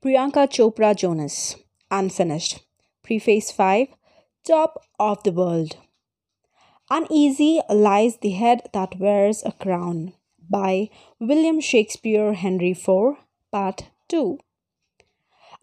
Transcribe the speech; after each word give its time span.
Priyanka 0.00 0.46
Chopra 0.46 0.94
Jonas, 0.94 1.56
Unfinished. 1.90 2.60
Preface 3.02 3.50
5 3.50 3.88
Top 4.44 4.84
of 4.96 5.20
the 5.24 5.32
World. 5.32 5.76
Uneasy 6.88 7.60
lies 7.68 8.18
the 8.18 8.30
head 8.30 8.62
that 8.72 9.00
wears 9.00 9.42
a 9.44 9.50
crown 9.50 10.12
by 10.48 10.88
William 11.18 11.60
Shakespeare 11.60 12.34
Henry 12.34 12.70
IV, 12.70 13.16
Part 13.50 13.90
2. 14.06 14.38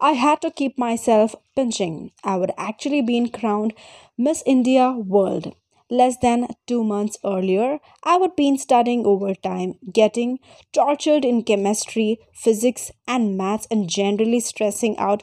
I 0.02 0.12
had 0.12 0.42
to 0.42 0.50
keep 0.50 0.76
myself 0.76 1.34
pinching. 1.54 2.10
I 2.22 2.36
would 2.36 2.52
actually 2.58 3.00
been 3.00 3.30
crowned 3.30 3.72
Miss 4.18 4.42
India 4.44 4.90
World. 4.92 5.56
Less 5.88 6.16
than 6.16 6.48
two 6.66 6.82
months 6.82 7.16
earlier, 7.24 7.78
I 8.02 8.16
would 8.16 8.34
been 8.34 8.58
studying 8.58 9.06
overtime, 9.06 9.74
getting 9.92 10.40
tortured 10.72 11.24
in 11.24 11.44
chemistry, 11.44 12.18
physics, 12.32 12.90
and 13.06 13.36
maths, 13.36 13.68
and 13.70 13.88
generally 13.88 14.40
stressing 14.40 14.98
out 14.98 15.22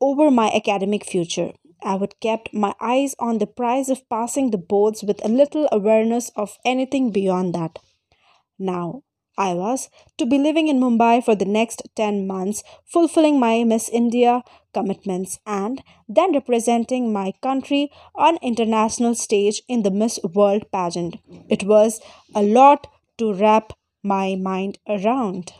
over 0.00 0.30
my 0.30 0.50
academic 0.54 1.04
future. 1.04 1.52
I 1.82 1.96
would 1.96 2.18
kept 2.20 2.54
my 2.54 2.74
eyes 2.80 3.14
on 3.18 3.38
the 3.38 3.46
prize 3.46 3.90
of 3.90 4.08
passing 4.08 4.50
the 4.50 4.58
boards 4.58 5.02
with 5.02 5.22
a 5.24 5.28
little 5.28 5.68
awareness 5.70 6.30
of 6.34 6.58
anything 6.64 7.10
beyond 7.10 7.54
that. 7.54 7.78
Now, 8.58 9.02
I 9.38 9.54
was 9.54 9.88
to 10.18 10.26
be 10.26 10.38
living 10.38 10.68
in 10.68 10.80
Mumbai 10.80 11.24
for 11.24 11.34
the 11.34 11.46
next 11.46 11.82
10 11.96 12.26
months, 12.26 12.62
fulfilling 12.86 13.38
my 13.38 13.64
Miss 13.64 13.88
India 13.88 14.42
commitments 14.72 15.38
and 15.46 15.82
then 16.08 16.32
representing 16.32 17.12
my 17.12 17.32
country 17.42 17.90
on 18.14 18.38
international 18.42 19.14
stage 19.14 19.62
in 19.68 19.82
the 19.82 19.90
Miss 19.90 20.18
World 20.22 20.70
pageant. 20.72 21.16
It 21.48 21.64
was 21.64 22.00
a 22.34 22.42
lot 22.42 22.86
to 23.18 23.32
wrap 23.34 23.72
my 24.02 24.34
mind 24.34 24.78
around. 24.88 25.52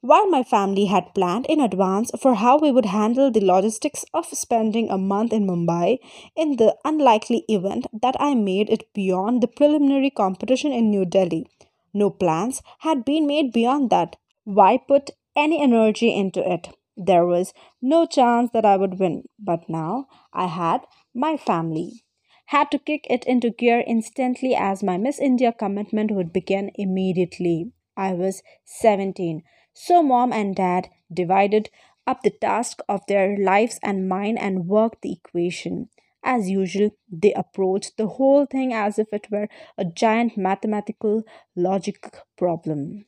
While 0.00 0.28
my 0.28 0.44
family 0.44 0.84
had 0.84 1.12
planned 1.12 1.46
in 1.46 1.60
advance 1.60 2.12
for 2.22 2.34
how 2.34 2.56
we 2.56 2.70
would 2.70 2.86
handle 2.86 3.32
the 3.32 3.44
logistics 3.44 4.04
of 4.14 4.26
spending 4.26 4.88
a 4.88 4.96
month 4.96 5.32
in 5.32 5.44
Mumbai, 5.44 5.98
in 6.36 6.56
the 6.56 6.76
unlikely 6.84 7.44
event 7.48 7.88
that 7.92 8.14
I 8.20 8.34
made 8.34 8.70
it 8.70 8.92
beyond 8.94 9.42
the 9.42 9.48
preliminary 9.48 10.10
competition 10.10 10.72
in 10.72 10.88
New 10.88 11.04
Delhi, 11.04 11.48
no 11.92 12.10
plans 12.10 12.62
had 12.78 13.04
been 13.04 13.26
made 13.26 13.52
beyond 13.52 13.90
that. 13.90 14.14
Why 14.44 14.78
put 14.78 15.10
any 15.34 15.60
energy 15.60 16.14
into 16.14 16.48
it? 16.48 16.77
There 17.00 17.24
was 17.24 17.54
no 17.80 18.06
chance 18.06 18.50
that 18.50 18.64
I 18.64 18.76
would 18.76 18.98
win, 18.98 19.28
but 19.38 19.68
now 19.70 20.08
I 20.32 20.48
had 20.48 20.84
my 21.14 21.36
family. 21.36 22.04
Had 22.46 22.72
to 22.72 22.78
kick 22.78 23.06
it 23.08 23.24
into 23.24 23.50
gear 23.50 23.84
instantly 23.86 24.54
as 24.54 24.82
my 24.82 24.98
Miss 24.98 25.20
India 25.20 25.52
commitment 25.52 26.10
would 26.10 26.32
begin 26.32 26.72
immediately. 26.74 27.70
I 27.96 28.14
was 28.14 28.42
17, 28.64 29.44
so 29.72 30.02
mom 30.02 30.32
and 30.32 30.56
dad 30.56 30.90
divided 31.12 31.70
up 32.04 32.22
the 32.22 32.30
task 32.30 32.80
of 32.88 33.06
their 33.06 33.36
lives 33.36 33.78
and 33.82 34.08
mine 34.08 34.36
and 34.36 34.66
worked 34.66 35.02
the 35.02 35.12
equation. 35.12 35.90
As 36.24 36.50
usual, 36.50 36.90
they 37.08 37.32
approached 37.32 37.96
the 37.96 38.08
whole 38.08 38.44
thing 38.44 38.72
as 38.72 38.98
if 38.98 39.12
it 39.12 39.30
were 39.30 39.48
a 39.76 39.84
giant 39.84 40.36
mathematical 40.36 41.22
logic 41.54 42.12
problem. 42.36 43.06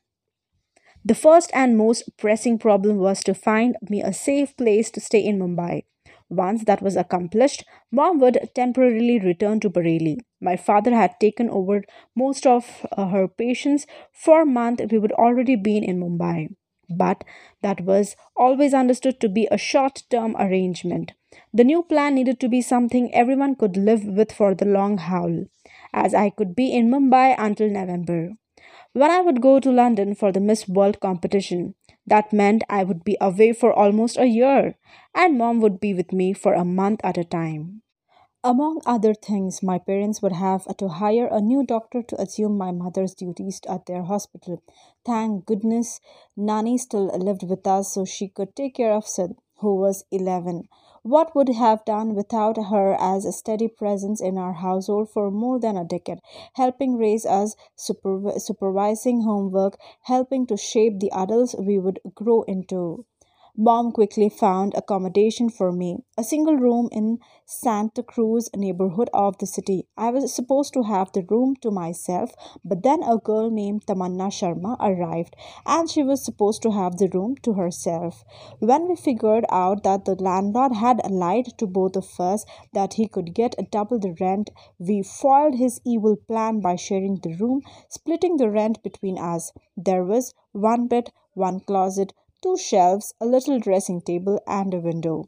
The 1.05 1.15
first 1.15 1.51
and 1.53 1.77
most 1.77 2.17
pressing 2.17 2.59
problem 2.59 2.99
was 2.99 3.23
to 3.25 3.35
find 3.35 3.77
me 3.89 4.03
a 4.03 4.13
safe 4.15 4.57
place 4.57 4.91
to 4.93 5.01
stay 5.01 5.21
in 5.23 5.39
Mumbai. 5.39 5.85
Once 6.31 6.65
that 6.65 6.81
was 6.81 6.97
accomplished, 6.97 7.65
mom 7.91 8.19
would 8.21 8.39
temporarily 8.55 9.19
return 9.19 9.61
to 9.61 9.69
Bareilly. 9.69 10.21
My 10.41 10.57
father 10.57 10.95
had 10.95 11.21
taken 11.21 11.51
over 11.51 11.83
most 12.17 12.47
of 12.47 12.87
uh, 12.97 13.09
her 13.09 13.29
patients. 13.29 13.87
For 14.13 14.43
a 14.43 14.47
month, 14.47 14.81
we 14.91 14.99
would 14.99 15.13
already 15.13 15.57
been 15.57 15.85
in 15.85 16.01
Mumbai. 16.01 16.55
But 16.89 17.25
that 17.63 17.83
was 17.83 18.17
always 18.37 18.73
understood 18.73 19.21
to 19.21 19.29
be 19.29 19.47
a 19.51 19.59
short 19.59 20.05
term 20.11 20.35
arrangement. 20.39 21.13
The 21.53 21.65
new 21.65 21.83
plan 21.83 22.15
needed 22.15 22.41
to 22.41 22.49
be 22.49 22.63
something 22.63 23.13
everyone 23.15 23.55
could 23.55 23.77
live 23.77 24.05
with 24.05 24.33
for 24.33 24.55
the 24.55 24.65
long 24.65 24.97
haul, 24.99 25.45
as 25.93 26.15
I 26.15 26.31
could 26.31 26.55
be 26.57 26.73
in 26.73 26.89
Mumbai 26.91 27.35
until 27.39 27.69
November. 27.69 28.31
When 28.93 29.11
I 29.11 29.21
would 29.21 29.41
go 29.41 29.61
to 29.61 29.71
London 29.71 30.17
for 30.17 30.33
the 30.33 30.41
Miss 30.41 30.69
World 30.69 30.99
competition, 30.99 31.77
that 32.09 32.33
meant 32.33 32.65
I 32.69 32.83
would 32.83 33.05
be 33.05 33.17
away 33.21 33.53
for 33.53 33.73
almost 33.73 34.19
a 34.19 34.27
year, 34.27 34.75
and 35.15 35.39
mom 35.39 35.61
would 35.61 35.79
be 35.79 35.95
with 35.95 36.13
me 36.13 36.33
for 36.33 36.55
a 36.55 36.65
month 36.65 37.01
at 37.05 37.17
a 37.17 37.23
time. 37.23 37.83
Among 38.43 38.81
other 38.87 39.15
things, 39.15 39.63
my 39.63 39.79
parents 39.79 40.23
would 40.23 40.33
have 40.33 40.65
to 40.79 40.89
hire 40.89 41.29
a 41.31 41.41
new 41.41 41.65
doctor 41.65 42.03
to 42.03 42.21
assume 42.21 42.59
my 42.59 42.73
mother's 42.73 43.15
duties 43.15 43.61
at 43.69 43.87
their 43.87 44.03
hospital. 44.03 44.61
Thank 45.07 45.47
goodness, 45.47 46.01
Nanny 46.37 46.77
still 46.77 47.17
lived 47.17 47.49
with 47.49 47.65
us 47.69 47.93
so 47.95 48.05
she 48.05 48.27
could 48.27 48.57
take 48.57 48.75
care 48.75 48.93
of 48.93 49.07
Sid, 49.07 49.37
who 49.59 49.77
was 49.77 50.05
11. 50.11 50.69
What 51.03 51.35
would 51.35 51.51
have 51.51 51.85
done 51.85 52.15
without 52.15 52.57
her 52.57 52.95
as 52.99 53.27
a 53.27 53.33
steady 53.33 53.69
presence 53.69 54.19
in 54.19 54.39
our 54.39 54.55
household 54.55 55.11
for 55.11 55.31
more 55.31 55.59
than 55.59 55.77
a 55.77 55.85
decade, 55.85 56.21
helping 56.55 56.97
raise 56.97 57.27
us, 57.27 57.55
superv- 57.77 58.41
supervising 58.41 59.21
homework, 59.21 59.79
helping 60.05 60.47
to 60.47 60.57
shape 60.57 60.99
the 60.99 61.11
adults 61.13 61.55
we 61.55 61.79
would 61.79 62.01
grow 62.15 62.45
into? 62.45 63.05
Mom 63.63 63.93
quickly 63.93 64.31
found 64.31 64.73
accommodation 64.75 65.51
for 65.51 65.71
me, 65.71 65.99
a 66.17 66.25
single 66.25 66.57
room 66.57 66.89
in 66.93 67.19
Santa 67.45 68.03
Cruz 68.03 68.49
neighborhood 68.57 69.11
of 69.13 69.37
the 69.37 69.47
city. 69.47 69.87
I 69.99 70.09
was 70.09 70.33
supposed 70.33 70.73
to 70.73 70.85
have 70.85 71.13
the 71.13 71.27
room 71.29 71.57
to 71.57 71.71
myself, 71.71 72.33
but 72.65 72.83
then 72.83 73.03
a 73.03 73.19
girl 73.19 73.51
named 73.51 73.85
Tamanna 73.85 74.31
Sharma 74.31 74.79
arrived 74.81 75.37
and 75.67 75.91
she 75.91 76.03
was 76.03 76.25
supposed 76.25 76.63
to 76.63 76.71
have 76.71 76.97
the 76.97 77.11
room 77.13 77.37
to 77.43 77.53
herself. 77.53 78.25
When 78.61 78.89
we 78.89 78.97
figured 78.97 79.45
out 79.51 79.83
that 79.83 80.07
the 80.07 80.15
landlord 80.15 80.73
had 80.73 81.03
lied 81.11 81.59
to 81.59 81.67
both 81.67 81.97
of 81.97 82.19
us 82.19 82.47
that 82.73 82.95
he 82.95 83.09
could 83.09 83.35
get 83.35 83.71
double 83.71 83.99
the 83.99 84.17
rent, 84.19 84.49
we 84.79 85.03
foiled 85.03 85.57
his 85.57 85.83
evil 85.85 86.17
plan 86.17 86.61
by 86.61 86.77
sharing 86.77 87.17
the 87.17 87.35
room, 87.35 87.61
splitting 87.91 88.39
the 88.39 88.49
rent 88.49 88.83
between 88.83 89.19
us. 89.19 89.53
There 89.77 90.03
was 90.03 90.33
one 90.53 90.87
bed, 90.87 91.13
one 91.35 91.61
closet, 91.61 92.15
two 92.43 92.57
shelves, 92.57 93.15
a 93.21 93.27
little 93.27 93.59
dressing 93.59 94.01
table, 94.01 94.41
and 94.47 94.75
a 94.75 94.79
window. 94.81 95.27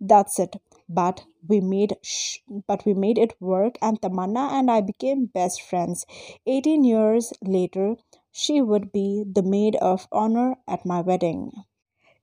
That's 0.00 0.38
it. 0.38 0.56
But 0.88 1.26
we 1.48 1.60
made 1.60 1.96
sh- 2.02 2.38
but 2.66 2.86
we 2.86 2.94
made 2.94 3.18
it 3.18 3.40
work, 3.40 3.78
and 3.82 4.00
Tamanna 4.00 4.52
and 4.52 4.70
I 4.70 4.80
became 4.80 5.26
best 5.26 5.62
friends. 5.62 6.06
Eighteen 6.46 6.84
years 6.84 7.32
later, 7.42 7.96
she 8.32 8.62
would 8.62 8.92
be 8.92 9.24
the 9.30 9.42
maid 9.42 9.76
of 9.76 10.08
honor 10.12 10.56
at 10.66 10.86
my 10.86 11.02
wedding. 11.02 11.52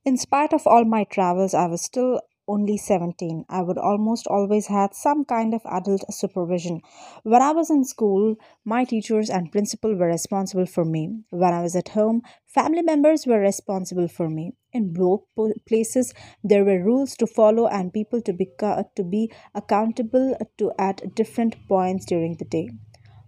In 0.06 0.16
spite 0.16 0.54
of 0.54 0.66
all 0.66 0.86
my 0.86 1.04
travels, 1.04 1.54
I 1.54 1.68
was 1.68 1.82
still 1.82 2.22
only 2.48 2.78
17. 2.78 3.46
I 3.50 3.62
would 3.62 3.78
almost 3.78 4.28
always 4.28 4.68
had 4.68 4.94
some 4.94 5.26
kind 5.26 5.54
of 5.54 5.62
adult 5.66 6.04
supervision. 6.14 6.82
When 7.24 7.42
I 7.42 7.52
was 7.52 7.70
in 7.70 7.86
school, 7.86 8.36
my 8.66 8.84
teachers 8.84 9.30
and 9.30 9.52
principal 9.52 9.96
were 9.96 10.08
responsible 10.08 10.66
for 10.66 10.84
me. 10.84 11.24
When 11.30 11.54
I 11.54 11.62
was 11.62 11.76
at 11.76 11.90
home, 11.90 12.22
family 12.46 12.82
members 12.82 13.26
were 13.26 13.40
responsible 13.40 14.08
for 14.08 14.30
me. 14.30 14.54
In 14.72 14.94
both 14.94 15.22
places, 15.68 16.14
there 16.44 16.66
were 16.66 16.84
rules 16.84 17.16
to 17.18 17.28
follow 17.28 17.68
and 17.68 17.94
people 17.94 18.22
to 18.22 18.34
be, 18.34 18.50
to 18.60 19.04
be 19.04 19.32
accountable 19.54 20.38
to 20.58 20.72
at 20.78 21.16
different 21.16 21.56
points 21.68 22.06
during 22.06 22.36
the 22.36 22.46
day. 22.46 22.70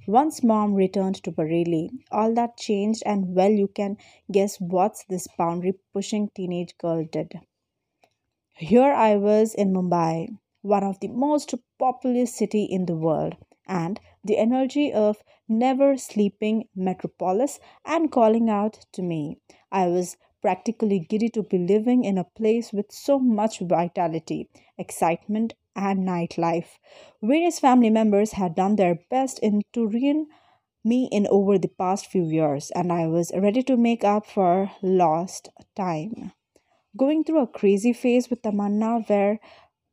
Once 0.07 0.43
mom 0.43 0.75
returned 0.75 1.15
to 1.23 1.31
Bareilly, 1.31 1.89
all 2.11 2.31
that 2.35 2.57
changed, 2.57 3.01
and 3.07 3.33
well, 3.33 3.49
you 3.49 3.67
can 3.67 3.97
guess 4.31 4.57
what 4.57 5.03
this 5.09 5.27
boundary 5.35 5.73
pushing 5.93 6.29
teenage 6.35 6.77
girl 6.77 7.03
did. 7.11 7.39
Here 8.57 8.93
I 8.93 9.17
was 9.17 9.53
in 9.53 9.73
Mumbai, 9.73 10.29
one 10.61 10.85
of 10.85 11.01
the 11.01 11.09
most 11.09 11.53
populous 11.77 12.33
city 12.33 12.63
in 12.63 12.85
the 12.85 12.95
world, 12.95 13.35
and 13.67 13.99
the 14.23 14.38
energy 14.38 14.93
of 14.93 15.21
never 15.49 15.97
sleeping 15.97 16.69
metropolis 16.73 17.59
and 17.83 18.09
calling 18.09 18.49
out 18.49 18.85
to 18.93 19.01
me. 19.01 19.41
I 19.73 19.88
was 19.88 20.16
practically 20.41 20.99
giddy 20.99 21.27
to 21.31 21.43
be 21.43 21.57
living 21.57 22.05
in 22.05 22.17
a 22.17 22.23
place 22.23 22.71
with 22.71 22.93
so 22.93 23.19
much 23.19 23.59
vitality, 23.59 24.49
excitement, 24.78 25.55
and 25.75 26.07
nightlife. 26.07 26.78
Various 27.22 27.59
family 27.59 27.90
members 27.90 28.31
had 28.31 28.55
done 28.55 28.78
their 28.78 29.02
best 29.09 29.37
in 29.40 29.63
to 29.73 29.85
rein 29.85 30.28
me 30.81 31.09
in 31.11 31.28
over 31.28 31.57
the 31.57 31.67
past 31.67 32.05
few 32.05 32.23
years, 32.23 32.72
and 32.72 32.93
I 32.93 33.07
was 33.07 33.34
ready 33.35 33.63
to 33.63 33.75
make 33.75 34.05
up 34.05 34.25
for 34.25 34.72
lost 34.81 35.49
time 35.75 36.31
going 36.97 37.23
through 37.23 37.41
a 37.41 37.47
crazy 37.47 37.93
phase 37.93 38.29
with 38.29 38.41
Tamanna 38.41 39.07
where 39.09 39.39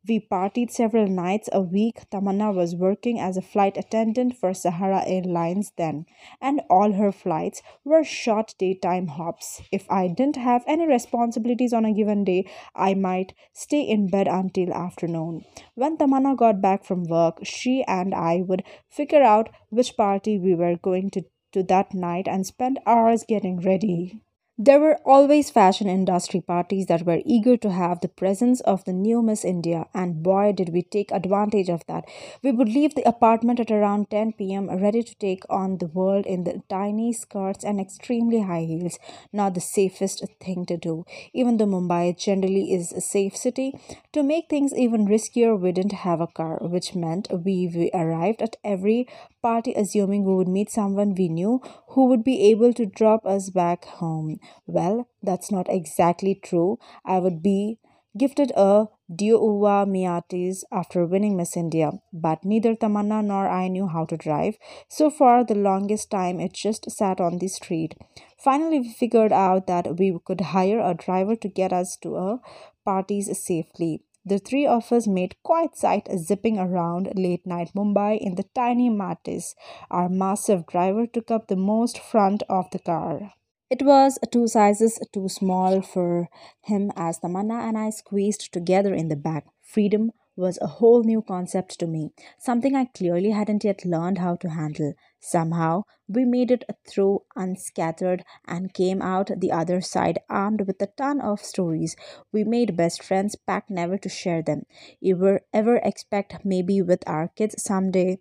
we 0.08 0.18
partied 0.18 0.70
several 0.70 1.06
nights 1.06 1.48
a 1.52 1.60
week. 1.60 2.10
Tamanna 2.10 2.52
was 2.52 2.74
working 2.74 3.20
as 3.20 3.36
a 3.36 3.42
flight 3.42 3.76
attendant 3.76 4.36
for 4.36 4.52
Sahara 4.52 5.04
Airlines 5.06 5.72
then, 5.76 6.06
and 6.40 6.60
all 6.68 6.92
her 6.92 7.12
flights 7.12 7.62
were 7.84 8.02
short 8.02 8.54
daytime 8.58 9.06
hops. 9.06 9.62
If 9.70 9.88
I 9.90 10.08
didn't 10.08 10.36
have 10.36 10.64
any 10.66 10.86
responsibilities 10.86 11.72
on 11.72 11.84
a 11.84 11.94
given 11.94 12.24
day, 12.24 12.50
I 12.74 12.94
might 12.94 13.32
stay 13.52 13.82
in 13.82 14.08
bed 14.08 14.26
until 14.26 14.72
afternoon. 14.72 15.44
When 15.74 15.96
Tamanna 15.96 16.36
got 16.36 16.60
back 16.60 16.84
from 16.84 17.04
work, 17.04 17.38
she 17.44 17.84
and 17.86 18.12
I 18.12 18.42
would 18.44 18.64
figure 18.88 19.22
out 19.22 19.50
which 19.70 19.96
party 19.96 20.38
we 20.38 20.54
were 20.54 20.76
going 20.76 21.10
to 21.10 21.22
to 21.52 21.62
that 21.62 21.92
night 21.92 22.26
and 22.26 22.46
spend 22.46 22.80
hours 22.86 23.24
getting 23.28 23.60
ready. 23.60 24.20
There 24.58 24.80
were 24.80 25.00
always 25.04 25.50
fashion 25.50 25.88
industry 25.88 26.40
parties 26.40 26.86
that 26.86 27.06
were 27.06 27.22
eager 27.24 27.56
to 27.56 27.70
have 27.70 28.00
the 28.00 28.08
presence 28.08 28.60
of 28.60 28.84
the 28.84 28.92
new 28.92 29.22
Miss 29.22 29.44
India, 29.46 29.86
and 29.94 30.22
boy, 30.22 30.52
did 30.52 30.68
we 30.74 30.82
take 30.82 31.10
advantage 31.10 31.70
of 31.70 31.84
that. 31.86 32.04
We 32.42 32.52
would 32.52 32.68
leave 32.68 32.94
the 32.94 33.08
apartment 33.08 33.60
at 33.60 33.70
around 33.70 34.10
10 34.10 34.52
pm, 34.52 34.68
ready 34.68 35.02
to 35.02 35.14
take 35.16 35.42
on 35.48 35.78
the 35.78 35.86
world 35.86 36.26
in 36.26 36.44
the 36.44 36.62
tiny 36.68 37.14
skirts 37.14 37.64
and 37.64 37.80
extremely 37.80 38.42
high 38.42 38.64
heels. 38.64 38.98
Not 39.32 39.54
the 39.54 39.60
safest 39.60 40.22
thing 40.38 40.66
to 40.66 40.76
do, 40.76 41.06
even 41.32 41.56
though 41.56 41.66
Mumbai 41.66 42.16
generally 42.16 42.72
is 42.74 42.92
a 42.92 43.00
safe 43.00 43.34
city. 43.34 43.72
To 44.12 44.22
make 44.22 44.48
things 44.50 44.74
even 44.74 45.06
riskier, 45.06 45.58
we 45.58 45.72
didn't 45.72 46.04
have 46.06 46.20
a 46.20 46.26
car, 46.26 46.58
which 46.60 46.94
meant 46.94 47.26
we, 47.32 47.68
we 47.74 47.90
arrived 47.94 48.42
at 48.42 48.56
every 48.62 49.08
party 49.42 49.74
assuming 49.74 50.24
we 50.24 50.34
would 50.34 50.48
meet 50.48 50.70
someone 50.70 51.14
we 51.14 51.28
knew 51.28 51.60
who 51.88 52.06
would 52.06 52.24
be 52.24 52.50
able 52.50 52.72
to 52.74 52.86
drop 52.86 53.26
us 53.26 53.50
back 53.50 53.84
home. 53.84 54.38
Well, 54.66 55.08
that's 55.22 55.50
not 55.50 55.66
exactly 55.68 56.34
true. 56.34 56.78
I 57.04 57.18
would 57.18 57.42
be 57.42 57.78
gifted 58.16 58.52
a 58.56 58.86
Daewoo 59.10 59.86
Matiz 59.86 60.64
after 60.70 61.04
winning 61.06 61.36
Miss 61.36 61.56
India, 61.56 61.92
but 62.12 62.44
neither 62.44 62.74
Tamanna 62.74 63.24
nor 63.24 63.48
I 63.48 63.68
knew 63.68 63.86
how 63.88 64.04
to 64.06 64.16
drive. 64.16 64.56
So 64.88 65.10
for 65.10 65.44
the 65.44 65.54
longest 65.54 66.10
time, 66.10 66.40
it 66.40 66.52
just 66.54 66.90
sat 66.90 67.20
on 67.20 67.38
the 67.38 67.48
street. 67.48 67.94
Finally, 68.38 68.80
we 68.80 68.92
figured 68.92 69.32
out 69.32 69.66
that 69.66 69.98
we 69.98 70.18
could 70.24 70.40
hire 70.40 70.80
a 70.80 70.94
driver 70.94 71.36
to 71.36 71.48
get 71.48 71.72
us 71.72 71.96
to 72.02 72.16
a 72.16 72.40
parties 72.84 73.30
safely. 73.38 74.02
The 74.24 74.38
three 74.38 74.66
of 74.66 74.92
us 74.92 75.08
made 75.08 75.42
quite 75.42 75.76
sight 75.76 76.08
zipping 76.16 76.56
around 76.56 77.12
late 77.16 77.44
night 77.44 77.72
Mumbai 77.74 78.18
in 78.20 78.36
the 78.36 78.44
tiny 78.54 78.88
Matiz. 78.88 79.54
Our 79.90 80.08
massive 80.08 80.66
driver 80.66 81.06
took 81.08 81.30
up 81.30 81.48
the 81.48 81.56
most 81.56 81.98
front 81.98 82.44
of 82.48 82.70
the 82.70 82.78
car. 82.78 83.32
It 83.68 83.82
was 83.82 84.18
two 84.30 84.46
sizes 84.46 85.00
too 85.12 85.28
small 85.28 85.82
for 85.82 86.28
him 86.60 86.92
as 86.94 87.18
Tamanna 87.18 87.66
and 87.68 87.76
I 87.76 87.90
squeezed 87.90 88.52
together 88.52 88.94
in 88.94 89.08
the 89.08 89.16
back. 89.16 89.46
Freedom 89.60 90.12
was 90.36 90.58
a 90.60 90.66
whole 90.66 91.02
new 91.02 91.22
concept 91.22 91.78
to 91.80 91.86
me, 91.86 92.12
something 92.38 92.76
I 92.76 92.84
clearly 92.84 93.30
hadn't 93.30 93.64
yet 93.64 93.84
learned 93.84 94.18
how 94.18 94.36
to 94.36 94.50
handle. 94.50 94.94
Somehow, 95.24 95.84
we 96.08 96.24
made 96.24 96.50
it 96.50 96.64
through 96.86 97.22
unscattered 97.36 98.24
and 98.44 98.74
came 98.74 99.00
out 99.00 99.30
the 99.36 99.52
other 99.52 99.80
side 99.80 100.18
armed 100.28 100.66
with 100.66 100.82
a 100.82 100.88
ton 100.88 101.20
of 101.20 101.40
stories. 101.40 101.94
We 102.32 102.42
made 102.42 102.76
best 102.76 103.02
friends, 103.04 103.36
packed 103.36 103.70
never 103.70 103.96
to 103.98 104.08
share 104.08 104.42
them. 104.42 104.62
Ever, 105.02 105.40
ever 105.54 105.76
expect 105.76 106.44
maybe 106.44 106.82
with 106.82 107.04
our 107.06 107.28
kids 107.28 107.62
someday 107.62 108.18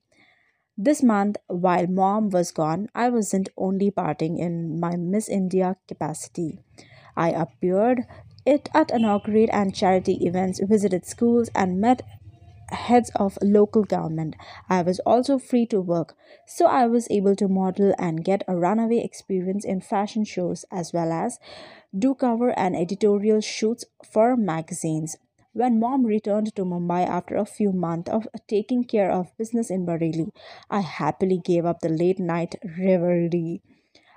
this 0.77 1.03
month, 1.03 1.37
while 1.47 1.85
mom 1.87 2.29
was 2.29 2.51
gone, 2.51 2.87
I 2.95 3.09
wasn't 3.09 3.49
only 3.57 3.91
partying 3.91 4.39
in 4.39 4.79
my 4.79 4.95
Miss 4.95 5.27
India 5.27 5.77
capacity. 5.87 6.59
I 7.15 7.29
appeared 7.29 8.05
it 8.45 8.69
at 8.73 8.89
inaugurate 8.89 9.49
and 9.51 9.75
charity 9.75 10.25
events, 10.25 10.59
visited 10.63 11.05
schools, 11.05 11.49
and 11.53 11.79
met 11.79 12.01
heads 12.71 13.11
of 13.15 13.37
local 13.41 13.83
government. 13.83 14.35
I 14.69 14.81
was 14.81 14.99
also 14.99 15.37
free 15.37 15.65
to 15.67 15.81
work, 15.81 16.15
so 16.45 16.65
I 16.65 16.87
was 16.87 17.07
able 17.09 17.35
to 17.37 17.47
model 17.47 17.93
and 17.97 18.23
get 18.23 18.43
a 18.47 18.55
runaway 18.55 18.97
experience 18.97 19.65
in 19.65 19.81
fashion 19.81 20.23
shows 20.23 20.65
as 20.71 20.93
well 20.93 21.11
as 21.11 21.39
do 21.97 22.15
cover 22.15 22.57
and 22.57 22.75
editorial 22.75 23.41
shoots 23.41 23.85
for 24.03 24.35
magazines. 24.37 25.17
When 25.53 25.79
mom 25.81 26.05
returned 26.05 26.55
to 26.55 26.63
Mumbai 26.63 27.05
after 27.05 27.35
a 27.35 27.45
few 27.45 27.73
months 27.73 28.09
of 28.09 28.25
taking 28.47 28.85
care 28.85 29.11
of 29.11 29.35
business 29.37 29.69
in 29.69 29.85
Bareilly, 29.85 30.29
I 30.69 30.79
happily 30.79 31.39
gave 31.43 31.65
up 31.65 31.81
the 31.81 31.89
late 31.89 32.19
night 32.19 32.55
revelry. 32.79 33.61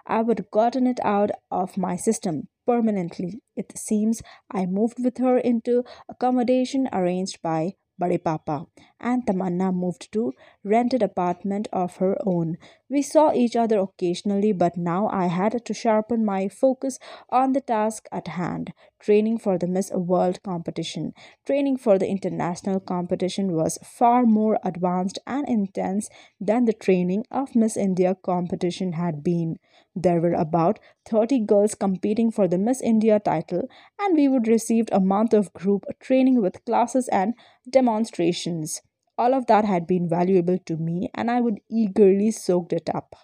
I 0.07 0.23
would 0.23 0.51
gotten 0.53 0.87
it 0.87 1.01
out 1.03 1.31
of 1.51 1.77
my 1.77 1.97
system 1.97 2.49
permanently. 2.67 3.41
It 3.57 3.77
seems 3.77 4.23
I 4.51 4.67
moved 4.67 5.03
with 5.03 5.19
her 5.19 5.39
into 5.39 5.85
accommodation 6.09 6.89
arranged 6.93 7.43
by 7.43 7.75
Bade 7.99 8.25
Papa, 8.25 8.67
and 9.01 9.25
Tamanna 9.27 9.73
moved 9.73 10.13
to 10.13 10.33
rented 10.65 11.03
apartment 11.03 11.69
of 11.73 11.97
her 11.97 12.17
own. 12.27 12.57
We 12.89 13.03
saw 13.03 13.33
each 13.33 13.57
other 13.57 13.79
occasionally, 13.79 14.53
but 14.53 14.77
now 14.77 15.09
I 15.09 15.27
had 15.27 15.65
to 15.65 15.75
sharpen 15.75 16.25
my 16.25 16.49
focus 16.49 16.99
on 17.31 17.53
the 17.53 17.61
task 17.61 18.09
at 18.11 18.29
hand. 18.29 18.73
Training 18.99 19.39
for 19.39 19.59
the 19.59 19.67
Miss 19.67 19.91
World 19.93 20.43
competition. 20.43 21.13
Training 21.47 21.77
for 21.77 21.99
the 21.99 22.09
international 22.09 22.81
competition 22.81 23.53
was 23.55 23.79
far 23.85 24.25
more 24.25 24.59
advanced 24.65 25.19
and 25.27 25.49
intense 25.49 26.09
than 26.41 26.65
the 26.65 26.73
training 26.73 27.25
of 27.31 27.55
Miss 27.55 27.77
India 27.77 28.15
competition 28.15 28.93
had 28.93 29.23
been. 29.23 29.59
There 29.97 30.21
were 30.21 30.35
about 30.35 30.79
30 31.07 31.41
girls 31.41 31.75
competing 31.75 32.31
for 32.31 32.47
the 32.49 32.59
Miss 32.59 32.81
India 32.81 33.19
title, 33.21 33.69
and 33.99 34.17
we 34.17 34.29
would 34.29 34.47
receive 34.49 34.87
a 34.93 35.01
month 35.01 35.33
of 35.35 35.53
group 35.53 35.85
training 36.01 36.41
with 36.43 36.65
classes 36.65 37.09
and 37.09 37.35
demonstrations. 37.69 38.83
All 39.19 39.35
of 39.35 39.47
that 39.47 39.65
had 39.65 39.87
been 39.87 40.09
valuable 40.09 40.59
to 40.67 40.77
me, 40.77 41.11
and 41.15 41.31
I 41.31 41.41
would 41.41 41.61
eagerly 41.71 42.31
soak 42.31 42.73
it 42.73 42.89
up. 42.95 43.15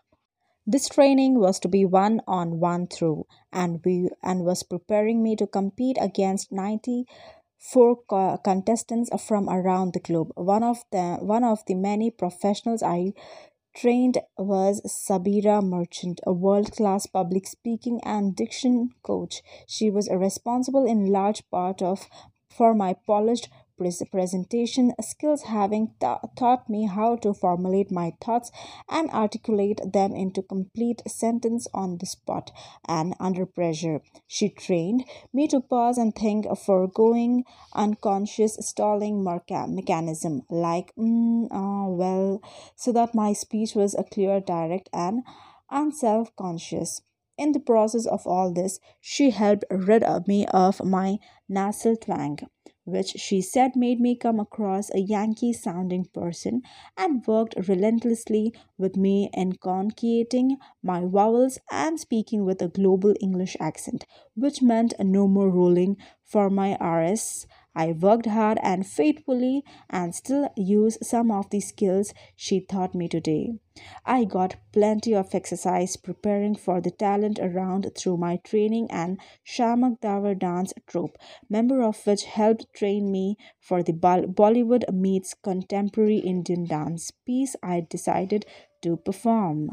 This 0.66 0.88
training 0.88 1.38
was 1.38 1.58
to 1.60 1.68
be 1.68 1.84
one 1.84 2.22
on 2.26 2.60
one 2.60 2.86
through, 2.86 3.26
and 3.52 3.80
we 3.84 4.08
and 4.22 4.44
was 4.46 4.62
preparing 4.62 5.22
me 5.22 5.36
to 5.36 5.46
compete 5.46 5.98
against 6.00 6.50
94 6.50 7.96
co- 8.08 8.38
contestants 8.38 9.10
from 9.22 9.50
around 9.50 9.92
the 9.92 10.00
globe. 10.00 10.32
One 10.36 10.62
of 10.62 10.84
the 10.92 11.18
one 11.20 11.44
of 11.44 11.62
the 11.66 11.74
many 11.74 12.10
professionals 12.10 12.82
I 12.82 13.12
trained 13.74 14.18
was 14.36 14.80
Sabira 14.82 15.62
Merchant, 15.62 16.20
a 16.26 16.32
world 16.32 16.72
class 16.72 17.06
public 17.06 17.46
speaking 17.46 18.00
and 18.04 18.36
diction 18.36 18.90
coach. 19.02 19.42
She 19.66 19.90
was 19.90 20.08
responsible 20.10 20.86
in 20.86 21.12
large 21.12 21.48
part 21.50 21.82
of 21.82 22.08
for 22.48 22.74
my 22.74 22.94
polished 23.06 23.48
presentation 24.10 24.92
skills, 25.00 25.42
having 25.44 25.92
ta- 26.00 26.20
taught 26.36 26.68
me 26.68 26.86
how 26.86 27.16
to 27.16 27.32
formulate 27.32 27.90
my 27.90 28.12
thoughts 28.22 28.50
and 28.88 29.10
articulate 29.10 29.80
them 29.92 30.14
into 30.14 30.42
complete 30.42 31.02
sentence 31.06 31.66
on 31.72 31.98
the 31.98 32.06
spot 32.06 32.50
and 32.86 33.14
under 33.18 33.46
pressure. 33.46 34.00
She 34.26 34.48
trained 34.48 35.04
me 35.32 35.48
to 35.48 35.60
pause 35.60 35.98
and 35.98 36.14
think, 36.14 36.46
foregoing 36.58 37.44
unconscious 37.74 38.56
stalling 38.60 39.24
marca- 39.24 39.68
mechanism 39.68 40.42
like, 40.50 40.94
mm, 40.96 41.46
uh, 41.50 41.88
well, 41.88 42.40
so 42.76 42.92
that 42.92 43.14
my 43.14 43.32
speech 43.32 43.74
was 43.74 43.94
a 43.94 44.04
clear, 44.04 44.40
direct, 44.40 44.88
and 44.92 45.22
unself 45.70 46.34
conscious. 46.36 47.02
In 47.38 47.52
the 47.52 47.60
process 47.60 48.04
of 48.06 48.26
all 48.26 48.52
this, 48.52 48.80
she 49.00 49.30
helped 49.30 49.64
rid 49.70 50.04
me 50.26 50.46
of 50.48 50.84
my 50.84 51.18
nasal 51.48 51.96
twang, 51.96 52.38
which 52.90 53.10
she 53.10 53.40
said 53.40 53.76
made 53.76 54.00
me 54.00 54.14
come 54.16 54.40
across 54.40 54.90
a 54.90 55.00
Yankee 55.00 55.52
sounding 55.52 56.04
person, 56.06 56.62
and 56.96 57.26
worked 57.26 57.54
relentlessly 57.68 58.52
with 58.78 58.96
me 58.96 59.30
in 59.32 59.52
conjugating 59.54 60.56
my 60.82 61.04
vowels 61.04 61.58
and 61.70 61.98
speaking 62.00 62.44
with 62.44 62.60
a 62.62 62.68
global 62.68 63.14
English 63.20 63.56
accent, 63.60 64.04
which 64.34 64.60
meant 64.62 64.92
no 65.00 65.26
more 65.28 65.50
rolling 65.50 65.96
for 66.24 66.50
my 66.50 66.76
RS. 66.80 67.46
I 67.74 67.92
worked 67.92 68.26
hard 68.26 68.58
and 68.62 68.86
faithfully 68.86 69.64
and 69.88 70.14
still 70.14 70.48
use 70.56 70.98
some 71.02 71.30
of 71.30 71.50
the 71.50 71.60
skills 71.60 72.12
she 72.34 72.60
taught 72.60 72.94
me 72.94 73.08
today. 73.08 73.52
I 74.04 74.24
got 74.24 74.56
plenty 74.72 75.14
of 75.14 75.34
exercise 75.34 75.96
preparing 75.96 76.56
for 76.56 76.80
the 76.80 76.90
talent 76.90 77.38
around 77.38 77.90
through 77.96 78.16
my 78.18 78.36
training 78.38 78.88
and 78.90 79.18
Shiamak 79.46 80.00
Davar 80.00 80.38
dance 80.38 80.72
troupe, 80.86 81.16
member 81.48 81.82
of 81.82 82.04
which 82.06 82.24
helped 82.24 82.74
train 82.74 83.10
me 83.10 83.36
for 83.60 83.82
the 83.82 83.92
Bollywood 83.92 84.92
meets 84.92 85.34
contemporary 85.34 86.18
Indian 86.18 86.66
dance 86.66 87.12
piece 87.24 87.56
I 87.62 87.86
decided 87.88 88.44
to 88.82 88.96
perform. 88.96 89.70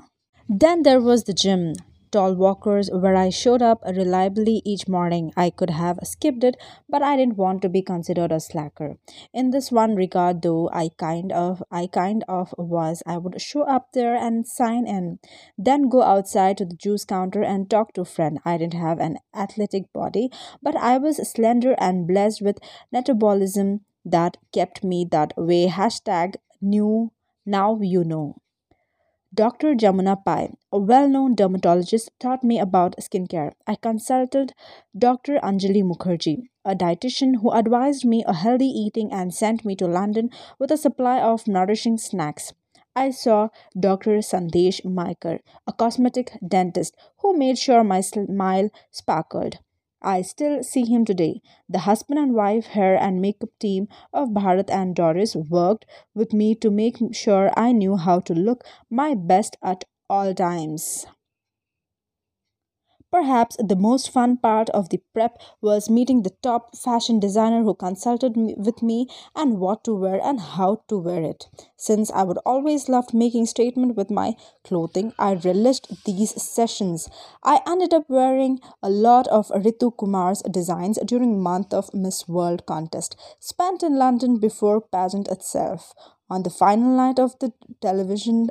Then 0.47 0.83
there 0.83 1.01
was 1.01 1.23
the 1.23 1.33
gym, 1.33 1.73
Talwalkars, 2.11 2.89
where 3.01 3.15
I 3.15 3.29
showed 3.29 3.61
up 3.61 3.81
reliably 3.85 4.61
each 4.65 4.87
morning. 4.87 5.31
I 5.35 5.49
could 5.49 5.69
have 5.69 5.99
skipped 6.03 6.43
it, 6.43 6.57
but 6.87 7.01
I 7.01 7.15
didn't 7.15 7.37
want 7.37 7.61
to 7.61 7.69
be 7.69 7.81
considered 7.81 8.31
a 8.31 8.39
slacker. 8.39 8.97
In 9.33 9.51
this 9.51 9.71
one 9.71 9.95
regard, 9.95 10.41
though, 10.41 10.69
I 10.71 10.89
kind 10.97 11.31
of, 11.31 11.63
I 11.71 11.87
kind 11.87 12.23
of 12.27 12.53
was. 12.57 13.03
I 13.05 13.17
would 13.17 13.41
show 13.41 13.63
up 13.63 13.93
there 13.93 14.15
and 14.15 14.47
sign 14.47 14.87
in, 14.87 15.19
then 15.57 15.89
go 15.89 16.01
outside 16.01 16.57
to 16.57 16.65
the 16.65 16.75
juice 16.75 17.05
counter 17.05 17.43
and 17.43 17.69
talk 17.69 17.93
to 17.93 18.01
a 18.01 18.05
friend. 18.05 18.39
I 18.45 18.57
didn't 18.57 18.81
have 18.81 18.99
an 18.99 19.19
athletic 19.35 19.91
body, 19.93 20.29
but 20.61 20.75
I 20.75 20.97
was 20.97 21.17
slender 21.29 21.75
and 21.77 22.07
blessed 22.07 22.41
with 22.41 22.59
metabolism 22.91 23.81
that 24.05 24.37
kept 24.53 24.83
me 24.83 25.05
that 25.11 25.33
way. 25.37 25.67
Hashtag 25.67 26.35
new 26.61 27.11
now 27.45 27.79
you 27.81 28.03
know. 28.03 28.41
Dr. 29.33 29.75
Jamuna 29.75 30.23
Pai, 30.23 30.53
a 30.71 30.79
well 30.79 31.07
known 31.07 31.35
dermatologist, 31.35 32.09
taught 32.19 32.43
me 32.43 32.59
about 32.59 32.95
skincare. 32.97 33.51
I 33.67 33.75
consulted 33.75 34.53
Dr. 34.97 35.37
Anjali 35.43 35.83
Mukherjee, 35.83 36.49
a 36.63 36.73
dietitian 36.75 37.41
who 37.41 37.51
advised 37.51 38.05
me 38.05 38.23
a 38.25 38.33
healthy 38.33 38.67
eating 38.67 39.11
and 39.11 39.33
sent 39.33 39.65
me 39.65 39.75
to 39.75 39.87
London 39.87 40.29
with 40.59 40.71
a 40.71 40.77
supply 40.77 41.19
of 41.19 41.47
nourishing 41.47 41.97
snacks. 41.97 42.53
I 42.95 43.11
saw 43.11 43.49
Dr. 43.79 44.17
Sandesh 44.19 44.81
Mayekar, 44.83 45.39
a 45.67 45.73
cosmetic 45.73 46.31
dentist 46.47 46.95
who 47.17 47.37
made 47.37 47.57
sure 47.57 47.83
my 47.83 48.01
smile 48.01 48.69
sparkled. 48.91 49.59
I 50.01 50.21
still 50.21 50.63
see 50.63 50.85
him 50.85 51.05
today. 51.05 51.41
The 51.69 51.79
husband 51.79 52.19
and 52.19 52.33
wife 52.33 52.67
hair 52.67 52.95
and 52.95 53.21
makeup 53.21 53.49
team 53.59 53.87
of 54.13 54.29
Bharat 54.29 54.69
and 54.69 54.95
Doris 54.95 55.35
worked 55.35 55.85
with 56.15 56.33
me 56.33 56.55
to 56.55 56.71
make 56.71 56.97
sure 57.13 57.51
I 57.57 57.71
knew 57.71 57.97
how 57.97 58.19
to 58.21 58.33
look 58.33 58.63
my 58.89 59.15
best 59.15 59.57
at 59.61 59.85
all 60.09 60.33
times. 60.33 61.05
Perhaps 63.09 63.55
the 63.59 63.77
most 63.77 64.09
fun 64.09 64.35
part 64.37 64.69
of 64.71 64.89
the 64.89 65.01
prep 65.13 65.39
was 65.61 65.89
meeting 65.89 66.23
the 66.23 66.35
top 66.43 66.75
fashion 66.75 67.19
designer 67.19 67.63
who 67.63 67.73
consulted 67.73 68.35
with 68.35 68.81
me 68.81 69.07
and 69.33 69.59
what 69.59 69.85
to 69.85 69.95
wear 69.95 70.19
and 70.21 70.41
how 70.41 70.81
to 70.89 70.97
wear 70.97 71.23
it. 71.23 71.47
Since 71.77 72.11
I 72.11 72.23
would 72.23 72.37
always 72.45 72.89
loved 72.89 73.13
making 73.13 73.45
statement 73.45 73.95
with 73.95 74.11
my 74.11 74.35
clothing, 74.65 75.13
I 75.17 75.35
relished 75.35 76.03
these 76.05 76.41
sessions. 76.41 77.07
I 77.43 77.61
ended 77.65 77.93
up 77.93 78.09
wearing 78.09 78.59
a 78.83 78.89
lot 78.89 79.27
of 79.27 79.47
Ritu 79.49 79.97
Kumar's 79.97 80.41
designs 80.41 80.99
during 81.05 81.41
month 81.41 81.73
of 81.73 81.93
Miss 81.93 82.27
World 82.27 82.65
contest, 82.65 83.15
spent 83.39 83.83
in 83.83 83.97
London 83.97 84.37
before 84.37 84.81
pageant 84.81 85.29
itself. 85.29 85.93
On 86.29 86.43
the 86.43 86.49
final 86.49 86.97
night 86.97 87.19
of 87.19 87.39
the 87.39 87.53
television 87.81 88.49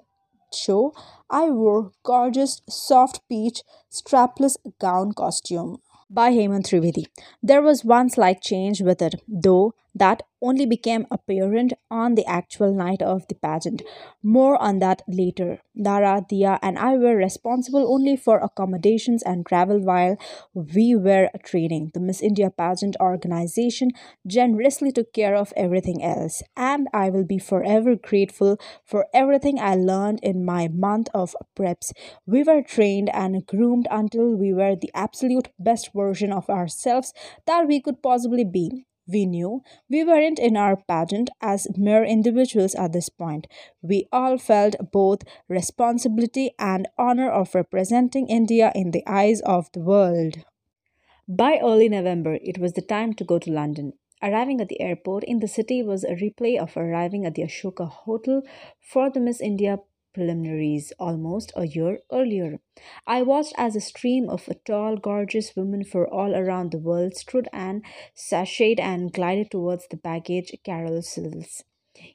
show, 0.55 0.95
I 1.31 1.51
wore 1.51 1.93
gorgeous 2.03 2.63
soft 2.69 3.21
peach 3.29 3.63
strapless 3.91 4.57
gown 4.81 5.13
costume 5.13 5.79
by 6.11 6.31
Hemant 6.33 6.67
Trivedi. 6.69 7.07
There 7.43 7.63
was 7.63 7.85
one 7.85 8.11
slight 8.11 8.41
change 8.43 8.81
with 8.81 9.03
it, 9.03 9.23
though 9.29 9.75
that 9.97 10.23
only 10.43 10.67
became 10.67 11.07
apparent 11.11 11.73
on 11.91 12.15
the 12.15 12.25
actual 12.27 12.73
night 12.75 13.03
of 13.03 13.27
the 13.29 13.35
pageant. 13.35 13.83
More 14.23 14.61
on 14.61 14.79
that 14.81 15.03
later. 15.09 15.61
Lara, 15.75 16.25
Dia, 16.29 16.59
and 16.63 16.79
I 16.79 16.97
were 16.97 17.17
responsible 17.17 17.91
only 17.93 18.17
for 18.17 18.39
accommodations 18.39 19.23
and 19.23 19.45
travel 19.47 19.81
while 19.81 20.17
we 20.55 20.95
were 20.95 21.31
training. 21.45 21.91
The 21.95 22.01
Miss 22.01 22.21
India 22.23 22.51
pageant 22.51 22.97
organization 23.01 23.91
generously 24.27 24.93
took 24.93 25.13
care 25.13 25.35
of 25.35 25.53
everything 25.57 26.03
else, 26.03 26.43
and 26.57 26.89
I 26.93 27.11
will 27.11 27.25
be 27.25 27.39
forever 27.39 27.95
grateful 27.97 28.59
for 28.85 29.07
everything 29.15 29.59
I 29.59 29.75
learned 29.75 30.21
in 30.23 30.45
my 30.45 30.69
month 30.69 31.09
of 31.15 31.35
preps. 31.59 31.93
We 32.27 32.43
were 32.43 32.63
trained 32.63 33.09
and 33.11 33.47
groomed 33.47 33.89
until 33.91 34.35
we 34.35 34.53
were 34.53 34.77
the 34.77 34.91
absolute 34.95 35.49
best 35.59 35.91
version 35.95 36.33
of 36.33 36.49
ourselves 36.51 37.13
that 37.47 37.67
we 37.67 37.81
could 37.81 38.03
possibly 38.03 38.45
be. 38.45 38.87
We 39.09 39.25
knew 39.25 39.63
we 39.89 40.03
weren't 40.03 40.39
in 40.39 40.57
our 40.57 40.77
pageant 40.77 41.31
as 41.41 41.69
mere 41.77 42.05
individuals 42.05 42.75
at 42.75 42.93
this 42.93 43.09
point. 43.09 43.47
We 43.81 44.09
all 44.13 44.37
felt 44.37 44.75
both 44.93 45.23
responsibility 45.49 46.51
and 46.59 46.89
honor 46.99 47.31
of 47.31 47.55
representing 47.55 48.29
India 48.29 48.73
in 48.75 48.91
the 48.91 49.05
eyes 49.07 49.41
of 49.43 49.71
the 49.73 49.81
world. 49.81 50.39
By 51.29 51.59
early 51.63 51.89
November, 51.89 52.39
it 52.43 52.59
was 52.59 52.73
the 52.73 52.83
time 52.83 53.13
to 53.15 53.25
go 53.25 53.39
to 53.39 53.51
London. 53.51 53.93
Arriving 54.23 54.61
at 54.61 54.69
the 54.69 54.81
airport 54.81 55.25
in 55.25 55.41
the 55.41 55.49
city 55.49 55.83
was 55.83 56.03
a 56.03 56.15
replay 56.15 56.59
of 56.59 56.77
arriving 56.77 57.27
at 57.27 57.35
the 57.35 57.43
Ashoka 57.43 57.89
Hotel 57.89 58.43
for 58.81 59.11
the 59.11 59.21
Miss 59.21 59.41
India 59.41 59.79
preliminaries 60.17 60.93
almost 60.99 61.53
a 61.55 61.67
year 61.67 62.01
earlier. 62.11 62.59
I 63.07 63.23
watched 63.23 63.53
as 63.59 63.77
a 63.77 63.81
stream 63.81 64.31
of 64.31 64.49
tall, 64.65 64.97
gorgeous 64.97 65.55
women 65.55 65.85
from 65.85 66.07
all 66.11 66.35
around 66.35 66.73
the 66.73 66.79
world 66.79 67.15
stood 67.15 67.49
and 67.53 67.85
sashayed 68.15 68.81
and 68.81 69.13
glided 69.13 69.51
towards 69.51 69.87
the 69.89 69.99
baggage 69.99 70.53
carousels, 70.65 71.63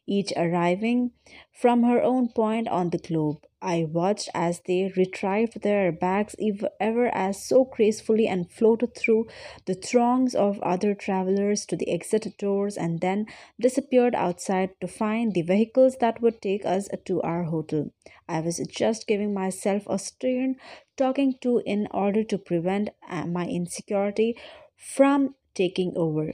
each 0.07 0.33
arriving 0.35 1.11
from 1.51 1.83
her 1.83 2.01
own 2.01 2.29
point 2.29 2.67
on 2.67 2.89
the 2.89 2.97
globe. 2.97 3.37
I 3.61 3.83
watched 3.83 4.29
as 4.33 4.61
they 4.65 4.91
retrieved 4.97 5.61
their 5.61 5.91
bags 5.91 6.35
ever 6.79 7.07
as 7.13 7.45
so 7.45 7.65
gracefully 7.65 8.27
and 8.27 8.51
floated 8.51 8.95
through 8.95 9.27
the 9.65 9.75
throngs 9.75 10.33
of 10.33 10.59
other 10.61 10.95
travelers 10.95 11.65
to 11.67 11.75
the 11.75 11.91
exit 11.91 12.37
doors 12.39 12.75
and 12.75 13.01
then 13.01 13.27
disappeared 13.59 14.15
outside 14.15 14.71
to 14.81 14.87
find 14.87 15.33
the 15.33 15.43
vehicles 15.43 15.97
that 15.99 16.21
would 16.21 16.41
take 16.41 16.65
us 16.65 16.89
to 17.05 17.21
our 17.21 17.43
hotel. 17.43 17.91
I 18.27 18.39
was 18.39 18.57
just 18.67 19.05
giving 19.05 19.31
myself 19.33 19.83
a 19.87 19.99
stern 19.99 20.55
talking 20.97 21.35
to 21.41 21.61
in 21.63 21.87
order 21.91 22.23
to 22.23 22.37
prevent 22.39 22.89
uh, 23.07 23.27
my 23.27 23.45
insecurity 23.45 24.35
from 24.75 25.35
taking 25.53 25.93
over. 25.95 26.31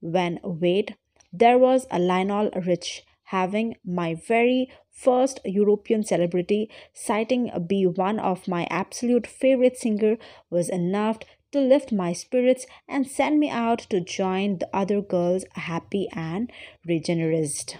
When 0.00 0.38
wait, 0.44 0.94
there 1.36 1.58
was 1.58 1.86
a 1.90 1.98
Lionel 1.98 2.50
Richie 2.66 3.02
having 3.24 3.76
my 3.84 4.14
very 4.14 4.70
first 4.92 5.40
European 5.44 6.04
celebrity 6.04 6.70
citing 6.92 7.50
be 7.66 7.84
one 7.86 8.20
of 8.20 8.46
my 8.46 8.66
absolute 8.70 9.26
favorite 9.26 9.76
singer 9.76 10.16
was 10.50 10.68
enough 10.68 11.18
to 11.50 11.60
lift 11.60 11.90
my 11.90 12.12
spirits 12.12 12.66
and 12.88 13.08
send 13.08 13.40
me 13.40 13.50
out 13.50 13.78
to 13.78 14.00
join 14.00 14.58
the 14.58 14.68
other 14.72 15.00
girls 15.00 15.44
happy 15.54 16.08
and 16.12 16.52
regenerist. 16.88 17.78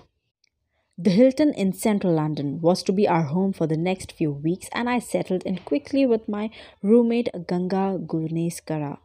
The 0.97 1.11
Hilton 1.11 1.53
in 1.55 1.73
central 1.73 2.15
London 2.15 2.61
was 2.61 2.83
to 2.85 2.93
be 2.93 3.07
our 3.07 3.23
home 3.23 3.53
for 3.53 3.67
the 3.67 3.77
next 3.77 4.13
few 4.13 4.31
weeks, 4.33 4.69
and 4.73 4.89
I 4.89 5.01
settled 5.01 5.43
in 5.43 5.59
quickly 5.59 6.07
with 6.07 6.29
my 6.29 6.51
roommate 6.83 7.31
Ganga 7.49 7.99
Guneskara, 7.99 8.99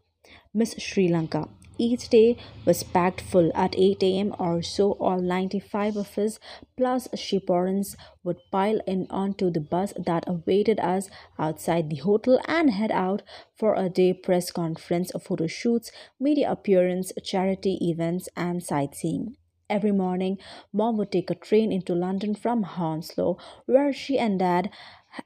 Miss 0.53 0.75
Sri 0.77 1.07
Lanka. 1.07 1.49
Each 1.81 2.09
day 2.09 2.35
was 2.65 2.83
packed 2.83 3.21
full 3.21 3.51
at 3.55 3.73
8 3.77 4.03
a.m. 4.03 4.35
or 4.37 4.61
so. 4.61 4.91
All 4.99 5.21
95 5.21 5.95
of 5.95 6.17
us 6.17 6.37
plus 6.75 7.07
chaperons 7.15 7.95
would 8.21 8.35
pile 8.51 8.81
in 8.85 9.07
onto 9.09 9.49
the 9.49 9.61
bus 9.61 9.93
that 9.97 10.25
awaited 10.27 10.81
us 10.81 11.09
outside 11.39 11.89
the 11.89 11.95
hotel 11.95 12.41
and 12.45 12.71
head 12.71 12.91
out 12.91 13.21
for 13.55 13.75
a 13.75 13.87
day 13.87 14.11
press 14.11 14.51
conference, 14.51 15.13
photo 15.23 15.47
shoots, 15.47 15.89
media 16.19 16.51
appearance, 16.51 17.13
charity 17.23 17.77
events, 17.81 18.27
and 18.35 18.61
sightseeing. 18.61 19.37
Every 19.69 19.91
morning, 19.91 20.39
mom 20.73 20.97
would 20.97 21.11
take 21.11 21.29
a 21.29 21.35
train 21.35 21.71
into 21.71 21.93
London 21.93 22.33
from 22.33 22.63
Hounslow, 22.63 23.37
where 23.67 23.93
she 23.93 24.17
and 24.17 24.39
dad 24.39 24.69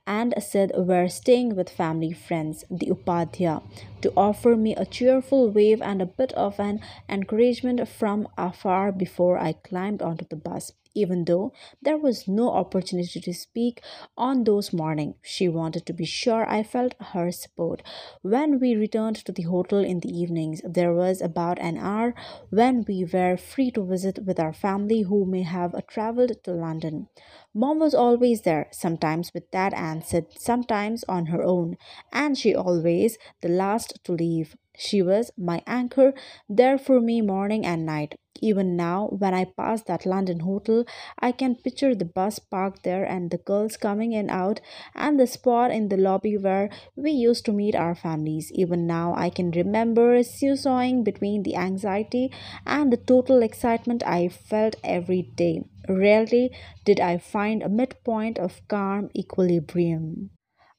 and 0.07 0.33
Sid 0.41 0.71
were 0.77 1.07
staying 1.07 1.55
with 1.55 1.69
family 1.69 2.11
friends, 2.11 2.65
the 2.69 2.87
Upadhyaya, 2.87 3.61
to 4.01 4.13
offer 4.15 4.55
me 4.55 4.75
a 4.75 4.85
cheerful 4.85 5.49
wave 5.49 5.81
and 5.81 6.01
a 6.01 6.05
bit 6.05 6.31
of 6.33 6.59
an 6.59 6.79
encouragement 7.09 7.87
from 7.87 8.27
afar 8.37 8.91
before 8.91 9.37
I 9.37 9.53
climbed 9.53 10.01
onto 10.01 10.25
the 10.25 10.35
bus 10.35 10.73
even 10.93 11.25
though 11.25 11.53
there 11.81 11.97
was 11.97 12.27
no 12.27 12.49
opportunity 12.51 13.19
to 13.19 13.33
speak 13.33 13.81
on 14.17 14.43
those 14.43 14.73
mornings. 14.73 15.15
She 15.21 15.47
wanted 15.47 15.85
to 15.85 15.93
be 15.93 16.05
sure 16.05 16.49
I 16.49 16.63
felt 16.63 16.95
her 16.99 17.31
support. 17.31 17.81
When 18.21 18.59
we 18.59 18.75
returned 18.75 19.17
to 19.25 19.31
the 19.31 19.43
hotel 19.43 19.79
in 19.79 19.99
the 19.99 20.09
evenings, 20.09 20.61
there 20.63 20.93
was 20.93 21.21
about 21.21 21.59
an 21.59 21.77
hour 21.77 22.13
when 22.49 22.85
we 22.87 23.05
were 23.11 23.37
free 23.37 23.71
to 23.71 23.83
visit 23.85 24.19
with 24.25 24.39
our 24.39 24.53
family 24.53 25.01
who 25.01 25.25
may 25.25 25.43
have 25.43 25.75
traveled 25.87 26.43
to 26.43 26.51
London. 26.51 27.07
Mom 27.53 27.79
was 27.79 27.93
always 27.93 28.41
there, 28.41 28.67
sometimes 28.71 29.31
with 29.33 29.51
dad 29.51 29.73
and 29.75 30.03
Sid, 30.03 30.25
sometimes 30.39 31.03
on 31.05 31.27
her 31.27 31.43
own, 31.43 31.77
and 32.11 32.37
she 32.37 32.55
always 32.55 33.17
the 33.41 33.49
last 33.49 34.03
to 34.03 34.11
leave. 34.11 34.55
She 34.77 35.01
was 35.01 35.31
my 35.37 35.61
anchor 35.67 36.13
there 36.49 36.77
for 36.77 36.99
me 36.99 37.21
morning 37.21 37.65
and 37.65 37.85
night. 37.85 38.15
Even 38.41 38.75
now, 38.75 39.07
when 39.07 39.33
I 39.33 39.45
pass 39.45 39.83
that 39.83 40.05
London 40.05 40.39
hotel, 40.41 40.83
I 41.17 41.31
can 41.31 41.55
picture 41.55 41.95
the 41.95 42.03
bus 42.03 42.39
parked 42.39 42.83
there 42.83 43.05
and 43.05 43.31
the 43.31 43.37
girls 43.37 43.77
coming 43.77 44.11
in 44.11 44.29
out 44.29 44.59
and 44.95 45.19
the 45.19 45.27
spot 45.27 45.71
in 45.71 45.89
the 45.89 45.97
lobby 45.97 46.35
where 46.37 46.69
we 46.95 47.11
used 47.11 47.45
to 47.45 47.53
meet 47.53 47.75
our 47.75 47.95
families. 47.95 48.51
Even 48.51 48.85
now, 48.85 49.13
I 49.15 49.29
can 49.29 49.51
remember 49.51 50.21
seesawing 50.23 51.03
between 51.03 51.43
the 51.43 51.55
anxiety 51.55 52.31
and 52.65 52.91
the 52.91 52.97
total 52.97 53.43
excitement 53.43 54.03
I 54.05 54.27
felt 54.27 54.75
every 54.83 55.21
day. 55.21 55.63
Rarely 55.87 56.51
did 56.83 56.99
I 56.99 57.19
find 57.19 57.61
a 57.61 57.69
midpoint 57.69 58.39
of 58.39 58.67
calm 58.67 59.09
equilibrium. 59.15 60.31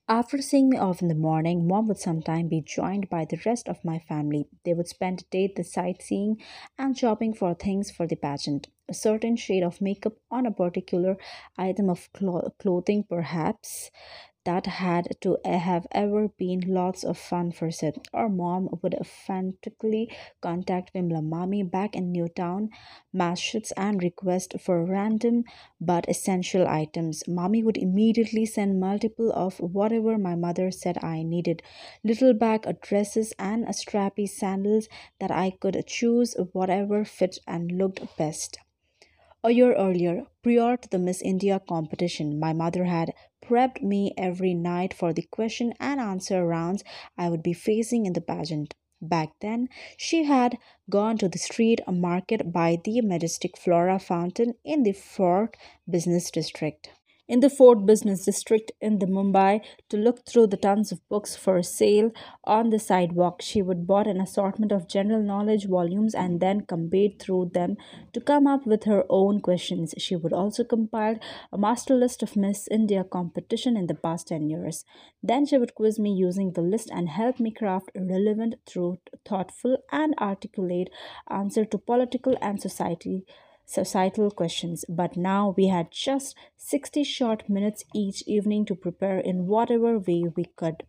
After 0.06 0.42
seeing 0.42 0.68
me 0.68 0.76
off 0.76 1.00
in 1.00 1.08
the 1.08 1.14
morning, 1.14 1.66
mom 1.66 1.88
would 1.88 1.96
sometimes 1.96 2.50
be 2.50 2.60
joined 2.60 3.08
by 3.08 3.24
the 3.24 3.40
rest 3.46 3.70
of 3.70 3.82
my 3.82 3.98
family. 4.00 4.46
They 4.62 4.74
would 4.74 4.86
spend 4.86 5.22
a 5.22 5.24
day 5.30 5.50
the 5.54 5.64
sightseeing 5.64 6.42
and 6.76 6.96
shopping 6.96 7.32
for 7.32 7.54
things 7.54 7.90
for 7.90 8.06
the 8.06 8.16
pageant. 8.16 8.68
A 8.86 8.92
certain 8.92 9.34
shade 9.36 9.62
of 9.62 9.80
makeup 9.80 10.12
on 10.30 10.44
a 10.44 10.50
particular 10.50 11.16
item 11.56 11.88
of 11.88 12.10
clothing, 12.12 13.04
perhaps 13.04 13.90
that 14.44 14.66
had 14.66 15.08
to 15.20 15.38
have 15.44 15.86
ever 15.92 16.28
been 16.28 16.60
lots 16.66 17.04
of 17.04 17.16
fun 17.18 17.52
for 17.52 17.70
Sid. 17.70 18.08
Our 18.12 18.28
mom 18.28 18.68
would 18.82 18.96
frantically 19.06 20.10
contact 20.40 20.92
Vimla 20.94 21.22
Mami 21.22 21.68
back 21.70 21.94
in 21.96 22.12
Newton, 22.12 22.70
Massachusetts, 23.12 23.72
and 23.76 24.02
request 24.02 24.54
for 24.60 24.84
random 24.84 25.44
but 25.80 26.08
essential 26.08 26.66
items. 26.66 27.22
Mommy 27.28 27.62
would 27.62 27.76
immediately 27.76 28.46
send 28.46 28.78
multiple 28.80 29.32
of 29.32 29.58
whatever 29.58 30.18
my 30.18 30.34
mother 30.34 30.70
said 30.70 31.02
I 31.02 31.22
needed. 31.22 31.62
Little 32.02 32.34
bag 32.34 32.66
dresses 32.80 33.32
and 33.38 33.66
strappy 33.68 34.28
sandals 34.28 34.88
that 35.20 35.30
I 35.30 35.50
could 35.50 35.84
choose 35.86 36.36
whatever 36.52 37.04
fit 37.04 37.38
and 37.46 37.72
looked 37.72 38.16
best. 38.16 38.58
A 39.46 39.50
year 39.50 39.74
earlier, 39.74 40.24
prior 40.42 40.78
to 40.78 40.88
the 40.88 40.98
Miss 40.98 41.20
India 41.20 41.60
competition, 41.60 42.40
my 42.40 42.54
mother 42.54 42.84
had 42.84 43.12
prepped 43.44 43.82
me 43.82 44.14
every 44.16 44.54
night 44.54 44.94
for 44.94 45.12
the 45.12 45.28
question 45.30 45.74
and 45.78 46.00
answer 46.00 46.46
rounds 46.46 46.82
I 47.18 47.28
would 47.28 47.42
be 47.42 47.52
facing 47.52 48.06
in 48.06 48.14
the 48.14 48.22
pageant. 48.22 48.74
Back 49.02 49.34
then, 49.40 49.68
she 49.98 50.24
had 50.24 50.56
gone 50.88 51.18
to 51.18 51.28
the 51.28 51.36
street 51.36 51.82
market 51.86 52.52
by 52.52 52.78
the 52.82 53.02
majestic 53.02 53.58
Flora 53.58 53.98
fountain 53.98 54.54
in 54.64 54.82
the 54.82 54.92
Fort 54.92 55.58
Business 55.86 56.30
District 56.30 56.88
in 57.26 57.40
the 57.40 57.48
Fort 57.48 57.86
Business 57.86 58.24
District 58.24 58.70
in 58.80 58.98
the 58.98 59.06
Mumbai 59.06 59.60
to 59.88 59.96
look 59.96 60.26
through 60.26 60.48
the 60.48 60.58
tons 60.58 60.92
of 60.92 61.06
books 61.08 61.34
for 61.34 61.62
sale 61.62 62.10
on 62.44 62.68
the 62.68 62.78
sidewalk. 62.78 63.40
She 63.40 63.62
would 63.62 63.86
bought 63.86 64.06
an 64.06 64.20
assortment 64.20 64.72
of 64.72 64.88
general 64.88 65.22
knowledge 65.22 65.66
volumes 65.66 66.14
and 66.14 66.40
then 66.40 66.66
combed 66.66 67.18
through 67.18 67.52
them 67.54 67.76
to 68.12 68.20
come 68.20 68.46
up 68.46 68.66
with 68.66 68.84
her 68.84 69.04
own 69.08 69.40
questions. 69.40 69.94
She 69.96 70.16
would 70.16 70.34
also 70.34 70.64
compile 70.64 71.18
a 71.50 71.56
master 71.56 71.94
list 71.94 72.22
of 72.22 72.36
Miss 72.36 72.68
India 72.70 73.04
competition 73.04 73.76
in 73.76 73.86
the 73.86 73.94
past 73.94 74.28
10 74.28 74.50
years. 74.50 74.84
Then 75.22 75.46
she 75.46 75.56
would 75.56 75.74
quiz 75.74 75.98
me 75.98 76.12
using 76.12 76.52
the 76.52 76.60
list 76.60 76.90
and 76.92 77.08
help 77.08 77.40
me 77.40 77.50
craft 77.50 77.90
relevant, 77.96 78.56
true, 78.68 78.98
thoughtful, 79.26 79.78
and 79.90 80.14
articulate 80.20 80.90
answer 81.30 81.64
to 81.64 81.78
political 81.78 82.36
and 82.42 82.60
society 82.60 83.24
societal 83.64 84.30
questions, 84.30 84.84
but 84.88 85.16
now 85.16 85.54
we 85.56 85.68
had 85.68 85.90
just 85.90 86.36
60 86.56 87.04
short 87.04 87.48
minutes 87.48 87.84
each 87.94 88.22
evening 88.26 88.64
to 88.66 88.74
prepare 88.74 89.18
in 89.18 89.46
whatever 89.46 89.98
way 89.98 90.24
we 90.36 90.44
could. 90.56 90.84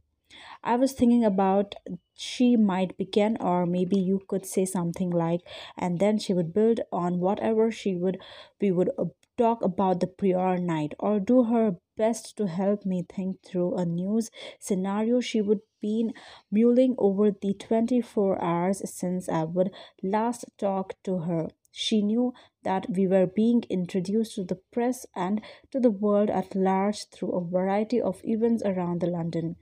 I 0.63 0.75
was 0.75 0.93
thinking 0.93 1.23
about 1.23 1.75
she 2.13 2.55
might 2.55 2.97
begin, 2.97 3.37
or 3.39 3.65
maybe 3.65 3.97
you 3.97 4.21
could 4.27 4.45
say 4.45 4.65
something 4.65 5.09
like, 5.09 5.41
and 5.77 5.99
then 5.99 6.17
she 6.17 6.33
would 6.33 6.53
build 6.53 6.79
on 6.91 7.19
whatever 7.19 7.71
she 7.71 7.95
would, 7.95 8.19
we 8.59 8.71
would 8.71 8.89
uh, 8.97 9.05
talk 9.37 9.61
about 9.63 9.99
the 9.99 10.07
prior 10.07 10.57
night, 10.57 10.93
or 10.99 11.19
do 11.19 11.43
her 11.43 11.77
best 11.97 12.37
to 12.37 12.47
help 12.47 12.85
me 12.85 13.05
think 13.07 13.41
through 13.43 13.75
a 13.75 13.85
news 13.85 14.29
scenario 14.59 15.21
she 15.21 15.41
would 15.41 15.61
been 15.85 16.11
mulling 16.51 16.95
over 16.97 17.29
the 17.29 17.53
24 17.53 18.41
hours 18.41 18.81
since 18.89 19.29
I 19.29 19.43
would 19.43 19.71
last 20.01 20.45
talk 20.57 20.95
to 21.03 21.19
her. 21.19 21.49
She 21.77 22.01
knew 22.01 22.33
that 22.63 22.89
we 22.89 23.05
were 23.05 23.27
being 23.27 23.65
introduced 23.69 24.35
to 24.35 24.45
the 24.45 24.55
press 24.55 25.05
and 25.13 25.41
to 25.71 25.79
the 25.81 25.91
world 25.91 26.29
at 26.29 26.55
large 26.55 27.09
through 27.09 27.33
a 27.33 27.43
variety 27.43 27.99
of 27.99 28.21
events 28.23 28.63
around 28.63 29.01
the 29.01 29.07
London. 29.07 29.57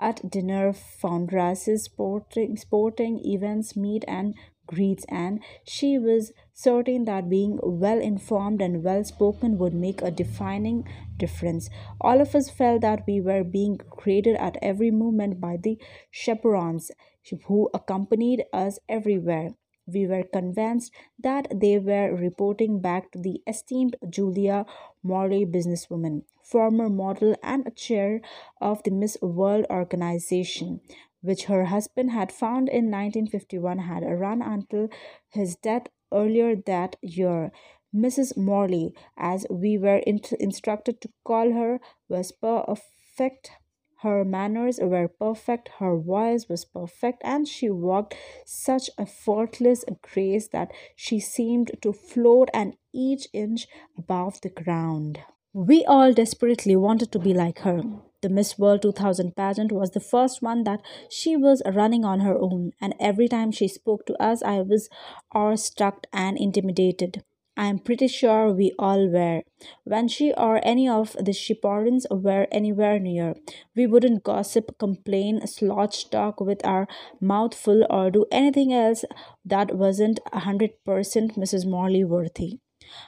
At 0.00 0.30
dinner, 0.30 0.72
fundraisers, 0.72 1.80
sporting, 1.80 2.56
sporting 2.56 3.20
events, 3.22 3.76
meet 3.76 4.02
and 4.08 4.34
greets, 4.66 5.04
and 5.10 5.44
she 5.62 5.98
was 5.98 6.32
certain 6.54 7.04
that 7.04 7.28
being 7.28 7.58
well 7.62 8.00
informed 8.00 8.62
and 8.62 8.82
well 8.82 9.04
spoken 9.04 9.58
would 9.58 9.74
make 9.74 10.00
a 10.00 10.10
defining 10.10 10.88
difference. 11.18 11.68
All 12.00 12.22
of 12.22 12.34
us 12.34 12.48
felt 12.48 12.80
that 12.80 13.06
we 13.06 13.20
were 13.20 13.44
being 13.44 13.78
graded 13.90 14.36
at 14.36 14.56
every 14.62 14.90
moment 14.90 15.38
by 15.38 15.58
the 15.62 15.78
chaperons 16.10 16.90
who 17.44 17.68
accompanied 17.74 18.46
us 18.54 18.78
everywhere 18.88 19.50
we 19.92 20.06
were 20.06 20.22
convinced 20.22 20.92
that 21.18 21.48
they 21.54 21.78
were 21.78 22.14
reporting 22.14 22.80
back 22.80 23.10
to 23.12 23.18
the 23.18 23.42
esteemed 23.46 23.96
Julia 24.08 24.66
Morley 25.02 25.44
businesswoman, 25.46 26.22
former 26.42 26.88
model 26.88 27.34
and 27.42 27.74
chair 27.76 28.20
of 28.60 28.82
the 28.82 28.90
Miss 28.90 29.16
World 29.22 29.66
organization, 29.70 30.80
which 31.22 31.44
her 31.44 31.66
husband 31.66 32.10
had 32.10 32.30
found 32.30 32.68
in 32.68 32.90
1951 32.90 33.78
had 33.78 34.02
run 34.04 34.42
until 34.42 34.88
his 35.28 35.56
death 35.56 35.88
earlier 36.12 36.54
that 36.54 36.96
year. 37.02 37.50
Mrs. 37.94 38.36
Morley, 38.36 38.92
as 39.16 39.46
we 39.48 39.78
were 39.78 40.02
instructed 40.38 41.00
to 41.00 41.08
call 41.24 41.52
her, 41.52 41.80
was 42.08 42.32
perfect 42.32 43.50
her 44.02 44.24
manners 44.24 44.78
were 44.80 45.08
perfect, 45.08 45.70
her 45.78 45.96
voice 45.96 46.48
was 46.48 46.64
perfect, 46.64 47.20
and 47.24 47.48
she 47.48 47.68
walked 47.68 48.14
such 48.44 48.90
a 48.96 49.04
faultless 49.04 49.84
grace 50.02 50.48
that 50.48 50.70
she 50.94 51.18
seemed 51.18 51.72
to 51.82 51.92
float 51.92 52.48
an 52.54 52.74
each 52.92 53.26
inch 53.32 53.66
above 53.96 54.40
the 54.40 54.50
ground. 54.50 55.20
We 55.52 55.84
all 55.84 56.12
desperately 56.12 56.76
wanted 56.76 57.10
to 57.12 57.18
be 57.18 57.34
like 57.34 57.60
her. 57.60 57.82
The 58.20 58.28
Miss 58.28 58.58
World 58.58 58.82
2000 58.82 59.34
pageant 59.34 59.72
was 59.72 59.90
the 59.90 60.00
first 60.00 60.42
one 60.42 60.64
that 60.64 60.80
she 61.10 61.36
was 61.36 61.62
running 61.66 62.04
on 62.04 62.20
her 62.20 62.38
own, 62.38 62.72
and 62.80 62.94
every 63.00 63.28
time 63.28 63.50
she 63.50 63.66
spoke 63.66 64.06
to 64.06 64.22
us, 64.22 64.42
I 64.42 64.60
was 64.60 64.88
awestruck 65.32 66.06
and 66.12 66.38
intimidated. 66.38 67.24
I 67.58 67.66
am 67.66 67.80
pretty 67.80 68.06
sure 68.06 68.52
we 68.52 68.72
all 68.78 69.08
were. 69.08 69.42
When 69.82 70.06
she 70.06 70.32
or 70.32 70.60
any 70.62 70.88
of 70.88 71.16
the 71.18 71.32
chaperons 71.32 72.06
were 72.08 72.46
anywhere 72.52 73.00
near, 73.00 73.34
we 73.74 73.84
wouldn't 73.84 74.22
gossip, 74.22 74.78
complain, 74.78 75.44
slouch 75.44 76.08
talk 76.08 76.40
with 76.40 76.64
our 76.64 76.86
mouth 77.20 77.56
full, 77.56 77.84
or 77.90 78.12
do 78.12 78.26
anything 78.30 78.72
else 78.72 79.04
that 79.44 79.74
wasn't 79.74 80.20
a 80.32 80.38
hundred 80.38 80.70
percent 80.84 81.34
Mrs. 81.34 81.66
Morley 81.66 82.04
worthy. 82.04 82.60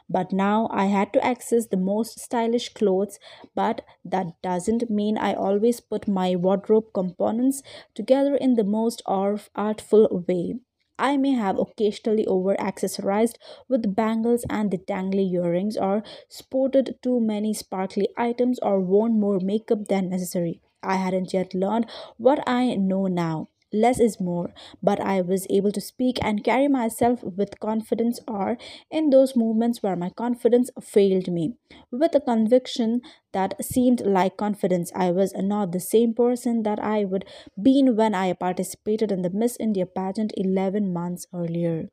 But 0.09 0.33
now 0.33 0.69
I 0.73 0.87
had 0.87 1.13
to 1.13 1.25
access 1.25 1.67
the 1.69 1.77
most 1.77 2.19
stylish 2.19 2.75
clothes, 2.75 3.21
but 3.55 3.83
that 4.05 4.43
doesn't 4.43 4.91
mean 4.91 5.17
I 5.17 5.33
always 5.33 5.79
put 5.79 6.09
my 6.09 6.35
wardrobe 6.35 6.93
components 6.93 7.63
together 7.95 8.35
in 8.35 8.57
the 8.57 8.65
most 8.65 9.01
artful 9.07 10.25
way. 10.27 10.57
I 11.01 11.17
may 11.17 11.33
have 11.33 11.59
occasionally 11.59 12.27
over 12.27 12.55
accessorized 12.57 13.37
with 13.69 13.95
bangles 13.97 14.45
and 14.49 14.71
the 14.71 14.79
dangly 14.79 15.31
earrings, 15.33 15.77
or 15.77 16.03
sported 16.29 16.99
too 17.03 17.21
many 17.21 17.55
sparkly 17.55 18.09
items, 18.17 18.59
or 18.61 18.81
worn 18.81 19.21
more 19.21 19.41
makeup 19.41 19.89
than 19.89 20.09
necessary. 20.11 20.61
I 20.83 20.97
hadn't 20.97 21.33
yet 21.35 21.55
learned 21.55 21.87
what 22.19 22.43
I 22.49 22.75
know 22.77 23.07
now 23.09 23.50
less 23.73 24.01
is 24.01 24.21
more 24.21 24.53
but 24.83 25.01
i 25.01 25.21
was 25.21 25.47
able 25.51 25.71
to 25.73 25.81
speak 25.81 26.19
and 26.23 26.45
carry 26.45 26.69
myself 26.69 27.23
with 27.23 27.59
confidence 27.61 28.21
or 28.29 28.57
in 28.91 29.11
those 29.11 29.37
moments 29.37 29.83
where 29.83 29.97
my 29.97 30.11
confidence 30.11 30.71
failed 30.81 31.29
me. 31.33 31.55
With 31.91 32.15
a 32.15 32.21
conviction 32.21 33.01
that 33.33 33.65
seemed 33.65 34.01
like 34.05 34.37
confidence 34.37 34.91
i 34.95 35.11
was 35.11 35.33
not 35.35 35.73
the 35.73 35.81
same 35.81 36.15
person 36.15 36.63
that 36.65 36.81
i 36.81 37.05
would 37.05 37.25
been 37.61 37.97
when 37.97 38.15
i 38.15 38.33
participated 38.33 39.13
in 39.13 39.23
the 39.23 39.31
miss 39.31 39.57
india 39.61 39.87
pageant 39.87 40.33
11 40.37 40.93
months 40.93 41.27
earlier. 41.33 41.89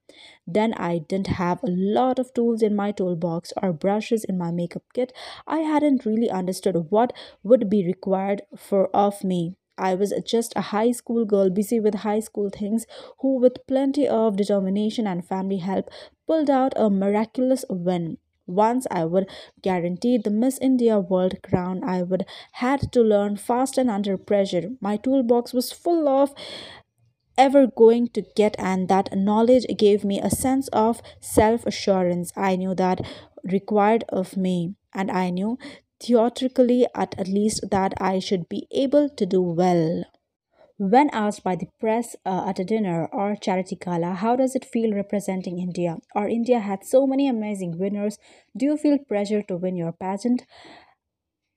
Then 0.48 0.74
i 0.74 0.98
didn't 0.98 1.28
have 1.28 1.64
a 1.64 1.70
lot 1.70 2.18
of 2.20 2.34
tools 2.34 2.62
in 2.62 2.76
my 2.76 2.92
toolbox 2.92 3.54
or 3.62 3.72
brushes 3.74 4.24
in 4.24 4.38
my 4.38 4.52
makeup 4.52 4.84
kit. 4.94 5.14
I 5.46 5.60
hadn't 5.60 6.06
really 6.06 6.30
understood 6.30 6.76
what 6.90 7.14
would 7.44 7.70
be 7.70 7.86
required 7.86 8.42
for 8.56 8.88
of 8.96 9.24
me 9.24 9.56
I 9.78 9.96
was 9.96 10.14
just 10.26 10.54
a 10.56 10.62
high 10.74 10.92
school 10.92 11.26
girl 11.26 11.50
busy 11.50 11.80
with 11.80 11.96
high 11.96 12.20
school 12.20 12.50
things 12.50 12.86
who, 13.20 13.40
with 13.40 13.66
plenty 13.68 14.08
of 14.08 14.38
determination 14.38 15.08
and 15.08 15.26
family 15.26 15.58
help, 15.58 15.90
pulled 16.28 16.50
out 16.50 16.74
a 16.76 16.90
miraculous 16.90 17.66
win. 17.70 18.18
Once 18.46 18.88
I 18.90 19.04
would 19.04 19.30
guarantee 19.62 20.18
the 20.18 20.30
Miss 20.30 20.58
India 20.60 21.00
World 21.00 21.42
crown, 21.44 21.84
I 21.84 22.02
would 22.02 22.26
had 22.54 22.92
to 22.94 23.02
learn 23.02 23.36
fast 23.36 23.78
and 23.78 23.90
under 23.90 24.18
pressure. 24.18 24.70
My 24.80 24.96
toolbox 24.96 25.54
was 25.54 25.72
full 25.74 26.08
of 26.08 26.34
ever 27.38 27.68
going 27.68 28.08
to 28.08 28.24
get 28.36 28.56
and 28.58 28.88
that 28.88 29.16
knowledge 29.16 29.66
gave 29.78 30.04
me 30.04 30.20
a 30.20 30.30
sense 30.30 30.68
of 30.70 31.02
self 31.20 31.66
assurance 31.66 32.32
I 32.36 32.56
knew 32.56 32.74
that 32.76 33.06
required 33.44 34.04
of 34.10 34.36
me 34.36 34.76
and 34.94 35.12
I 35.12 35.30
knew 35.30 35.58
theatrically 36.00 36.88
at 36.96 37.28
least 37.28 37.66
that 37.72 37.94
I 38.00 38.20
should 38.20 38.48
be 38.50 38.68
able 38.72 39.10
to 39.10 39.26
do 39.26 39.42
well. 39.42 40.04
When 40.80 41.10
asked 41.12 41.44
by 41.44 41.56
the 41.56 41.70
press 41.80 42.16
uh, 42.26 42.46
at 42.48 42.60
a 42.60 42.64
dinner 42.64 43.08
or 43.12 43.36
charity 43.36 43.76
gala, 43.76 44.14
how 44.14 44.36
does 44.36 44.56
it 44.56 44.64
feel 44.66 44.94
representing 44.94 45.60
India? 45.60 45.98
Or 46.16 46.28
India 46.28 46.60
had 46.60 46.86
so 46.86 47.08
many 47.08 47.28
amazing 47.28 47.80
winners. 47.80 48.20
Do 48.56 48.66
you 48.66 48.78
feel 48.78 49.00
pressure 49.00 49.42
to 49.44 49.58
win 49.58 49.76
your 49.76 49.92
pageant? 49.92 50.44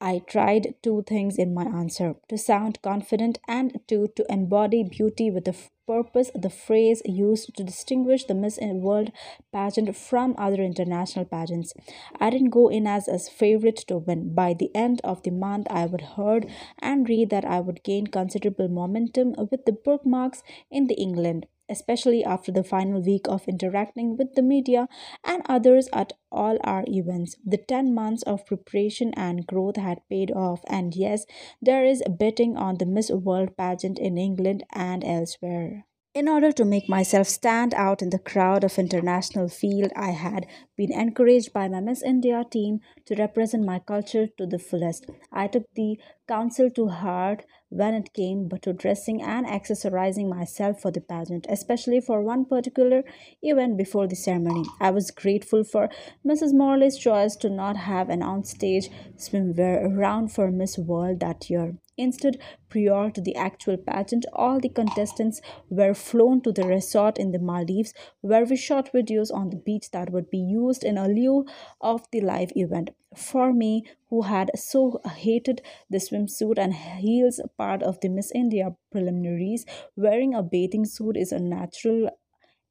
I 0.02 0.20
tried 0.20 0.76
two 0.82 1.04
things 1.06 1.36
in 1.36 1.52
my 1.52 1.64
answer 1.64 2.16
to 2.28 2.38
sound 2.38 2.80
confident 2.80 3.38
and 3.46 3.78
two 3.86 4.08
to 4.16 4.24
embody 4.30 4.82
beauty 4.82 5.30
with 5.30 5.44
the 5.44 5.54
purpose, 5.86 6.30
the 6.34 6.48
phrase 6.48 7.02
used 7.04 7.54
to 7.56 7.64
distinguish 7.64 8.24
the 8.24 8.34
Miss 8.34 8.58
World 8.62 9.12
pageant 9.52 9.94
from 9.94 10.34
other 10.38 10.62
international 10.62 11.26
pageants. 11.26 11.74
I 12.18 12.30
didn't 12.30 12.50
go 12.50 12.68
in 12.68 12.86
as 12.86 13.08
a 13.08 13.18
favorite 13.18 13.84
to 13.88 13.98
win. 13.98 14.32
By 14.34 14.54
the 14.54 14.70
end 14.74 15.00
of 15.04 15.22
the 15.22 15.32
month, 15.32 15.66
I 15.68 15.84
would 15.86 16.16
heard 16.16 16.46
and 16.78 17.08
read 17.08 17.28
that 17.30 17.44
I 17.44 17.60
would 17.60 17.82
gain 17.82 18.06
considerable 18.06 18.68
momentum 18.68 19.34
with 19.50 19.66
the 19.66 19.72
bookmarks 19.72 20.42
in 20.70 20.86
the 20.86 20.94
England 20.94 21.46
especially 21.70 22.24
after 22.24 22.52
the 22.52 22.64
final 22.64 23.00
week 23.00 23.26
of 23.28 23.48
interacting 23.48 24.16
with 24.16 24.34
the 24.34 24.42
media 24.42 24.88
and 25.24 25.42
others 25.48 25.88
at 25.92 26.12
all 26.30 26.58
our 26.64 26.84
events. 26.86 27.36
The 27.44 27.58
10 27.58 27.94
months 27.94 28.22
of 28.24 28.44
preparation 28.44 29.14
and 29.14 29.46
growth 29.46 29.76
had 29.76 30.00
paid 30.10 30.30
off, 30.32 30.60
and 30.66 30.94
yes, 30.94 31.24
there 31.62 31.84
is 31.84 32.02
betting 32.08 32.56
on 32.56 32.76
the 32.78 32.86
Miss 32.86 33.10
World 33.10 33.56
pageant 33.56 33.98
in 33.98 34.18
England 34.18 34.64
and 34.72 35.04
elsewhere. 35.04 35.86
In 36.12 36.28
order 36.28 36.50
to 36.50 36.64
make 36.64 36.88
myself 36.88 37.28
stand 37.28 37.72
out 37.72 38.02
in 38.02 38.10
the 38.10 38.18
crowd 38.18 38.64
of 38.64 38.80
international 38.80 39.48
field, 39.48 39.92
I 39.94 40.10
had 40.10 40.44
been 40.76 40.92
encouraged 40.92 41.52
by 41.52 41.68
my 41.68 41.78
Miss 41.78 42.02
India 42.02 42.44
team 42.50 42.80
to 43.06 43.14
represent 43.14 43.64
my 43.64 43.78
culture 43.78 44.26
to 44.26 44.44
the 44.44 44.58
fullest. 44.58 45.06
I 45.32 45.46
took 45.46 45.72
the 45.76 46.00
counsel 46.26 46.68
to 46.70 46.88
heart 46.88 47.44
when 47.70 47.94
it 47.94 48.12
came 48.12 48.48
but 48.48 48.62
to 48.62 48.72
dressing 48.72 49.22
and 49.22 49.46
accessorizing 49.46 50.28
myself 50.28 50.80
for 50.80 50.90
the 50.90 51.00
pageant, 51.00 51.46
especially 51.48 52.00
for 52.00 52.20
one 52.20 52.44
particular 52.44 53.02
event 53.42 53.78
before 53.78 54.06
the 54.06 54.16
ceremony. 54.16 54.64
I 54.80 54.90
was 54.90 55.10
grateful 55.10 55.64
for 55.64 55.88
Mrs. 56.26 56.52
Morley's 56.52 56.98
choice 56.98 57.36
to 57.36 57.48
not 57.48 57.76
have 57.76 58.10
an 58.10 58.20
onstage 58.20 58.90
swimwear 59.16 59.96
round 59.96 60.32
for 60.32 60.50
Miss 60.50 60.76
World 60.76 61.20
that 61.20 61.48
year. 61.48 61.76
Instead, 62.00 62.38
prior 62.70 63.10
to 63.10 63.20
the 63.20 63.36
actual 63.36 63.76
pageant, 63.76 64.24
all 64.32 64.58
the 64.58 64.70
contestants 64.70 65.42
were 65.68 65.92
flown 65.92 66.40
to 66.40 66.50
the 66.50 66.66
resort 66.66 67.18
in 67.18 67.30
the 67.30 67.38
Maldives 67.38 67.92
where 68.22 68.46
we 68.46 68.56
shot 68.56 68.90
videos 68.94 69.30
on 69.30 69.50
the 69.50 69.56
beach 69.56 69.90
that 69.90 70.10
would 70.10 70.30
be 70.30 70.38
used 70.38 70.82
in 70.82 70.96
a 70.96 71.06
lieu 71.06 71.44
of 71.82 72.10
the 72.10 72.22
live 72.22 72.52
event. 72.56 72.90
For 73.14 73.52
me, 73.52 73.84
who 74.08 74.22
had 74.22 74.50
so 74.54 75.00
hated 75.04 75.60
the 75.90 75.98
swimsuit 75.98 76.58
and 76.58 76.72
heels 76.74 77.38
part 77.58 77.82
of 77.82 78.00
the 78.00 78.08
Miss 78.08 78.32
India 78.34 78.74
preliminaries, 78.90 79.66
wearing 79.94 80.34
a 80.34 80.42
bathing 80.42 80.86
suit 80.86 81.18
is 81.18 81.32
a 81.32 81.38
natural 81.38 82.08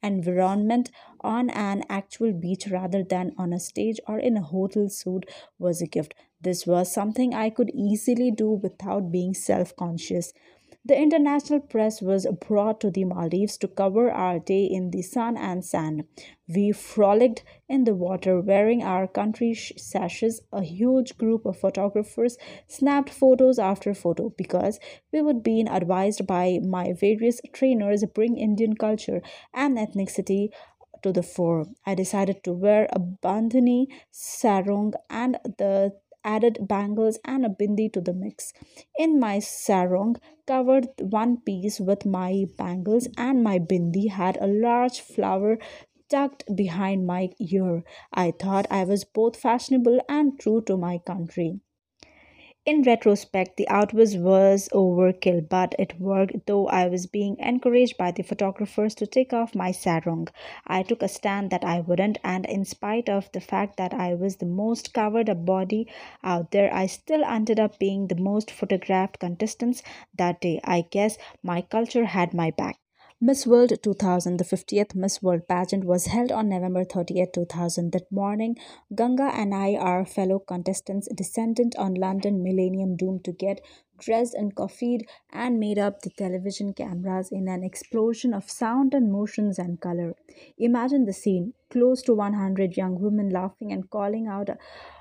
environment 0.02 0.90
on 1.22 1.50
an 1.50 1.84
actual 1.90 2.32
beach 2.32 2.68
rather 2.72 3.04
than 3.04 3.34
on 3.38 3.54
a 3.54 3.60
stage 3.60 4.00
or 4.08 4.18
in 4.18 4.38
a 4.38 4.42
hotel 4.42 4.88
suite 4.90 5.26
was 5.58 5.82
a 5.82 5.88
gift. 5.88 6.14
This 6.42 6.66
was 6.66 6.94
something 6.94 7.34
I 7.34 7.50
could 7.50 7.70
easily 7.74 8.32
do 8.32 8.52
without 8.52 9.12
being 9.12 9.34
self 9.34 9.76
conscious. 9.76 10.34
The 10.86 10.98
international 10.98 11.60
press 11.60 12.02
was 12.02 12.26
brought 12.48 12.80
to 12.82 12.90
the 12.90 13.04
Maldives 13.04 13.58
to 13.58 13.68
cover 13.68 14.10
our 14.10 14.40
day 14.40 14.64
in 14.64 14.92
the 14.92 15.02
sun 15.02 15.36
and 15.36 15.64
sand. 15.64 16.06
We 16.48 16.72
frolicked 16.72 17.44
in 17.68 17.84
the 17.84 17.94
water 17.94 18.40
wearing 18.40 18.82
our 18.82 19.06
country 19.06 19.54
sashes. 19.54 20.42
A 20.54 20.64
huge 20.64 21.18
group 21.18 21.46
of 21.46 21.60
photographers 21.60 22.38
snapped 22.68 23.10
photos 23.10 23.60
after 23.60 23.94
photo 23.94 24.34
because 24.38 24.80
we 25.12 25.22
would 25.22 25.44
be 25.44 25.62
advised 25.62 26.26
by 26.26 26.60
my 26.64 26.94
various 26.94 27.42
trainers 27.52 28.00
to 28.02 28.08
bring 28.08 28.38
Indian 28.38 28.76
culture 28.76 29.22
and 29.54 29.78
ethnicity 29.78 30.50
to 31.04 31.12
the 31.12 31.24
fore. 31.24 31.66
I 31.86 31.94
decided 31.94 32.44
to 32.46 32.54
wear 32.54 32.88
a 32.92 33.00
bandhani, 33.00 33.88
sarong, 34.12 34.94
and 35.10 35.38
the 35.58 35.94
added 36.24 36.68
bangles 36.68 37.20
and 37.26 37.46
a 37.46 37.50
bindi 37.50 37.92
to 37.94 38.02
the 38.02 38.14
mix. 38.14 38.54
In 38.98 39.20
my 39.20 39.40
sarong, 39.40 40.18
covered 40.46 40.90
one 41.00 41.42
piece 41.42 41.80
with 41.80 42.06
my 42.06 42.46
bangles, 42.58 43.08
and 43.18 43.44
my 43.44 43.60
bindi 43.60 44.10
had 44.10 44.38
a 44.42 44.48
large 44.48 45.00
flower 45.02 45.58
tucked 46.10 46.44
behind 46.56 47.08
my 47.08 47.30
ear. 47.40 47.84
I 48.14 48.32
thought 48.32 48.68
I 48.72 48.84
was 48.84 49.06
both 49.06 49.36
fashionable 49.38 50.02
and 50.10 50.40
true 50.40 50.62
to 50.64 50.78
my 50.78 50.98
country. 51.00 51.62
In 52.70 52.84
retrospect, 52.84 53.58
the 53.58 53.68
outburst 53.68 54.20
was 54.20 54.70
overkill, 54.72 55.50
but 55.50 55.74
it 55.80 56.00
worked, 56.00 56.46
though 56.46 56.68
I 56.68 56.88
was 56.88 57.08
being 57.08 57.36
encouraged 57.40 57.98
by 57.98 58.12
the 58.12 58.22
photographers 58.22 58.94
to 58.94 59.08
take 59.08 59.34
off 59.34 59.56
my 59.56 59.72
sarong. 59.72 60.28
I 60.68 60.84
took 60.84 61.02
a 61.02 61.08
stand 61.08 61.50
that 61.50 61.66
I 61.66 61.80
wouldn't, 61.80 62.20
and 62.24 62.46
in 62.46 62.66
spite 62.66 63.10
of 63.10 63.32
the 63.32 63.42
fact 63.42 63.78
that 63.78 63.96
I 63.96 64.14
was 64.14 64.36
the 64.36 64.46
most 64.46 64.94
covered 64.94 65.32
up 65.32 65.46
body 65.46 65.88
out 66.24 66.52
there, 66.52 66.72
I 66.72 66.86
still 66.86 67.24
ended 67.24 67.60
up 67.60 67.80
being 67.80 68.06
the 68.06 68.22
most 68.22 68.52
photographed 68.52 69.18
contestants 69.18 69.82
that 70.16 70.40
day. 70.40 70.62
I 70.64 70.82
guess 70.92 71.18
my 71.42 71.62
culture 71.62 72.06
had 72.06 72.36
my 72.36 72.52
back. 72.52 72.78
Miss 73.22 73.46
World 73.46 73.74
2000, 73.84 74.38
the 74.38 74.46
50th 74.46 74.96
Miss 74.96 75.22
World 75.22 75.46
pageant, 75.46 75.84
was 75.84 76.06
held 76.06 76.32
on 76.32 76.48
November 76.48 76.86
30th, 76.86 77.34
2000. 77.34 77.92
That 77.92 78.10
morning, 78.10 78.58
Ganga 78.96 79.30
and 79.34 79.54
I, 79.54 79.76
our 79.76 80.06
fellow 80.06 80.40
contestants, 80.40 81.10
descended 81.14 81.76
on 81.78 81.96
London 81.96 82.42
Millennium 82.42 82.96
Dome 82.96 83.20
to 83.26 83.34
get 83.34 83.60
dressed 84.00 84.36
and 84.36 84.56
coffeed 84.56 85.06
and 85.34 85.60
made 85.60 85.78
up 85.78 86.02
the 86.02 86.12
television 86.12 86.74
cameras 86.74 87.28
in 87.30 87.50
an 87.50 87.62
explosion 87.62 88.34
of 88.34 88.50
sound 88.50 88.94
and 88.94 89.12
motions 89.12 89.60
and 89.60 89.82
color. 89.82 90.16
Imagine 90.58 91.04
the 91.04 91.12
scene 91.12 91.56
close 91.70 92.02
to 92.04 92.14
100 92.14 92.78
young 92.78 93.02
women 93.02 93.30
laughing 93.30 93.74
and 93.74 93.90
calling 93.90 94.28
out 94.28 94.48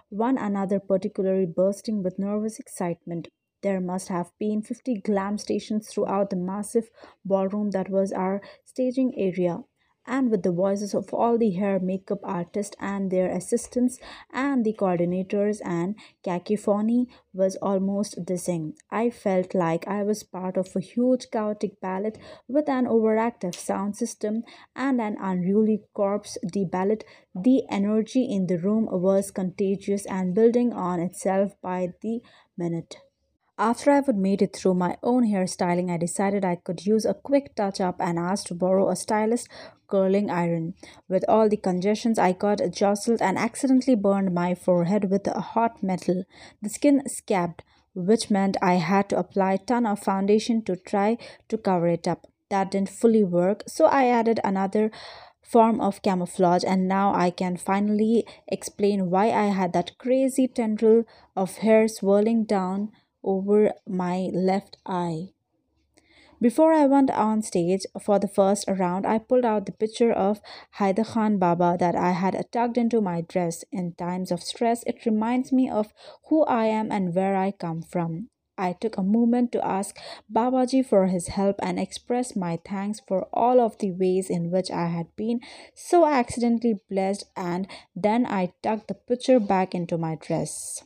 one 0.08 0.38
another, 0.38 0.80
particularly 0.80 1.46
bursting 1.46 2.02
with 2.02 2.18
nervous 2.18 2.58
excitement. 2.58 3.28
There 3.60 3.80
must 3.80 4.08
have 4.08 4.30
been 4.38 4.62
50 4.62 5.00
glam 5.00 5.36
stations 5.36 5.88
throughout 5.88 6.30
the 6.30 6.36
massive 6.36 6.90
ballroom 7.24 7.70
that 7.72 7.90
was 7.90 8.12
our 8.12 8.40
staging 8.64 9.14
area. 9.16 9.64
And 10.06 10.30
with 10.30 10.42
the 10.42 10.52
voices 10.52 10.94
of 10.94 11.12
all 11.12 11.36
the 11.36 11.50
hair 11.50 11.78
makeup 11.78 12.20
artists 12.22 12.74
and 12.80 13.10
their 13.10 13.28
assistants 13.30 13.98
and 14.32 14.64
the 14.64 14.72
coordinators, 14.72 15.60
and 15.62 15.96
cacophony 16.24 17.08
was 17.34 17.56
almost 17.56 18.24
dizzying. 18.24 18.72
I 18.90 19.10
felt 19.10 19.54
like 19.54 19.86
I 19.86 20.04
was 20.04 20.22
part 20.22 20.56
of 20.56 20.74
a 20.74 20.80
huge 20.80 21.30
chaotic 21.30 21.78
ballet 21.82 22.12
with 22.46 22.70
an 22.70 22.86
overactive 22.86 23.54
sound 23.54 23.96
system 23.96 24.44
and 24.74 24.98
an 24.98 25.16
unruly 25.20 25.82
corps 25.92 26.38
de 26.50 26.64
ballet. 26.64 27.00
The 27.34 27.64
energy 27.68 28.24
in 28.24 28.46
the 28.46 28.56
room 28.58 28.88
was 28.90 29.30
contagious 29.30 30.06
and 30.06 30.34
building 30.34 30.72
on 30.72 31.00
itself 31.00 31.60
by 31.60 31.92
the 32.00 32.22
minute. 32.56 32.96
After 33.60 33.90
I 33.90 33.98
would 33.98 34.16
made 34.16 34.40
it 34.40 34.54
through 34.54 34.74
my 34.74 34.96
own 35.02 35.26
hairstyling, 35.26 35.90
I 35.90 35.96
decided 35.96 36.44
I 36.44 36.54
could 36.54 36.86
use 36.86 37.04
a 37.04 37.12
quick 37.12 37.56
touch 37.56 37.80
up 37.80 37.96
and 37.98 38.16
asked 38.16 38.46
to 38.46 38.54
borrow 38.54 38.88
a 38.88 38.94
stylist 38.94 39.48
curling 39.88 40.30
iron. 40.30 40.74
With 41.08 41.24
all 41.28 41.48
the 41.48 41.56
congestions, 41.56 42.20
I 42.20 42.32
got 42.34 42.60
jostled 42.70 43.20
and 43.20 43.36
accidentally 43.36 43.96
burned 43.96 44.32
my 44.32 44.54
forehead 44.54 45.10
with 45.10 45.26
a 45.26 45.40
hot 45.40 45.82
metal. 45.82 46.22
The 46.62 46.68
skin 46.68 47.02
scabbed, 47.08 47.64
which 47.94 48.30
meant 48.30 48.56
I 48.62 48.74
had 48.74 49.08
to 49.08 49.18
apply 49.18 49.56
ton 49.56 49.86
of 49.86 49.98
foundation 49.98 50.62
to 50.62 50.76
try 50.76 51.18
to 51.48 51.58
cover 51.58 51.88
it 51.88 52.06
up. 52.06 52.28
That 52.50 52.70
didn't 52.70 52.90
fully 52.90 53.24
work, 53.24 53.64
so 53.66 53.86
I 53.86 54.06
added 54.06 54.38
another 54.44 54.92
form 55.42 55.80
of 55.80 56.02
camouflage 56.02 56.62
and 56.64 56.86
now 56.86 57.12
I 57.12 57.30
can 57.30 57.56
finally 57.56 58.24
explain 58.46 59.10
why 59.10 59.30
I 59.30 59.46
had 59.46 59.72
that 59.72 59.98
crazy 59.98 60.46
tendril 60.46 61.04
of 61.34 61.58
hair 61.58 61.88
swirling 61.88 62.44
down 62.44 62.92
over 63.28 63.72
my 63.86 64.30
left 64.32 64.78
eye. 64.86 65.28
Before 66.40 66.72
I 66.72 66.86
went 66.86 67.10
on 67.10 67.42
stage 67.42 67.84
for 68.00 68.18
the 68.20 68.28
first 68.28 68.64
round, 68.68 69.04
I 69.04 69.18
pulled 69.18 69.44
out 69.44 69.66
the 69.66 69.72
picture 69.72 70.12
of 70.12 70.40
Haidakhan 70.78 71.38
Baba 71.38 71.76
that 71.80 71.96
I 71.96 72.12
had 72.12 72.34
tucked 72.52 72.78
into 72.78 73.00
my 73.00 73.22
dress. 73.22 73.64
In 73.72 73.94
times 73.94 74.30
of 74.30 74.42
stress, 74.42 74.84
it 74.86 75.04
reminds 75.04 75.52
me 75.52 75.68
of 75.68 75.92
who 76.28 76.44
I 76.44 76.66
am 76.66 76.92
and 76.92 77.12
where 77.14 77.36
I 77.36 77.50
come 77.50 77.82
from. 77.82 78.30
I 78.56 78.72
took 78.72 78.96
a 78.96 79.02
moment 79.02 79.52
to 79.52 79.64
ask 79.64 79.96
Babaji 80.32 80.84
for 80.86 81.06
his 81.06 81.28
help 81.28 81.56
and 81.60 81.78
express 81.78 82.34
my 82.34 82.58
thanks 82.64 83.00
for 83.06 83.28
all 83.32 83.60
of 83.60 83.78
the 83.78 83.92
ways 83.92 84.30
in 84.30 84.50
which 84.50 84.70
I 84.70 84.86
had 84.86 85.14
been 85.16 85.40
so 85.74 86.06
accidentally 86.06 86.80
blessed, 86.90 87.24
and 87.36 87.66
then 87.94 88.26
I 88.26 88.52
tucked 88.62 88.88
the 88.88 88.94
picture 88.94 89.38
back 89.38 89.74
into 89.74 89.98
my 89.98 90.16
dress. 90.16 90.82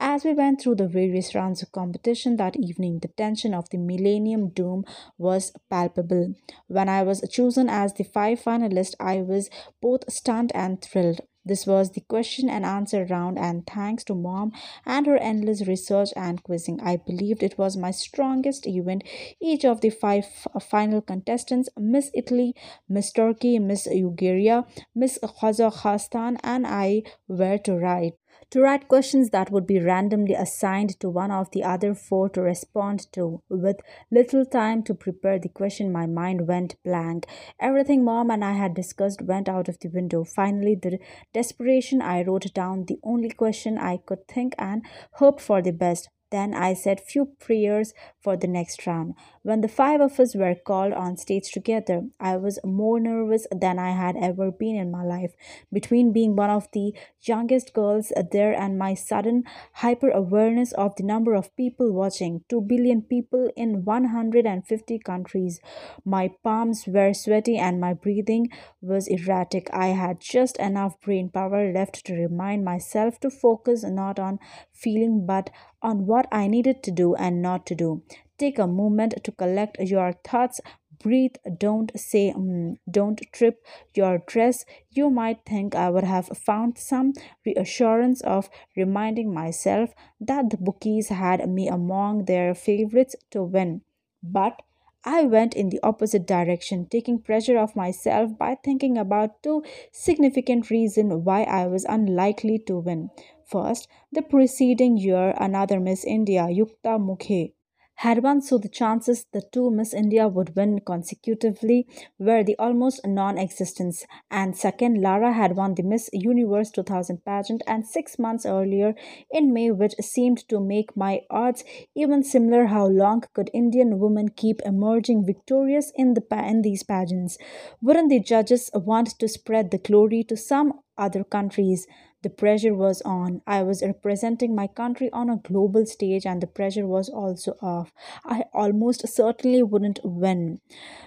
As 0.00 0.24
we 0.24 0.32
went 0.32 0.60
through 0.60 0.76
the 0.76 0.86
various 0.86 1.34
rounds 1.34 1.60
of 1.60 1.72
competition 1.72 2.36
that 2.36 2.56
evening, 2.56 3.00
the 3.00 3.08
tension 3.08 3.52
of 3.52 3.68
the 3.70 3.78
Millennium 3.78 4.50
Dome 4.50 4.84
was 5.16 5.52
palpable. 5.68 6.34
When 6.68 6.88
I 6.88 7.02
was 7.02 7.26
chosen 7.30 7.68
as 7.68 7.92
the 7.94 8.04
five 8.04 8.40
finalists, 8.40 8.94
I 9.00 9.22
was 9.22 9.50
both 9.80 10.10
stunned 10.10 10.52
and 10.54 10.80
thrilled. 10.80 11.22
This 11.44 11.66
was 11.66 11.92
the 11.92 12.02
question 12.02 12.50
and 12.50 12.64
answer 12.64 13.06
round, 13.06 13.38
and 13.38 13.66
thanks 13.66 14.04
to 14.04 14.14
mom 14.14 14.52
and 14.84 15.06
her 15.06 15.16
endless 15.16 15.66
research 15.66 16.10
and 16.14 16.42
quizzing, 16.42 16.78
I 16.80 16.96
believed 16.96 17.42
it 17.42 17.56
was 17.56 17.76
my 17.76 17.90
strongest 17.90 18.66
event. 18.66 19.02
Each 19.40 19.64
of 19.64 19.80
the 19.80 19.90
five 19.90 20.26
uh, 20.54 20.60
final 20.60 21.00
contestants 21.00 21.70
Miss 21.78 22.10
Italy, 22.14 22.54
Miss 22.88 23.10
Turkey, 23.12 23.58
Miss 23.58 23.88
Bulgaria, 23.88 24.66
Miss 24.94 25.18
Kazakhstan, 25.22 26.38
and 26.44 26.66
I 26.66 27.02
were 27.26 27.58
to 27.58 27.76
write 27.76 28.14
to 28.50 28.60
write 28.60 28.88
questions 28.88 29.30
that 29.30 29.50
would 29.50 29.66
be 29.66 29.78
randomly 29.78 30.34
assigned 30.34 30.98
to 31.00 31.08
one 31.08 31.30
of 31.30 31.50
the 31.50 31.62
other 31.62 31.94
four 31.94 32.28
to 32.30 32.40
respond 32.40 33.06
to. 33.12 33.42
With 33.48 33.80
little 34.10 34.44
time 34.44 34.82
to 34.84 34.94
prepare 34.94 35.38
the 35.38 35.48
question, 35.48 35.92
my 35.92 36.06
mind 36.06 36.48
went 36.48 36.76
blank. 36.82 37.26
Everything 37.60 38.04
mom 38.04 38.30
and 38.30 38.44
I 38.44 38.52
had 38.52 38.74
discussed 38.74 39.22
went 39.22 39.48
out 39.48 39.68
of 39.68 39.78
the 39.80 39.88
window. 39.88 40.24
Finally, 40.24 40.76
the 40.76 40.98
desperation, 41.34 42.00
I 42.00 42.22
wrote 42.22 42.52
down 42.54 42.84
the 42.86 42.98
only 43.02 43.30
question 43.30 43.78
I 43.78 43.98
could 43.98 44.26
think 44.26 44.54
and 44.58 44.82
hoped 45.12 45.40
for 45.40 45.60
the 45.60 45.72
best. 45.72 46.08
Then 46.30 46.52
I 46.52 46.74
said 46.74 47.00
few 47.00 47.24
prayers 47.40 47.94
for 48.20 48.36
the 48.36 48.46
next 48.46 48.86
round. 48.86 49.14
When 49.48 49.62
the 49.62 49.66
five 49.82 50.02
of 50.02 50.20
us 50.20 50.34
were 50.34 50.54
called 50.54 50.92
on 50.92 51.16
stage 51.16 51.52
together, 51.52 52.02
I 52.20 52.36
was 52.36 52.58
more 52.62 53.00
nervous 53.00 53.46
than 53.50 53.78
I 53.78 53.92
had 53.92 54.14
ever 54.14 54.50
been 54.50 54.76
in 54.76 54.90
my 54.90 55.02
life. 55.02 55.32
Between 55.72 56.12
being 56.12 56.36
one 56.36 56.50
of 56.50 56.70
the 56.72 56.92
youngest 57.22 57.72
girls 57.72 58.12
there 58.30 58.52
and 58.52 58.78
my 58.78 58.92
sudden 58.92 59.44
hyper 59.72 60.10
awareness 60.10 60.72
of 60.72 60.96
the 60.96 61.02
number 61.02 61.32
of 61.32 61.56
people 61.56 61.94
watching 61.94 62.44
2 62.50 62.60
billion 62.60 63.00
people 63.00 63.50
in 63.56 63.86
150 63.86 64.98
countries, 64.98 65.60
my 66.04 66.30
palms 66.44 66.84
were 66.86 67.14
sweaty 67.14 67.56
and 67.56 67.80
my 67.80 67.94
breathing 67.94 68.50
was 68.82 69.06
erratic. 69.06 69.70
I 69.72 69.86
had 69.86 70.20
just 70.20 70.58
enough 70.58 71.00
brain 71.00 71.30
power 71.30 71.72
left 71.72 72.04
to 72.04 72.12
remind 72.12 72.66
myself 72.66 73.18
to 73.20 73.30
focus 73.30 73.82
not 73.82 74.18
on 74.18 74.40
feeling 74.74 75.24
but 75.24 75.48
on 75.80 76.04
what 76.04 76.26
I 76.30 76.48
needed 76.48 76.82
to 76.82 76.90
do 76.90 77.14
and 77.14 77.40
not 77.40 77.64
to 77.68 77.74
do. 77.74 78.02
Take 78.38 78.58
a 78.58 78.66
moment 78.66 79.14
to 79.24 79.32
collect 79.32 79.80
your 79.80 80.12
thoughts. 80.12 80.60
Breathe, 81.02 81.36
don't 81.58 81.90
say, 81.98 82.32
mm, 82.36 82.76
don't 82.90 83.20
trip 83.32 83.64
your 83.94 84.18
dress. 84.26 84.64
You 84.90 85.10
might 85.10 85.44
think 85.44 85.74
I 85.74 85.90
would 85.90 86.04
have 86.04 86.26
found 86.28 86.78
some 86.78 87.12
reassurance 87.44 88.20
of 88.22 88.48
reminding 88.76 89.32
myself 89.32 89.90
that 90.20 90.50
the 90.50 90.56
bookies 90.56 91.08
had 91.08 91.48
me 91.48 91.68
among 91.68 92.24
their 92.24 92.54
favorites 92.54 93.14
to 93.30 93.42
win. 93.42 93.82
But 94.22 94.62
I 95.04 95.22
went 95.24 95.54
in 95.54 95.70
the 95.70 95.80
opposite 95.82 96.26
direction, 96.26 96.86
taking 96.86 97.20
pressure 97.20 97.56
off 97.56 97.76
myself 97.76 98.36
by 98.36 98.56
thinking 98.56 98.98
about 98.98 99.42
two 99.42 99.62
significant 99.92 100.70
reasons 100.70 101.14
why 101.24 101.44
I 101.44 101.66
was 101.66 101.84
unlikely 101.84 102.58
to 102.66 102.78
win. 102.78 103.10
First, 103.46 103.88
the 104.12 104.22
preceding 104.22 104.96
year, 104.96 105.34
another 105.38 105.80
Miss 105.80 106.04
India, 106.04 106.48
Yukta 106.50 106.98
Mookhey, 106.98 107.54
had 108.02 108.22
won, 108.22 108.40
so 108.40 108.58
the 108.58 108.68
chances 108.68 109.26
the 109.32 109.42
two 109.52 109.72
Miss 109.72 109.92
India 109.92 110.28
would 110.28 110.54
win 110.54 110.78
consecutively 110.86 111.84
were 112.16 112.44
the 112.44 112.56
almost 112.56 113.04
non 113.04 113.36
existence. 113.38 114.06
And 114.30 114.56
second, 114.56 115.02
Lara 115.02 115.32
had 115.32 115.56
won 115.56 115.74
the 115.74 115.82
Miss 115.82 116.08
Universe 116.12 116.70
2000 116.70 117.24
pageant 117.24 117.62
and 117.66 117.84
six 117.84 118.16
months 118.16 118.46
earlier 118.46 118.94
in 119.32 119.52
May, 119.52 119.72
which 119.72 119.94
seemed 120.00 120.48
to 120.48 120.60
make 120.60 120.96
my 120.96 121.22
odds 121.28 121.64
even 121.96 122.22
similar. 122.22 122.66
How 122.66 122.86
long 122.86 123.24
could 123.34 123.50
Indian 123.52 123.98
women 123.98 124.28
keep 124.28 124.60
emerging 124.64 125.26
victorious 125.26 125.90
in 125.96 126.14
the 126.14 126.22
in 126.30 126.62
these 126.62 126.84
pageants? 126.84 127.36
Wouldn't 127.82 128.10
the 128.10 128.20
judges 128.20 128.70
want 128.74 129.18
to 129.18 129.26
spread 129.26 129.72
the 129.72 129.78
glory 129.78 130.22
to 130.22 130.36
some 130.36 130.74
other 130.96 131.24
countries? 131.24 131.88
The 132.22 132.30
pressure 132.30 132.74
was 132.74 133.00
on. 133.02 133.42
I 133.46 133.62
was 133.62 133.80
representing 133.80 134.54
my 134.54 134.66
country 134.66 135.08
on 135.12 135.30
a 135.30 135.36
global 135.36 135.86
stage, 135.86 136.26
and 136.26 136.42
the 136.42 136.48
pressure 136.48 136.86
was 136.86 137.08
also 137.08 137.56
off. 137.62 137.92
I 138.24 138.44
almost 138.52 139.06
certainly 139.06 139.62
wouldn't 139.62 140.00
win. 140.02 140.60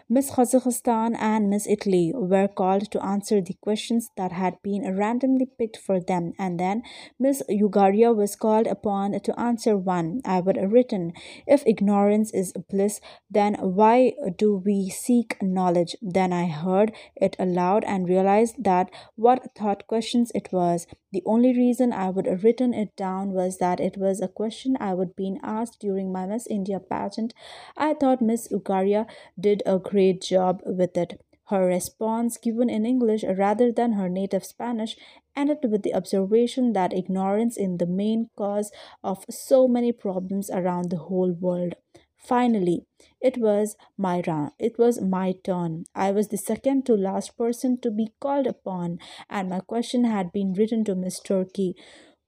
Miss 0.08 0.32
Kazakhstan 0.32 1.16
and 1.20 1.50
Miss 1.50 1.68
Italy 1.68 2.14
were 2.16 2.48
called 2.48 2.92
to 2.92 3.04
answer 3.04 3.42
the 3.42 3.56
questions 3.62 4.10
that 4.16 4.32
had 4.32 4.62
been 4.64 4.96
randomly 4.96 5.46
picked 5.46 5.78
for 5.78 6.00
them, 6.00 6.32
and 6.40 6.58
then 6.58 6.84
Miss 7.20 7.44
Uruguay 7.50 8.08
was 8.08 8.38
called 8.38 8.68
upon 8.68 9.20
to 9.20 9.40
answer 9.40 9.78
one. 9.78 10.22
I 10.24 10.40
would 10.40 10.58
written, 10.72 11.12
If 11.46 11.64
ignorance 11.66 12.34
is 12.34 12.54
bliss, 12.70 13.02
then 13.30 13.56
why 13.56 14.14
do 14.38 14.62
we 14.66 14.90
seek 14.90 15.42
knowledge? 15.42 15.96
Then 16.02 16.32
I 16.32 16.48
heard 16.48 16.94
it 17.16 17.36
aloud 17.38 17.84
and 17.84 18.08
realized 18.08 18.64
that 18.64 18.90
what 19.16 19.54
thought 19.56 19.88
questions 19.88 20.32
it 20.34 20.50
was. 20.52 20.88
The 21.12 21.24
only 21.26 21.54
reason 21.54 21.92
I 21.92 22.10
would 22.10 22.26
have 22.26 22.44
written 22.44 22.74
it 22.74 22.96
down 22.96 23.34
was 23.34 23.58
that 23.58 23.80
it 23.82 23.98
was 23.98 24.22
a 24.22 24.30
question 24.30 24.78
I 24.80 24.94
would 24.94 25.16
been 25.16 25.40
asked 25.44 25.80
during 25.82 26.12
my 26.12 26.26
Miss 26.26 26.48
India 26.48 26.80
pageant. 26.80 27.34
I 27.76 27.94
thought 27.94 28.22
Miss 28.22 28.50
Uruguay 28.50 29.04
did 29.38 29.62
a 29.66 29.78
great 29.78 30.22
job 30.22 30.62
with 30.66 30.96
it. 30.96 31.20
Her 31.46 31.66
response, 31.66 32.38
given 32.38 32.70
in 32.70 32.86
English 32.86 33.26
rather 33.26 33.74
than 33.74 33.94
her 33.94 34.08
native 34.08 34.46
Spanish, 34.46 34.96
ended 35.36 35.70
with 35.70 35.84
the 35.84 35.94
observation 35.94 36.72
that 36.74 36.94
ignorance 36.94 37.58
is 37.58 37.78
the 37.78 37.86
main 37.86 38.30
cause 38.38 38.72
of 39.04 39.26
so 39.30 39.68
many 39.68 39.92
problems 39.92 40.50
around 40.50 40.90
the 40.90 40.98
whole 40.98 41.34
world. 41.34 41.76
Finally, 42.24 42.86
it 43.20 43.38
was 43.38 43.76
my 43.98 44.24
round. 44.26 44.52
It 44.58 44.78
was 44.80 45.02
my 45.02 45.34
turn. 45.44 45.84
I 45.94 46.12
was 46.14 46.30
the 46.30 46.38
second 46.38 46.86
to 46.86 46.96
last 46.96 47.38
person 47.38 47.78
to 47.82 47.92
be 47.92 48.14
called 48.22 48.48
upon, 48.48 49.00
and 49.30 49.50
my 49.50 49.60
question 49.60 50.06
had 50.06 50.32
been 50.32 50.54
written 50.54 50.86
to 50.86 50.96
Miss 50.96 51.20
Turkey. 51.20 51.76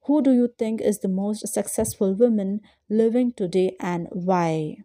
Who 0.05 0.21
do 0.21 0.33
you 0.33 0.49
think 0.49 0.81
is 0.81 0.99
the 0.99 1.07
most 1.07 1.47
successful 1.47 2.13
woman 2.13 2.59
living 2.89 3.31
today 3.31 3.77
and 3.79 4.09
why? 4.11 4.79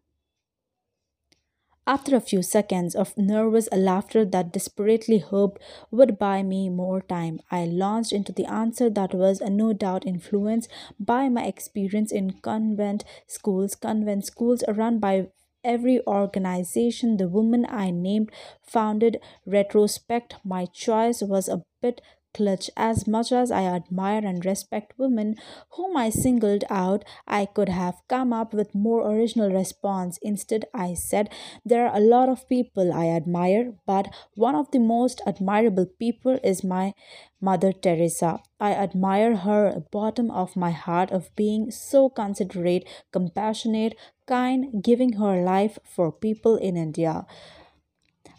After 1.89 2.15
a 2.15 2.21
few 2.21 2.43
seconds 2.43 2.95
of 2.95 3.17
nervous 3.17 3.67
laughter 3.73 4.23
that 4.27 4.53
desperately 4.53 5.21
hoped 5.21 5.63
would 5.91 6.19
buy 6.19 6.43
me 6.43 6.69
more 6.69 7.01
time, 7.01 7.41
I 7.51 7.65
launched 7.65 8.13
into 8.13 8.31
the 8.31 8.45
answer 8.45 8.91
that 8.91 9.15
was 9.15 9.41
no 9.41 9.73
doubt 9.73 10.05
influenced 10.05 10.69
by 11.01 11.31
my 11.31 11.47
experience 11.47 12.13
in 12.13 12.33
convent 12.43 13.05
schools, 13.27 13.75
convent 13.75 14.27
schools 14.27 14.63
run 14.69 14.99
by 14.99 15.29
every 15.65 16.07
organization 16.07 17.17
the 17.17 17.27
woman 17.27 17.65
I 17.67 17.91
named 17.91 18.33
founded. 18.61 19.19
Retrospect, 19.47 20.35
my 20.45 20.67
choice 20.67 21.23
was 21.23 21.49
a 21.49 21.63
bit 21.81 22.03
clutch. 22.35 22.71
As 22.77 23.07
much 23.07 23.33
as 23.33 23.51
I 23.51 23.63
admire 23.65 24.25
and 24.25 24.45
respect 24.45 24.95
women 24.99 25.37
whom 25.71 25.97
I 25.97 26.11
singled 26.11 26.65
out, 26.71 27.05
I 27.27 27.47
could 27.47 27.69
have 27.69 28.03
come 28.09 28.33
up 28.33 28.53
with 28.53 28.75
more 28.75 29.11
original 29.11 29.51
response. 29.51 30.19
Instead, 30.23 30.65
I 30.75 30.95
said, 30.95 31.31
There 31.65 31.87
are 31.87 31.97
a 31.97 32.01
lot 32.01 32.29
of 32.29 32.49
people 32.49 32.93
I 32.93 33.07
admire, 33.07 33.73
but 33.87 34.09
one 34.35 34.55
of 34.55 34.71
the 34.71 34.79
most 34.79 35.21
admirable 35.27 35.87
people 35.87 36.39
is 36.43 36.65
my 36.65 36.95
Mother 37.41 37.73
Teresa. 37.73 38.41
I 38.59 38.73
admire 38.73 39.37
her 39.37 39.85
bottom 39.93 40.31
of 40.31 40.57
my 40.57 40.73
heart 40.73 41.11
of 41.13 41.35
being 41.37 41.71
so 41.71 42.09
considerate, 42.09 42.87
compassionate, 43.13 43.95
kind, 44.27 44.83
giving 44.83 45.15
her 45.15 45.43
life 45.43 45.79
for 45.85 46.11
people 46.11 46.57
in 46.57 46.77
India. 46.77 47.27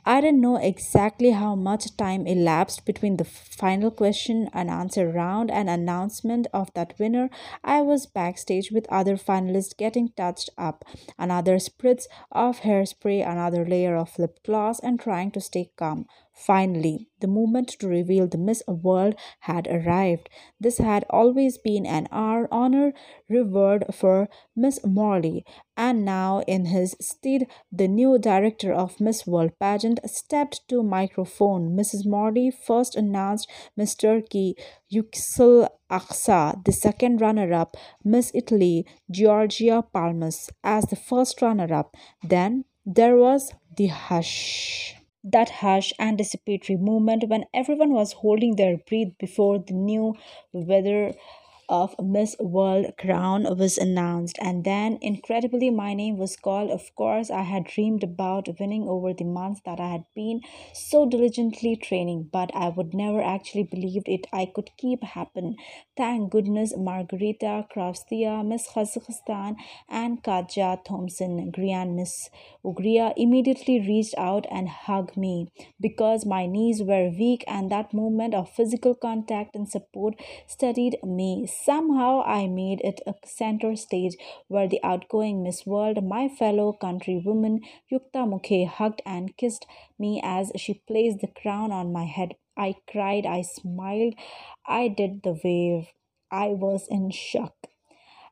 I 0.05 0.21
didn't 0.21 0.41
know 0.41 0.55
exactly 0.55 1.31
how 1.31 1.55
much 1.55 1.95
time 1.95 2.25
elapsed 2.25 2.85
between 2.85 3.17
the 3.17 3.23
final 3.23 3.91
question 3.91 4.49
and 4.53 4.69
answer 4.69 5.07
round 5.09 5.51
and 5.51 5.69
announcement 5.69 6.47
of 6.53 6.73
that 6.73 6.97
winner. 6.99 7.29
I 7.63 7.81
was 7.81 8.05
backstage 8.05 8.71
with 8.71 8.87
other 8.89 9.17
finalists 9.17 9.77
getting 9.77 10.09
touched 10.09 10.49
up, 10.57 10.85
another 11.17 11.57
spritz 11.57 12.05
of 12.31 12.61
hairspray, 12.61 13.25
another 13.29 13.65
layer 13.65 13.95
of 13.95 14.17
lip 14.17 14.39
gloss, 14.43 14.79
and 14.79 14.99
trying 14.99 15.31
to 15.31 15.41
stay 15.41 15.71
calm. 15.75 16.07
Finally, 16.45 17.09
the 17.19 17.27
moment 17.27 17.67
to 17.67 17.87
reveal 17.87 18.25
the 18.25 18.37
Miss 18.37 18.63
World 18.65 19.13
had 19.41 19.67
arrived. 19.67 20.29
This 20.57 20.77
had 20.77 21.03
always 21.09 21.57
been 21.57 21.85
an 21.85 22.07
honor 22.11 22.93
revered 23.27 23.83
for 23.93 24.29
Miss 24.55 24.79
Morley, 24.85 25.43
and 25.75 26.05
now 26.05 26.41
in 26.47 26.65
his 26.65 26.95
stead, 27.01 27.45
the 27.71 27.89
new 27.89 28.17
director 28.17 28.71
of 28.71 29.01
Miss 29.01 29.27
World 29.27 29.51
pageant 29.59 29.99
stepped 30.09 30.61
to 30.69 30.81
microphone. 30.81 31.75
Mrs. 31.75 32.05
Morley 32.05 32.51
first 32.51 32.95
announced 32.95 33.49
Miss 33.75 33.93
Turkey 33.93 34.55
Yüksel 34.91 35.67
Aksa, 35.91 36.63
the 36.63 36.71
second 36.71 37.19
runner-up, 37.19 37.75
Miss 38.03 38.31
Italy 38.33 38.85
Giorgia 39.11 39.83
Palmas 39.91 40.49
as 40.63 40.85
the 40.85 40.95
first 40.95 41.41
runner-up. 41.41 41.95
Then 42.23 42.63
there 42.85 43.17
was 43.17 43.51
the 43.75 43.87
hush. 43.87 44.95
That 45.23 45.49
harsh, 45.49 45.93
anticipatory 45.99 46.77
moment 46.77 47.29
when 47.29 47.45
everyone 47.53 47.93
was 47.93 48.13
holding 48.13 48.55
their 48.55 48.77
breath 48.77 49.17
before 49.17 49.59
the 49.59 49.73
new 49.73 50.15
weather 50.51 51.13
of 51.69 51.95
Miss 52.03 52.35
World 52.39 52.93
crown 52.97 53.43
was 53.57 53.77
announced, 53.77 54.37
and 54.41 54.63
then 54.63 54.97
incredibly 55.01 55.69
my 55.69 55.93
name 55.93 56.17
was 56.17 56.35
called. 56.35 56.71
Of 56.71 56.93
course, 56.95 57.29
I 57.29 57.43
had 57.43 57.63
dreamed 57.65 58.03
about 58.03 58.49
winning 58.59 58.89
over 58.89 59.13
the 59.13 59.23
months 59.23 59.61
that 59.65 59.79
I 59.79 59.91
had 59.91 60.05
been 60.15 60.41
so 60.73 61.07
diligently 61.07 61.75
training, 61.75 62.29
but 62.33 62.49
I 62.55 62.69
would 62.69 62.93
never 62.93 63.21
actually 63.21 63.63
believed 63.63 64.09
it 64.09 64.25
I 64.33 64.45
could 64.45 64.71
keep 64.77 65.03
happen. 65.03 65.55
Thank 65.95 66.31
goodness 66.31 66.73
Margarita 66.75 67.67
Kravtsova, 67.73 68.45
Miss 68.45 68.67
Kazakhstan, 68.67 69.55
and 69.87 70.23
Katja 70.23 70.79
Thomsen, 70.85 71.51
Grand 71.51 71.95
Miss 71.95 72.29
Uruguay 72.63 73.13
immediately 73.15 73.79
reached 73.79 74.15
out 74.17 74.45
and 74.49 74.67
hugged 74.69 75.15
me 75.17 75.47
because 75.79 76.25
my 76.25 76.45
knees 76.45 76.81
were 76.81 77.09
weak 77.09 77.43
and 77.47 77.69
that 77.71 77.93
moment 77.93 78.33
of 78.33 78.49
physical 78.49 78.95
contact 78.95 79.55
and 79.55 79.69
support 79.69 80.15
steadied 80.47 80.97
me 81.03 81.45
Somehow 81.65 82.21
I 82.23 82.47
made 82.47 82.79
it 82.81 83.01
a 83.05 83.15
center 83.25 83.75
stage 83.75 84.15
where 84.47 84.67
the 84.67 84.79
outgoing 84.81 85.43
Miss 85.43 85.65
World, 85.65 86.03
my 86.03 86.29
fellow 86.29 86.77
countrywoman 86.81 87.59
Yukta 87.91 88.25
Mookhey, 88.25 88.65
hugged 88.65 89.01
and 89.05 89.35
kissed 89.35 89.65
me 89.97 90.21
as 90.23 90.51
she 90.55 90.75
placed 90.87 91.19
the 91.19 91.27
crown 91.27 91.71
on 91.71 91.91
my 91.91 92.05
head. 92.05 92.35
I 92.55 92.75
cried, 92.89 93.25
I 93.25 93.41
smiled, 93.41 94.13
I 94.65 94.87
did 94.87 95.23
the 95.23 95.39
wave. 95.43 95.87
I 96.31 96.49
was 96.49 96.87
in 96.89 97.11
shock. 97.11 97.55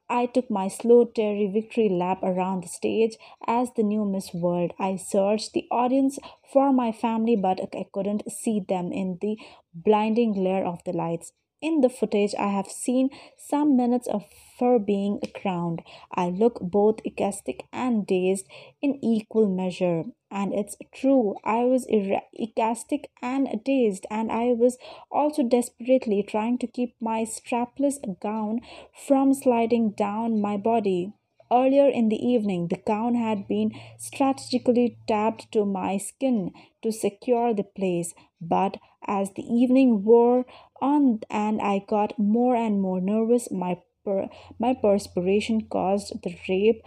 I 0.10 0.26
took 0.26 0.50
my 0.50 0.70
slow, 0.70 1.04
teary 1.04 1.48
victory 1.48 1.90
lap 1.90 2.24
around 2.24 2.64
the 2.64 2.70
stage 2.70 3.18
as 3.46 3.74
the 3.74 3.84
new 3.84 4.06
Miss 4.06 4.34
World. 4.34 4.72
I 4.80 4.96
searched 4.96 5.52
the 5.52 5.68
audience 5.70 6.18
for 6.54 6.72
my 6.72 6.94
family, 6.94 7.36
but 7.36 7.60
I 7.74 7.86
couldn't 7.92 8.32
see 8.32 8.62
them 8.62 8.94
in 8.94 9.18
the 9.20 9.38
blinding 9.74 10.34
glare 10.34 10.66
of 10.66 10.82
the 10.86 10.94
lights. 10.94 11.34
In 11.60 11.82
the 11.82 11.90
footage, 11.90 12.36
I 12.38 12.50
have 12.50 12.68
seen 12.68 13.10
some 13.36 13.76
minutes 13.76 14.08
of 14.08 14.26
her 14.60 14.78
being 14.78 15.20
crowned. 15.34 15.82
I 16.12 16.30
look 16.30 16.60
both 16.62 17.00
ecstatic 17.04 17.66
and 17.74 18.06
dazed 18.06 18.46
in 18.80 19.04
equal 19.04 19.50
measure. 19.50 20.06
And 20.30 20.54
it's 20.54 20.76
true, 20.94 21.36
I 21.44 21.64
was 21.64 21.88
ecstatic 21.90 23.10
and 23.24 23.64
dazed, 23.64 24.06
and 24.12 24.32
I 24.32 24.54
was 24.54 24.78
also 25.10 25.42
desperately 25.42 26.22
trying 26.22 26.60
to 26.60 26.68
keep 26.68 26.96
my 27.00 27.24
strapless 27.24 27.98
gown 28.20 28.62
from 29.08 29.34
sliding 29.34 29.92
down 29.92 30.40
my 30.40 30.58
body. 30.58 31.14
Earlier 31.50 31.88
in 31.88 32.10
the 32.10 32.24
evening, 32.24 32.68
the 32.68 32.76
gown 32.76 33.16
had 33.16 33.48
been 33.48 33.72
strategically 33.98 34.98
tapped 35.08 35.50
to 35.54 35.66
my 35.66 35.98
skin 35.98 36.52
to 36.82 36.92
secure 36.92 37.54
the 37.54 37.64
place, 37.64 38.14
but 38.42 38.78
as 39.08 39.32
the 39.34 39.44
evening 39.44 40.04
wore 40.04 40.46
on 40.82 41.22
and 41.30 41.62
I 41.62 41.84
got 41.88 42.18
more 42.20 42.56
and 42.56 42.82
more 42.82 43.02
nervous, 43.02 43.52
my, 43.52 43.82
per- 44.06 44.30
my 44.60 44.74
perspiration 44.74 45.68
caused 45.70 46.22
the 46.24 46.36
drape 46.46 46.82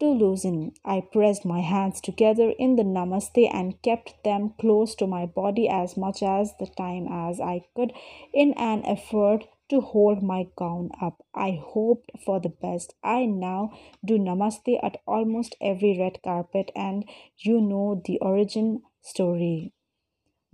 to 0.00 0.10
loosen. 0.10 0.72
I 0.84 1.00
pressed 1.00 1.44
my 1.44 1.60
hands 1.60 2.00
together 2.00 2.52
in 2.58 2.76
the 2.76 2.82
namaste 2.82 3.48
and 3.54 3.80
kept 3.82 4.24
them 4.24 4.54
close 4.58 4.94
to 4.96 5.06
my 5.06 5.26
body 5.26 5.68
as 5.68 5.96
much 5.96 6.22
as 6.22 6.54
the 6.58 6.66
time 6.66 7.06
as 7.08 7.40
I 7.40 7.64
could 7.76 7.92
in 8.34 8.52
an 8.54 8.84
effort 8.84 9.44
to 9.70 9.80
hold 9.80 10.22
my 10.22 10.48
gown 10.56 10.90
up. 11.00 11.24
I 11.34 11.52
hoped 11.52 12.10
for 12.24 12.40
the 12.40 12.48
best. 12.48 12.94
I 13.02 13.26
now 13.26 13.70
do 14.04 14.18
namaste 14.18 14.78
at 14.82 15.00
almost 15.06 15.54
every 15.60 15.96
red 15.98 16.20
carpet, 16.22 16.70
and 16.74 17.08
you 17.38 17.60
know 17.60 18.02
the 18.04 18.18
origin 18.18 18.82
story. 19.00 19.72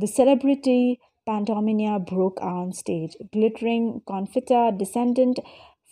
The 0.01 0.07
celebrity 0.07 1.01
pantomima 1.27 1.99
broke 1.99 2.41
on 2.41 2.73
stage. 2.73 3.17
Glittering 3.33 4.03
confetti 4.07 4.71
descended 4.77 5.41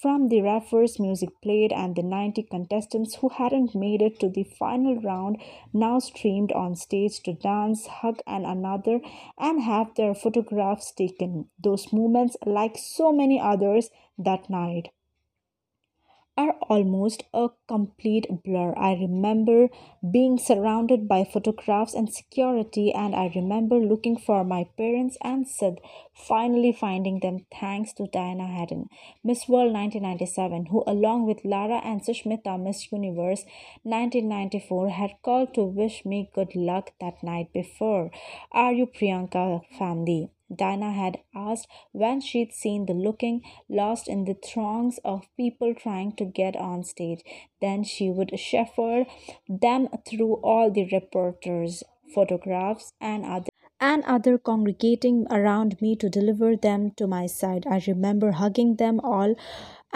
from 0.01 0.29
the 0.29 0.43
Raffers 0.43 1.01
music 1.01 1.31
played, 1.43 1.73
and 1.73 1.97
the 1.97 2.03
90 2.03 2.45
contestants 2.45 3.17
who 3.17 3.31
hadn't 3.31 3.75
made 3.75 4.03
it 4.03 4.21
to 4.21 4.29
the 4.29 4.45
final 4.45 4.95
round 5.01 5.39
now 5.73 5.99
streamed 5.99 6.53
on 6.53 6.77
stage 6.77 7.21
to 7.25 7.33
dance, 7.33 7.87
hug 7.87 8.21
and 8.27 8.47
another, 8.47 9.01
and 9.39 9.63
have 9.63 9.95
their 9.97 10.15
photographs 10.15 10.93
taken. 10.93 11.49
Those 11.59 11.93
moments, 11.93 12.37
like 12.47 12.79
so 12.79 13.11
many 13.11 13.41
others 13.41 13.91
that 14.19 14.49
night, 14.49 14.91
are 16.37 16.55
almost 16.69 17.23
a 17.33 17.49
complete 17.67 18.27
blur. 18.45 18.75
I 18.77 18.93
remember 18.93 19.69
being 20.13 20.39
surrounded 20.39 21.09
by 21.09 21.25
photographs 21.25 21.95
and 21.95 22.13
security, 22.13 22.93
and 22.93 23.15
I 23.15 23.33
remember 23.35 23.77
looking 23.77 24.19
for 24.19 24.45
my 24.45 24.69
parents 24.77 25.17
and 25.23 25.49
Sid, 25.49 25.81
finally 26.15 26.73
finding 26.73 27.21
them 27.21 27.47
thanks 27.59 27.93
to 27.95 28.07
Diana 28.07 28.47
Hayden, 28.47 28.89
Miss 29.25 29.49
World 29.49 29.73
1997, 29.73 30.67
who, 30.67 30.85
along 30.87 31.27
with 31.27 31.45
Lara 31.45 31.81
and 31.85 32.03
Sushmita, 32.03 32.61
Miss 32.63 32.93
Universe 32.93 33.45
1994, 33.83 34.91
had 34.91 35.15
called 35.23 35.55
to 35.55 35.65
wish 35.65 36.05
me 36.05 36.31
good 36.35 36.55
luck 36.55 36.93
that 37.01 37.23
night 37.23 37.53
before. 37.53 38.11
Are 38.53 38.73
you 38.73 38.87
Priyanka 38.87 39.63
family? 39.79 40.31
Dinah 40.55 40.93
had 40.93 41.19
asked 41.35 41.69
when 41.93 42.21
she'd 42.21 42.53
seen 42.53 42.87
the 42.87 42.95
looking 42.95 43.43
lost 43.69 44.09
in 44.09 44.25
the 44.25 44.35
throngs 44.35 44.99
of 45.05 45.29
people 45.37 45.75
trying 45.75 46.13
to 46.17 46.25
get 46.25 46.57
on 46.57 46.85
stage. 46.85 47.23
Then 47.61 47.85
she 47.85 48.11
would 48.11 48.39
shepherd 48.39 49.07
them 49.49 49.89
through 50.09 50.35
all 50.37 50.71
the 50.71 50.89
reporters, 50.93 51.83
photographs, 52.15 52.93
and 53.01 53.25
other 53.25 53.51
and 53.79 54.03
other 54.05 54.39
congregating 54.39 55.27
around 55.31 55.81
me 55.83 55.95
to 55.97 56.09
deliver 56.09 56.57
them 56.57 56.91
to 56.93 57.07
my 57.07 57.27
side. 57.27 57.67
I 57.71 57.83
remember 57.87 58.33
hugging 58.33 58.77
them 58.77 59.01
all 59.01 59.35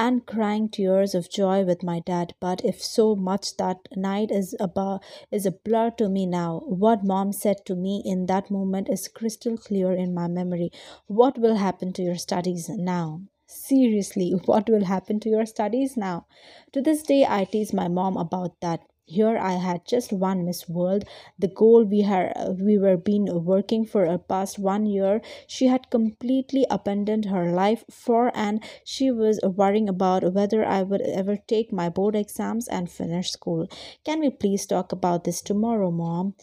and 0.00 0.24
crying 0.24 0.66
tears 0.66 1.14
of 1.14 1.28
joy 1.30 1.62
with 1.62 1.82
my 1.82 2.00
dad. 2.00 2.34
But 2.40 2.64
if 2.64 2.82
so 2.82 3.14
much 3.14 3.58
that 3.58 3.86
night 3.94 4.30
is 4.30 4.56
about 4.58 5.02
is 5.30 5.44
a 5.44 5.50
blur 5.50 5.90
to 5.98 6.08
me 6.08 6.24
now 6.24 6.62
what 6.64 7.04
mom 7.04 7.32
said 7.32 7.66
to 7.66 7.74
me 7.76 8.02
in 8.04 8.24
that 8.24 8.50
moment 8.50 8.88
is 8.88 9.08
crystal 9.08 9.58
clear 9.58 9.92
in 9.92 10.14
my 10.14 10.26
memory. 10.26 10.70
What 11.06 11.36
will 11.36 11.56
happen 11.56 11.92
to 11.94 12.02
your 12.02 12.16
studies 12.16 12.70
now? 12.70 13.20
Seriously 13.46 14.30
what 14.46 14.70
will 14.70 14.86
happen 14.86 15.20
to 15.20 15.28
your 15.28 15.44
studies 15.44 15.98
now? 15.98 16.26
To 16.72 16.80
this 16.80 17.02
day 17.02 17.26
i 17.28 17.44
tease 17.44 17.74
my 17.74 17.88
mom 17.88 18.16
about 18.16 18.58
that 18.62 18.80
here 19.11 19.37
I 19.37 19.55
had 19.55 19.85
just 19.87 20.12
one 20.12 20.44
Miss 20.44 20.68
World, 20.68 21.05
the 21.38 21.49
goal 21.49 21.85
we 21.85 22.01
had 22.03 22.33
we 22.61 22.79
were 22.79 22.96
been 22.96 23.44
working 23.44 23.85
for 23.85 24.05
a 24.05 24.18
past 24.18 24.59
one 24.59 24.87
year. 24.87 25.20
She 25.46 25.66
had 25.66 25.90
completely 25.90 26.66
abandoned 26.70 27.27
her 27.27 27.51
life 27.53 27.85
for, 27.90 28.31
and 28.35 28.62
she 28.85 29.11
was 29.11 29.40
worrying 29.42 29.88
about 29.88 30.33
whether 30.33 30.64
I 30.64 30.83
would 30.83 31.03
ever 31.03 31.37
take 31.37 31.73
my 31.73 31.88
board 31.88 32.14
exams 32.16 32.68
and 32.68 32.90
finish 32.90 33.31
school. 33.31 33.68
Can 34.05 34.20
we 34.20 34.31
please 34.31 34.66
talk 34.66 34.92
about 34.92 35.25
this 35.25 35.42
tomorrow, 35.42 35.90
Mom? 35.90 36.35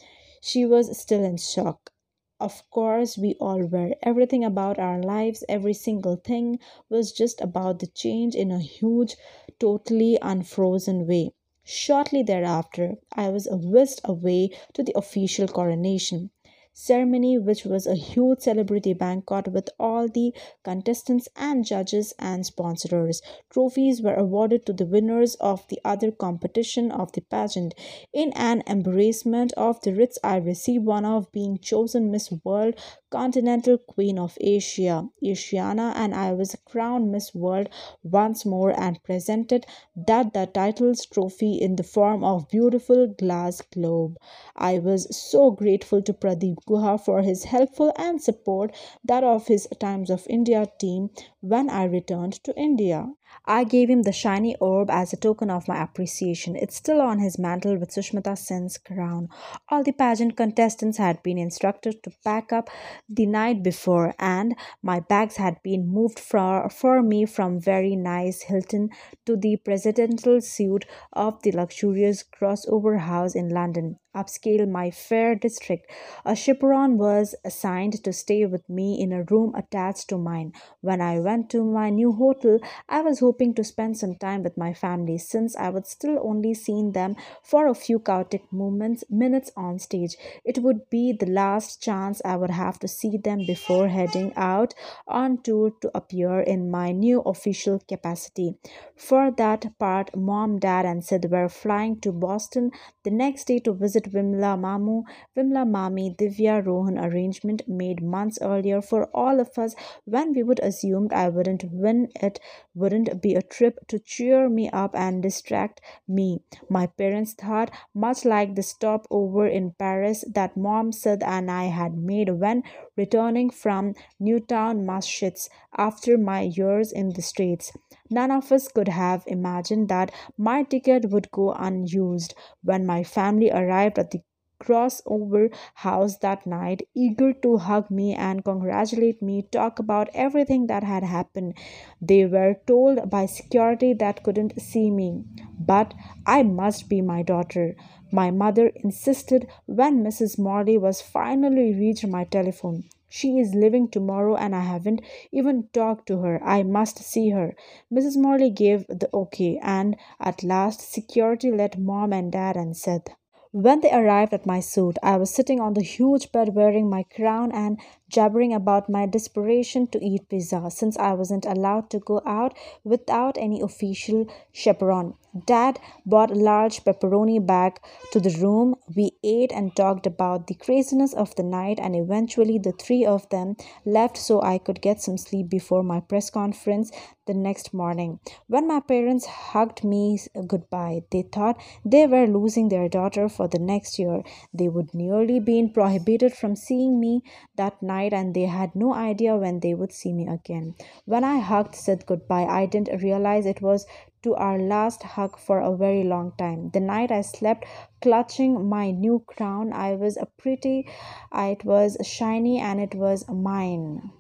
She 0.42 0.66
was 0.66 0.98
still 1.00 1.24
in 1.24 1.38
shock. 1.38 1.92
Of 2.40 2.68
course, 2.72 3.18
we 3.18 3.36
all 3.36 3.64
were. 3.66 3.94
Everything 4.02 4.44
about 4.44 4.80
our 4.80 5.00
lives, 5.00 5.44
every 5.48 5.76
single 5.76 6.16
thing, 6.16 6.58
was 6.90 7.12
just 7.12 7.40
about 7.42 7.78
the 7.78 7.88
change 7.88 8.34
in 8.34 8.50
a 8.50 8.60
huge, 8.60 9.16
totally 9.60 10.18
unfrozen 10.22 11.06
way. 11.06 11.34
Shortly 11.70 12.24
thereafter, 12.24 12.96
I 13.12 13.30
was 13.30 13.48
whisked 13.52 14.02
away 14.06 14.52
to 14.74 14.84
the 14.84 14.98
official 14.98 15.48
coronation 15.48 16.32
ceremony, 16.80 17.40
which 17.40 17.66
was 17.66 17.88
a 17.88 17.96
huge 17.96 18.42
celebrity 18.42 18.94
banquet 18.94 19.48
with 19.48 19.68
all 19.80 20.08
the 20.08 20.32
contestants 20.64 21.28
and 21.36 21.66
judges 21.66 22.14
and 22.20 22.46
sponsors. 22.46 23.20
Trophies 23.50 24.00
were 24.00 24.14
awarded 24.14 24.64
to 24.68 24.74
the 24.74 24.86
winners 24.86 25.34
of 25.36 25.68
the 25.70 25.80
other 25.84 26.12
competition 26.12 26.92
of 26.92 27.12
the 27.14 27.22
pageant. 27.22 27.74
In 28.14 28.32
an 28.34 28.62
embarrassment 28.68 29.54
of 29.54 29.82
the 29.82 29.92
writs, 29.92 30.20
I 30.24 30.38
received 30.38 30.86
one 30.86 31.04
of 31.04 31.32
being 31.32 31.58
chosen 31.58 32.12
Miss 32.12 32.32
World 32.44 32.76
Continental 33.10 33.78
Queen 33.78 34.20
of 34.20 34.38
Asia, 34.40 35.10
Asiana, 35.24 35.94
and 35.96 36.14
I 36.14 36.34
was 36.34 36.56
crowned 36.66 37.12
Miss 37.12 37.34
World 37.34 37.70
once 38.04 38.46
more 38.46 38.78
and 38.80 39.02
presented 39.02 39.66
that 39.96 40.34
the 40.34 40.46
titles 40.46 41.06
trophy 41.06 41.54
in 41.56 41.78
the 41.78 41.84
form 41.84 42.24
of 42.24 42.50
beautiful 42.50 43.08
glass 43.08 43.62
globe. 43.62 44.18
I 44.56 44.80
was 44.80 45.16
so 45.16 45.52
grateful 45.52 46.02
to 46.02 46.14
Pradeep 46.14 46.66
Guha 46.68 47.00
for 47.00 47.22
his 47.22 47.46
helpful 47.46 47.94
and 47.96 48.22
support 48.22 48.76
that 49.04 49.24
of 49.24 49.48
his 49.48 49.68
Times 49.80 50.10
of 50.10 50.28
India 50.30 50.68
team 50.80 51.10
when 51.42 51.70
I 51.70 51.86
returned 51.86 52.34
to 52.44 52.56
India. 52.56 53.14
I 53.46 53.64
gave 53.64 53.90
him 53.90 54.04
the 54.04 54.12
shiny 54.12 54.56
orb 54.58 54.90
as 54.90 55.14
a 55.14 55.18
token 55.18 55.50
of 55.50 55.68
my 55.68 55.82
appreciation. 55.82 56.56
It's 56.56 56.76
still 56.76 57.02
on 57.02 57.20
his 57.20 57.40
mantle 57.40 57.78
with 57.78 57.92
Sushmita 57.92 58.38
Sen's 58.38 58.78
crown. 58.78 59.30
All 59.70 59.84
the 59.84 59.92
pageant 59.92 60.36
contestants 60.36 60.98
had 60.98 61.24
been 61.24 61.38
instructed 61.38 62.04
to 62.04 62.12
pack 62.24 62.52
up 62.52 62.70
the 63.08 63.26
night 63.26 63.64
before, 63.64 64.14
and 64.20 64.56
my 64.82 65.00
bags 65.00 65.38
had 65.38 65.62
been 65.64 65.88
moved 65.88 66.20
for, 66.20 66.70
for 66.70 67.02
me 67.02 67.26
from 67.26 67.60
very 67.60 67.96
nice 67.96 68.44
Hilton 68.44 68.90
to 69.26 69.36
the 69.36 69.58
presidential 69.58 70.42
suite 70.42 70.86
of 71.14 71.42
the 71.44 71.52
luxurious 71.52 72.24
Grosvenor 72.24 72.98
House 72.98 73.36
in 73.36 73.50
London 73.50 73.98
upscale 74.18 74.68
Mayfair 74.68 75.36
district. 75.36 75.90
A 76.26 76.36
chaperone 76.36 76.98
was 76.98 77.36
assigned 77.46 78.04
to 78.04 78.12
stay 78.12 78.46
with 78.46 78.68
me 78.68 79.00
in 79.00 79.14
a 79.14 79.24
room 79.24 79.54
attached 79.56 80.10
to 80.10 80.18
mine. 80.18 80.54
When 80.82 81.02
I 81.02 81.20
went 81.20 81.50
to 81.52 81.64
my 81.64 81.90
new 81.90 82.12
hotel, 82.12 82.60
I 82.90 83.02
was 83.02 83.20
hoping 83.28 83.54
to 83.54 83.62
spend 83.62 83.98
some 83.98 84.16
time 84.16 84.42
with 84.42 84.58
my 84.58 84.74
family 84.74 85.18
since 85.18 85.54
I 85.58 85.70
would 85.70 85.86
still 85.86 86.18
only 86.24 86.54
seen 86.54 86.94
them 86.94 87.18
for 87.44 87.68
a 87.68 87.76
few 87.76 88.00
chaotic 88.00 88.44
moments, 88.54 89.04
minutes 89.10 89.52
on 89.58 89.80
stage. 89.80 90.16
It 90.46 90.60
would 90.60 90.90
be 90.90 91.12
the 91.12 91.26
last 91.26 91.82
chance 91.84 92.22
I 92.24 92.38
would 92.38 92.52
have 92.52 92.80
to 92.80 92.88
see 92.88 93.18
them 93.18 93.40
before 93.46 93.90
heading 93.90 94.32
out 94.38 94.74
on 95.10 95.42
tour 95.42 95.72
to 95.82 95.92
appear 95.94 96.40
in 96.40 96.72
my 96.72 96.94
new 96.94 97.20
official 97.34 97.82
capacity. 97.94 98.56
For 98.96 99.30
that 99.32 99.78
part, 99.78 100.16
mom, 100.16 100.60
dad, 100.60 100.86
and 100.86 101.04
Sid 101.04 101.30
were 101.30 101.50
flying 101.50 102.00
to 102.06 102.14
Boston 102.14 102.72
the 103.04 103.12
next 103.12 103.48
day 103.48 103.60
to 103.60 103.74
visit 103.74 104.06
Vimla 104.06 104.56
Mamu, 104.66 105.04
Vimla 105.36 105.66
Mami, 105.76 106.16
Divya 106.16 106.66
Rohan 106.66 106.98
arrangement 106.98 107.62
made 107.68 108.02
months 108.02 108.40
earlier 108.42 108.82
for 108.82 109.06
all 109.14 109.42
of 109.42 109.58
us 109.58 109.76
when 110.06 110.34
we 110.34 110.44
would 110.44 110.60
assumed 110.60 111.12
I 111.12 111.28
wouldn't 111.28 111.66
win 111.72 112.10
it 112.22 112.40
wouldn't 112.78 113.22
be 113.22 113.34
a 113.34 113.42
trip 113.42 113.88
to 113.88 113.98
cheer 114.00 114.48
me 114.48 114.70
up 114.70 114.96
and 114.96 115.24
distract 115.24 115.82
me. 116.08 116.42
My 116.70 116.86
parents 116.88 117.34
thought, 117.34 117.72
much 117.94 118.24
like 118.24 118.56
the 118.56 118.64
stopover 118.64 119.48
in 119.48 119.72
Paris 119.72 120.24
that 120.34 120.56
Mom 120.56 120.92
Sid 120.92 121.24
and 121.24 121.50
I 121.50 121.66
had 121.66 121.98
made 121.98 122.30
when 122.40 122.64
returning 122.96 123.50
from 123.50 123.96
Newton, 124.20 124.86
Massachusetts, 124.86 125.50
after 125.76 126.18
my 126.18 126.42
years 126.42 126.92
in 126.92 127.10
the 127.10 127.22
States. 127.22 127.72
None 128.10 128.32
of 128.32 128.52
us 128.52 128.68
could 128.68 128.88
have 128.88 129.24
imagined 129.28 129.90
that 129.90 130.12
my 130.38 130.64
ticket 130.64 131.10
would 131.12 131.32
go 131.32 131.52
unused 131.52 132.34
when 132.64 132.86
my 132.86 133.04
family 133.04 133.52
arrived 133.52 134.00
at 134.00 134.12
the 134.12 134.22
Grosvenor 134.60 135.50
House 135.76 136.18
that 136.18 136.46
night, 136.46 136.88
eager 136.94 137.34
to 137.34 137.58
hug 137.58 137.92
me 137.92 138.14
and 138.14 138.44
congratulate 138.44 139.22
me, 139.22 139.44
talk 139.52 139.80
about 139.80 140.10
everything 140.14 140.68
that 140.68 140.84
had 140.84 141.04
happened. 141.04 141.54
They 142.02 142.26
were 142.26 142.56
told 142.66 143.10
by 143.10 143.26
security 143.28 143.94
that 143.94 144.24
couldn't 144.24 144.62
see 144.62 144.90
me, 144.90 145.24
but 145.60 145.94
I 146.26 146.44
must 146.44 146.90
be 146.90 147.02
my 147.02 147.22
daughter. 147.22 147.76
My 148.12 148.32
mother 148.32 148.72
insisted 148.76 149.48
when 149.66 150.04
Mrs. 150.04 150.40
Morley 150.40 150.78
was 150.78 151.02
finally 151.02 151.74
reached 151.74 152.08
my 152.08 152.24
telephone. 152.24 152.86
She 153.10 153.40
is 153.40 153.56
leaving 153.56 153.88
tomorrow 153.88 154.36
and 154.36 154.54
I 154.56 154.62
haven't 154.62 155.02
even 155.32 155.70
talked 155.72 156.08
to 156.08 156.20
her. 156.20 156.44
I 156.44 156.64
must 156.64 156.98
see 156.98 157.30
her. 157.30 157.56
Mrs. 157.92 158.18
Morley 158.18 158.50
gave 158.50 158.86
the 158.88 159.10
okay, 159.14 159.60
and 159.64 159.96
at 160.20 160.44
last 160.44 160.82
security 160.82 161.52
let 161.52 161.80
mom 161.80 162.12
and 162.12 162.32
dad 162.32 162.58
and 162.58 162.76
said, 162.76 163.16
when 163.60 163.80
they 163.82 163.92
arrived 163.92 164.36
at 164.36 164.46
my 164.46 164.60
suite, 164.60 165.00
I 165.02 165.18
was 165.18 165.34
sitting 165.34 165.60
on 165.60 165.74
the 165.74 165.82
huge 165.82 166.32
bed 166.32 166.54
wearing 166.54 166.92
my 166.92 167.02
crown 167.02 167.52
and 167.52 167.80
jabbering 168.08 168.54
about 168.54 168.88
my 168.88 169.08
desperation 169.08 169.88
to 169.88 170.06
eat 170.06 170.30
pizza 170.30 170.70
since 170.70 170.96
I 170.96 171.14
wasn't 171.14 171.44
allowed 171.48 171.90
to 171.90 172.00
go 172.00 172.22
out 172.24 172.56
without 172.84 173.36
any 173.36 173.60
official 173.60 174.28
chaperone. 174.54 175.16
Dad 175.46 175.80
brought 176.06 176.32
a 176.32 176.36
large 176.36 176.84
pepperoni 176.84 177.46
bag 177.46 177.80
to 178.12 178.20
the 178.20 178.38
room. 178.42 178.76
We 178.96 179.12
ate 179.24 179.52
and 179.52 179.76
talked 179.76 180.08
about 180.08 180.48
the 180.48 180.56
craziness 180.56 181.14
of 181.14 181.36
the 181.36 181.44
night, 181.44 181.80
and 181.80 181.96
eventually 181.96 182.58
the 182.58 182.72
three 182.72 183.06
of 183.06 183.30
them 183.30 183.56
left 183.86 184.18
so 184.18 184.42
I 184.42 184.58
could 184.58 184.82
get 184.82 185.02
some 185.02 185.18
sleep 185.18 185.50
before 185.50 185.84
my 185.84 186.00
press 186.00 186.30
conference 186.30 186.92
the 187.26 187.34
next 187.34 187.74
morning. 187.74 188.20
When 188.48 188.68
my 188.68 188.80
parents 188.80 189.26
hugged 189.26 189.84
me 189.84 190.20
goodbye, 190.48 191.04
they 191.12 191.24
thought 191.24 191.62
they 191.84 192.08
were 192.08 192.26
losing 192.26 192.70
their 192.70 192.88
daughter 192.88 193.28
for 193.28 193.48
the 193.48 193.60
next 193.60 194.00
year. 194.00 194.24
They 194.54 194.70
would 194.70 194.94
nearly 194.94 195.40
been 195.40 195.72
prohibited 195.72 196.34
from 196.34 196.56
seeing 196.56 197.00
me 197.00 197.22
that 197.58 197.84
night, 197.84 198.14
and 198.14 198.34
they 198.34 198.46
had 198.46 198.76
no 198.76 198.94
idea 198.94 199.36
when 199.36 199.60
they 199.60 199.74
would 199.74 199.92
see 199.92 200.14
me 200.14 200.28
again. 200.28 200.76
When 201.06 201.24
I 201.24 201.40
hugged 201.40 201.76
Sid 201.76 202.06
goodbye, 202.06 202.46
I 202.46 202.66
didn't 202.66 203.02
realize 203.02 203.46
it 203.46 203.62
was 203.62 203.86
to 204.24 204.36
our 204.36 204.58
last 204.58 205.04
hug 205.04 205.38
for 205.38 205.60
a 205.60 205.76
very 205.76 206.04
long 206.04 206.34
time. 206.38 206.70
The 206.72 206.80
night 206.80 207.12
I 207.12 207.22
slept 207.22 207.66
clutching 208.02 208.68
my 208.68 208.92
new 208.92 209.24
crown, 209.28 209.74
I 209.74 209.96
was 209.96 210.18
a 210.18 210.26
pretty, 210.26 210.88
it 211.34 211.64
was 211.64 211.98
shiny 212.04 212.60
and 212.60 212.80
it 212.80 212.96
was 212.96 213.28
mine. 213.30 214.12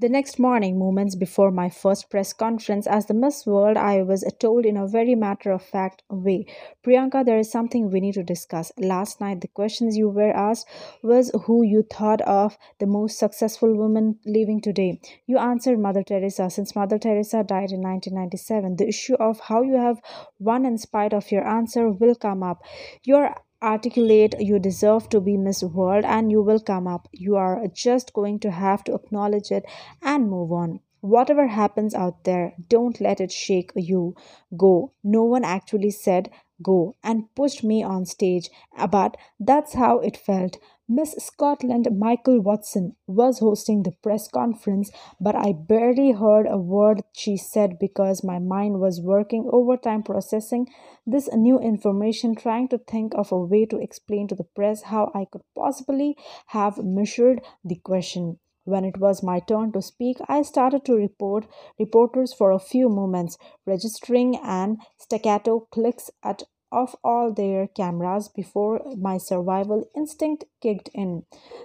The 0.00 0.08
next 0.08 0.38
morning, 0.38 0.78
moments 0.78 1.14
before 1.14 1.50
my 1.50 1.68
first 1.68 2.08
press 2.08 2.32
conference 2.32 2.86
as 2.86 3.04
the 3.04 3.12
Miss 3.12 3.44
World, 3.44 3.76
I 3.76 4.00
was 4.00 4.24
told 4.40 4.64
in 4.64 4.78
a 4.78 4.86
very 4.86 5.14
matter 5.14 5.52
of 5.52 5.60
fact 5.60 6.04
way 6.08 6.46
Priyanka, 6.82 7.22
there 7.22 7.36
is 7.36 7.52
something 7.52 7.90
we 7.90 8.00
need 8.00 8.14
to 8.14 8.22
discuss. 8.22 8.72
Last 8.78 9.20
night, 9.20 9.42
the 9.42 9.48
questions 9.48 9.98
you 9.98 10.08
were 10.08 10.34
asked 10.34 10.66
was 11.02 11.30
who 11.44 11.62
you 11.62 11.82
thought 11.82 12.22
of 12.22 12.56
the 12.78 12.86
most 12.86 13.18
successful 13.18 13.76
woman 13.76 14.18
living 14.24 14.62
today. 14.62 15.02
You 15.26 15.36
answered 15.36 15.78
Mother 15.78 16.02
Teresa. 16.02 16.48
Since 16.48 16.74
Mother 16.74 16.98
Teresa 16.98 17.44
died 17.44 17.70
in 17.70 17.82
1997, 17.82 18.76
the 18.76 18.88
issue 18.88 19.16
of 19.16 19.38
how 19.40 19.60
you 19.60 19.76
have 19.76 20.00
won 20.38 20.64
in 20.64 20.78
spite 20.78 21.12
of 21.12 21.30
your 21.30 21.46
answer 21.46 21.90
will 21.90 22.14
come 22.14 22.42
up. 22.42 22.62
Your 23.04 23.34
articulate 23.62 24.34
you 24.40 24.58
deserve 24.58 25.08
to 25.10 25.20
be 25.20 25.36
miss 25.36 25.62
world 25.62 26.04
and 26.04 26.30
you 26.30 26.42
will 26.42 26.60
come 26.60 26.86
up. 26.86 27.08
You 27.12 27.36
are 27.36 27.66
just 27.72 28.12
going 28.12 28.38
to 28.40 28.50
have 28.50 28.84
to 28.84 28.94
acknowledge 28.94 29.50
it 29.50 29.64
and 30.02 30.30
move 30.30 30.52
on. 30.52 30.80
Whatever 31.00 31.46
happens 31.46 31.94
out 31.94 32.24
there 32.24 32.54
don't 32.68 33.00
let 33.00 33.20
it 33.20 33.32
shake 33.32 33.72
you. 33.74 34.14
Go. 34.56 34.92
No 35.02 35.24
one 35.24 35.44
actually 35.44 35.90
said 35.90 36.30
go 36.62 36.94
and 37.02 37.34
pushed 37.34 37.64
me 37.64 37.82
on 37.82 38.04
stage. 38.04 38.50
But 38.90 39.16
that's 39.38 39.74
how 39.74 39.98
it 40.00 40.16
felt 40.16 40.58
Miss 40.92 41.12
Scotland 41.20 41.86
Michelle 41.92 42.40
Watson 42.40 42.96
was 43.06 43.38
hosting 43.38 43.84
the 43.84 43.92
press 44.02 44.26
conference, 44.26 44.90
but 45.20 45.36
I 45.36 45.52
barely 45.52 46.10
heard 46.10 46.48
a 46.48 46.58
word 46.58 47.02
she 47.12 47.36
said 47.36 47.78
because 47.78 48.24
my 48.24 48.40
mind 48.40 48.80
was 48.80 49.00
working 49.00 49.48
overtime 49.52 50.02
processing 50.02 50.66
this 51.06 51.28
new 51.32 51.60
information, 51.60 52.34
trying 52.34 52.66
to 52.70 52.78
think 52.78 53.14
of 53.14 53.30
a 53.30 53.38
way 53.38 53.66
to 53.66 53.78
explain 53.78 54.26
to 54.26 54.34
the 54.34 54.42
press 54.42 54.82
how 54.82 55.12
I 55.14 55.26
could 55.30 55.42
possibly 55.54 56.16
have 56.48 56.82
measured 56.82 57.40
the 57.62 57.76
question. 57.76 58.40
When 58.64 58.84
it 58.84 58.98
was 58.98 59.22
my 59.22 59.38
turn 59.38 59.70
to 59.72 59.82
speak, 59.82 60.16
I 60.28 60.42
started 60.42 60.84
to 60.86 60.96
report 60.96 61.46
reporters 61.78 62.34
for 62.34 62.50
a 62.50 62.58
few 62.58 62.88
moments, 62.88 63.38
registering 63.64 64.36
and 64.42 64.78
staccato 64.98 65.68
clicks 65.70 66.10
at 66.24 66.42
of 66.72 66.96
all 67.02 67.32
their 67.32 67.66
cameras 67.66 68.28
before 68.28 68.80
my 68.96 69.18
survival 69.18 69.84
instinct 69.96 70.44
kicked 70.60 70.88
in. 70.94 71.24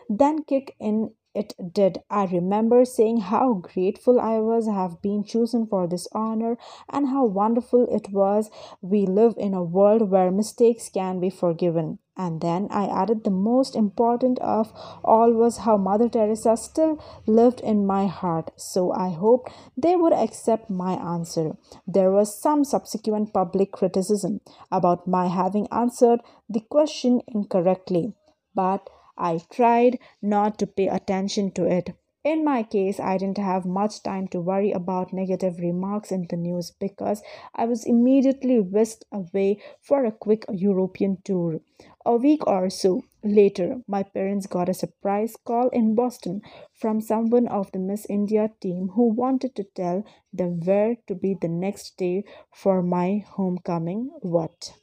Then 0.10 0.44
kick 0.44 0.76
in 0.80 1.12
it 1.36 1.54
did. 1.74 2.02
I 2.10 2.26
remember 2.26 2.86
saying 2.86 3.22
how 3.22 3.54
grateful 3.54 4.20
I 4.20 4.40
was 4.40 4.68
have 4.68 5.02
been 5.02 5.24
chosen 5.24 5.68
for 5.68 5.88
this 5.88 6.08
honor 6.14 6.58
and 6.90 7.10
how 7.10 7.26
wonderful 7.26 7.88
it 7.92 8.12
was 8.12 8.50
we 8.82 9.06
live 9.06 9.36
in 9.38 9.54
a 9.54 9.64
world 9.64 10.10
where 10.10 10.32
mistakes 10.32 10.90
can 10.90 11.20
be 11.20 11.30
forgiven. 11.30 12.00
And 12.18 12.40
then 12.40 12.70
I 12.72 12.88
added 12.88 13.24
the 13.24 13.30
most 13.30 13.76
important 13.76 14.40
of 14.40 14.72
all 15.04 15.34
was 15.34 15.58
how 15.58 15.76
Mother 15.76 16.08
Teresa 16.08 16.56
still 16.56 17.04
lived 17.28 17.60
in 17.60 17.86
my 17.86 18.08
heart. 18.08 18.52
So 18.56 18.94
I 18.94 19.10
hoped 19.10 19.52
they 19.76 19.98
would 19.98 20.14
accept 20.14 20.70
my 20.70 20.94
answer. 20.94 21.58
There 21.86 22.12
was 22.12 22.42
some 22.42 22.64
subsequent 22.64 23.34
public 23.34 23.74
criticism 23.74 24.40
about 24.72 25.08
my 25.08 25.28
having 25.28 25.68
answered 25.72 26.22
the 26.50 26.62
question 26.62 27.22
incorrectly. 27.28 28.14
But 28.54 28.90
I 29.18 29.40
tried 29.50 30.00
not 30.22 30.58
to 30.60 30.68
pay 30.68 30.88
attention 30.88 31.52
to 31.52 31.66
it. 31.66 31.96
In 32.26 32.44
my 32.44 32.64
case, 32.64 33.00
I 33.00 33.20
didn't 33.20 33.38
have 33.38 33.68
much 33.68 34.02
time 34.02 34.28
to 34.30 34.42
worry 34.42 34.72
about 34.72 35.14
negative 35.14 35.60
remarks 35.60 36.12
in 36.12 36.26
the 36.28 36.36
news 36.36 36.72
because 36.72 37.22
I 37.54 37.66
was 37.66 37.86
immediately 37.86 38.60
whisked 38.60 39.06
away 39.12 39.60
for 39.80 40.06
a 40.06 40.12
quick 40.12 40.44
European 40.52 41.22
tour. 41.24 41.62
A 42.04 42.16
week 42.16 42.48
or 42.48 42.72
so 42.72 43.04
later, 43.24 43.84
my 43.88 44.02
parents 44.02 44.48
got 44.48 44.70
a 44.70 44.74
surprise 44.74 45.36
call 45.36 45.70
in 45.70 45.94
Boston 45.94 46.42
from 46.74 47.00
someone 47.00 47.48
of 47.48 47.72
the 47.72 47.80
Miss 47.80 48.08
India 48.10 48.52
team 48.60 48.90
who 48.96 49.14
wanted 49.14 49.56
to 49.58 49.64
tell 49.64 50.04
them 50.34 50.62
where 50.62 50.98
to 51.06 51.14
be 51.14 51.36
the 51.40 51.48
next 51.48 51.96
day 51.96 52.24
for 52.52 52.82
my 52.82 53.24
homecoming. 53.28 54.10
What? 54.22 54.74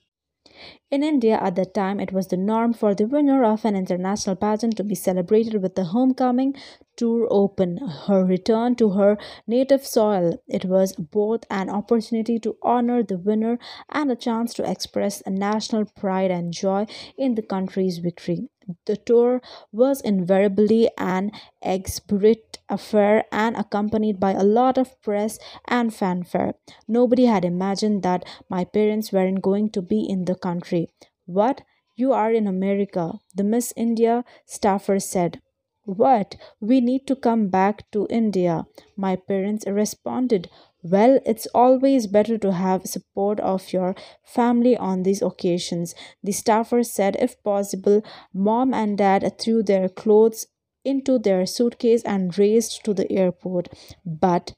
In 0.91 1.03
India 1.03 1.39
at 1.41 1.57
that 1.57 1.75
time, 1.75 1.99
it 2.01 2.13
was 2.13 2.29
the 2.29 2.37
norm 2.37 2.73
for 2.73 2.95
the 2.95 3.07
winner 3.07 3.45
of 3.45 3.65
an 3.65 3.75
international 3.75 4.37
pageant 4.37 4.77
to 4.77 4.85
be 4.85 4.95
celebrated 4.95 5.63
with 5.63 5.75
the 5.75 5.85
homecoming 5.85 6.55
tour 6.97 7.27
open, 7.31 7.79
her 8.07 8.25
return 8.25 8.75
to 8.77 8.91
her 8.91 9.17
native 9.47 9.87
soil. 9.87 10.43
It 10.47 10.65
was 10.65 10.95
both 10.95 11.45
an 11.51 11.71
opportunity 11.71 12.39
to 12.41 12.57
honor 12.63 13.03
the 13.03 13.19
winner 13.19 13.59
and 13.89 14.11
a 14.11 14.17
chance 14.17 14.55
to 14.55 14.71
express 14.71 15.23
national 15.27 15.87
pride 15.87 16.31
and 16.31 16.53
joy 16.53 16.87
in 17.17 17.35
the 17.35 17.43
country's 17.43 17.99
victory. 17.99 18.49
The 18.87 18.97
tour 18.97 19.41
was 19.73 20.01
invariably 20.01 20.91
an 20.99 21.33
exhilarate 21.63 22.59
affair 22.69 23.25
and 23.33 23.57
accompanied 23.57 24.21
by 24.21 24.33
a 24.33 24.45
lot 24.45 24.79
of 24.79 25.01
press 25.03 25.39
and 25.67 25.95
fanfare. 25.95 26.55
Nobody 26.87 27.27
had 27.27 27.45
imagined 27.45 28.03
that 28.03 28.25
my 28.49 28.65
parents 28.65 29.13
weren't 29.13 29.43
going 29.43 29.71
to 29.71 29.83
be 29.83 30.01
in 30.09 30.25
the 30.27 30.35
country. 30.35 30.89
What? 31.27 31.63
You 31.97 32.13
are 32.13 32.33
in 32.33 32.47
America, 32.47 33.21
the 33.35 33.45
Miss 33.45 33.73
India 33.77 34.25
staffer 34.47 34.99
said. 34.99 35.41
What? 35.85 36.37
We 36.61 36.81
need 36.81 37.07
to 37.09 37.17
come 37.17 37.49
back 37.49 37.91
to 37.93 38.07
India. 38.09 38.67
My 38.97 39.17
parents 39.17 39.67
responded. 39.67 40.49
Well, 40.83 41.20
it's 41.24 41.47
always 41.55 42.07
better 42.09 42.37
to 42.39 42.53
have 42.53 42.87
support 42.87 43.39
of 43.41 43.72
your 43.72 43.95
family 44.24 44.76
on 44.76 45.05
these 45.05 45.22
occasions. 45.22 45.95
The 46.22 46.33
staffer 46.33 46.83
said, 46.83 47.16
if 47.20 47.41
possible, 47.43 48.03
mom 48.35 48.74
and 48.74 48.99
dad 48.99 49.39
threw 49.39 49.62
their 49.62 49.89
clothes 49.89 50.47
into 50.85 51.18
their 51.18 51.47
suitcase 51.47 52.03
and 52.03 52.37
raced 52.37 52.85
to 52.85 52.95
the 52.95 53.11
airport. 53.12 53.68
But 54.05 54.55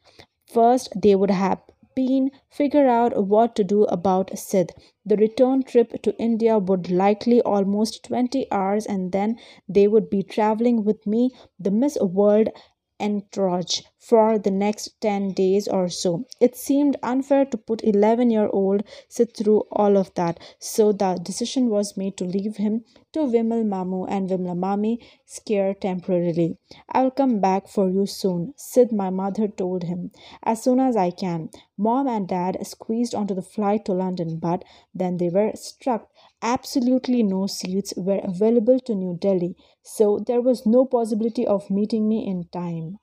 first, 0.47 0.93
they 0.97 1.15
would 1.15 1.31
have 1.31 1.61
been 1.95 2.31
figure 2.51 2.89
out 2.89 3.27
what 3.27 3.55
to 3.57 3.63
do 3.63 3.85
about 3.85 4.37
Sid. 4.37 4.73
The 5.05 5.17
return 5.17 5.63
trip 5.63 6.03
to 6.03 6.17
India 6.19 6.59
would 6.59 6.91
likely 6.91 7.41
almost 7.43 8.03
20 8.05 8.51
hours 8.51 8.87
and 8.87 9.13
then 9.13 9.39
they 9.69 9.87
would 9.87 10.11
be 10.11 10.23
traveling 10.23 10.85
with 10.85 11.07
me, 11.07 11.31
the 11.59 11.71
Miss 11.71 11.97
World 12.01 12.49
entourage 13.01 13.83
for 13.99 14.39
the 14.39 14.51
next 14.51 15.01
10 15.01 15.33
days 15.33 15.67
or 15.67 15.89
so. 15.89 16.25
It 16.41 16.57
seemed 16.57 16.97
unfair 17.03 17.45
to 17.47 17.57
put 17.57 17.83
11 17.83 18.31
year 18.31 18.49
old 18.53 18.85
sit 19.09 19.37
through 19.37 19.65
all 19.73 19.97
of 19.97 20.13
that. 20.15 20.39
So 20.59 20.93
the 20.93 21.19
decision 21.23 21.71
was 21.71 21.97
made 21.97 22.17
to 22.19 22.25
leave 22.25 22.57
him 22.57 22.85
to 23.13 23.21
Vimal 23.21 23.65
Mamu 23.65 24.07
and 24.09 24.29
Vimla 24.29 24.55
Mami 24.55 24.99
scare 25.25 25.73
temporarily. 25.75 26.59
I'll 26.91 27.11
come 27.11 27.41
back 27.41 27.69
for 27.69 27.89
you 27.89 28.07
soon, 28.07 28.55
Sid, 28.57 28.93
my 28.93 29.11
mother 29.11 29.49
told 29.49 29.85
him. 29.85 30.11
As 30.43 30.63
soon 30.63 30.81
as 30.81 30.97
I 30.97 31.11
can. 31.11 31.51
Mom 31.77 32.07
and 32.07 32.29
dad 32.29 32.57
squeezed 32.65 33.15
onto 33.17 33.35
the 33.35 33.43
flight 33.43 33.85
to 33.85 33.93
London, 33.93 34.39
but 34.39 34.65
then 34.95 35.17
they 35.17 35.29
were 35.29 35.51
struck. 35.55 36.09
Absolutely 36.47 37.23
no 37.23 37.47
seats 37.47 37.95
were 37.97 38.21
available 38.23 38.79
to 38.79 38.95
New 38.95 39.17
Delhi, 39.17 39.57
so 39.83 40.19
there 40.19 40.43
was 40.43 40.67
no 40.67 40.85
possibility 40.85 41.47
of 41.47 41.71
meeting 41.71 42.07
me 42.07 42.27
in 42.27 42.45
time. 42.53 42.99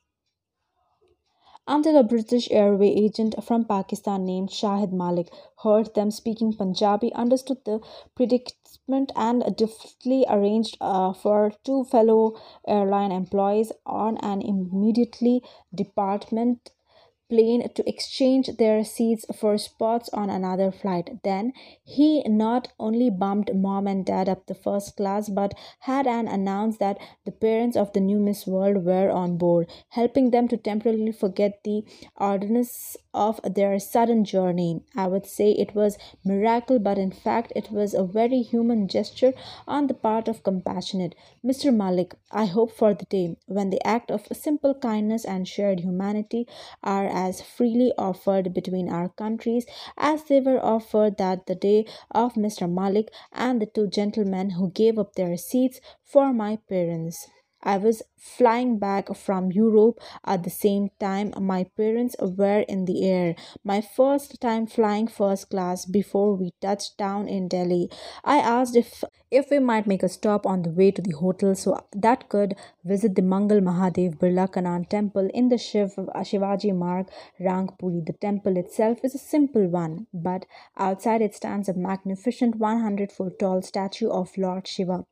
Until 1.67 1.97
a 1.97 2.03
British 2.03 2.51
Airway 2.51 2.89
agent 2.89 3.43
from 3.43 3.65
Pakistan 3.65 4.25
named 4.25 4.49
Shahid 4.49 4.91
Malik 4.91 5.33
heard 5.63 5.95
them 5.95 6.11
speaking 6.11 6.53
Punjabi, 6.53 7.11
understood 7.13 7.65
the 7.65 7.79
predicament, 8.15 9.11
and 9.15 9.43
deftly 9.57 10.23
arranged 10.29 10.77
uh, 10.79 11.11
for 11.11 11.51
two 11.63 11.83
fellow 11.85 12.37
airline 12.67 13.11
employees 13.11 13.71
on 13.87 14.17
an 14.17 14.43
immediately 14.43 15.41
department 15.73 16.69
plane 17.31 17.69
to 17.75 17.87
exchange 17.87 18.49
their 18.57 18.83
seats 18.83 19.25
for 19.39 19.57
spots 19.57 20.09
on 20.13 20.29
another 20.29 20.69
flight. 20.69 21.09
Then 21.23 21.53
he 21.83 22.21
not 22.27 22.67
only 22.77 23.09
bumped 23.09 23.53
mom 23.55 23.87
and 23.87 24.05
dad 24.05 24.27
up 24.27 24.47
the 24.47 24.53
first 24.53 24.97
class 24.97 25.29
but 25.29 25.53
had 25.79 26.07
an 26.07 26.27
announced 26.27 26.79
that 26.79 26.97
the 27.25 27.31
parents 27.31 27.77
of 27.77 27.93
the 27.93 28.01
new 28.01 28.19
Miss 28.19 28.45
World 28.45 28.83
were 28.83 29.09
on 29.09 29.37
board, 29.37 29.69
helping 29.89 30.31
them 30.31 30.49
to 30.49 30.57
temporarily 30.57 31.13
forget 31.13 31.61
the 31.63 31.85
arduousness 32.17 32.97
of 33.13 33.39
their 33.43 33.79
sudden 33.79 34.23
journey. 34.25 34.81
I 34.95 35.07
would 35.07 35.25
say 35.25 35.51
it 35.51 35.73
was 35.73 35.97
miracle, 36.25 36.79
but 36.79 36.97
in 36.97 37.11
fact 37.11 37.53
it 37.55 37.71
was 37.71 37.93
a 37.93 38.03
very 38.03 38.41
human 38.41 38.87
gesture 38.87 39.33
on 39.67 39.87
the 39.87 39.93
part 39.93 40.27
of 40.27 40.43
compassionate 40.43 41.15
Mr. 41.45 41.73
Malik. 41.73 42.15
I 42.31 42.45
hope 42.45 42.71
for 42.71 42.93
the 42.93 43.05
day 43.05 43.37
when 43.47 43.69
the 43.69 43.85
act 43.85 44.11
of 44.11 44.27
simple 44.33 44.73
kindness 44.73 45.25
and 45.25 45.47
shared 45.47 45.79
humanity 45.81 46.47
are 46.83 47.07
as 47.27 47.41
freely 47.41 47.91
offered 47.97 48.53
between 48.53 48.89
our 48.89 49.09
countries 49.09 49.65
as 49.97 50.23
they 50.25 50.39
were 50.39 50.63
offered 50.75 51.17
that 51.17 51.45
the 51.45 51.55
day 51.67 51.85
of 52.11 52.33
Mr. 52.45 52.71
Malik 52.79 53.09
and 53.31 53.61
the 53.61 53.65
two 53.65 53.87
gentlemen 53.87 54.51
who 54.51 54.71
gave 54.71 54.97
up 54.97 55.13
their 55.15 55.37
seats 55.37 55.79
for 56.03 56.33
my 56.33 56.57
parents. 56.69 57.27
I 57.63 57.77
was 57.77 58.01
flying 58.17 58.77
back 58.77 59.15
from 59.15 59.51
Europe 59.51 59.99
at 60.25 60.43
the 60.43 60.49
same 60.49 60.89
time 60.99 61.33
my 61.39 61.65
parents 61.75 62.15
were 62.19 62.61
in 62.61 62.85
the 62.85 63.07
air. 63.07 63.35
My 63.63 63.81
first 63.81 64.39
time 64.39 64.67
flying 64.67 65.07
first 65.07 65.49
class 65.49 65.85
before 65.85 66.35
we 66.35 66.53
touched 66.61 66.97
down 66.97 67.27
in 67.27 67.47
Delhi. 67.47 67.89
I 68.23 68.37
asked 68.37 68.75
if 68.75 69.03
if 69.31 69.49
we 69.49 69.59
might 69.59 69.87
make 69.87 70.03
a 70.03 70.09
stop 70.09 70.45
on 70.45 70.61
the 70.63 70.69
way 70.69 70.91
to 70.91 71.01
the 71.01 71.15
hotel 71.17 71.55
so 71.55 71.87
that 71.93 72.27
could 72.27 72.53
visit 72.83 73.15
the 73.15 73.21
Mangal 73.21 73.61
Mahadev 73.61 74.17
Birla 74.17 74.49
Kanan 74.51 74.89
temple 74.89 75.29
in 75.33 75.47
the 75.47 75.57
Shiv, 75.57 75.97
uh, 75.97 76.19
Shivaji 76.19 76.75
Marg, 76.75 77.07
Rangpuri. 77.39 78.05
The 78.05 78.13
temple 78.13 78.57
itself 78.57 78.99
is 79.03 79.15
a 79.15 79.17
simple 79.17 79.67
one, 79.67 80.07
but 80.13 80.45
outside 80.77 81.21
it 81.21 81.33
stands 81.33 81.69
a 81.69 81.73
magnificent 81.73 82.57
100 82.57 83.11
foot 83.11 83.39
tall 83.39 83.61
statue 83.61 84.09
of 84.09 84.37
Lord 84.37 84.67
Shiva. 84.67 85.05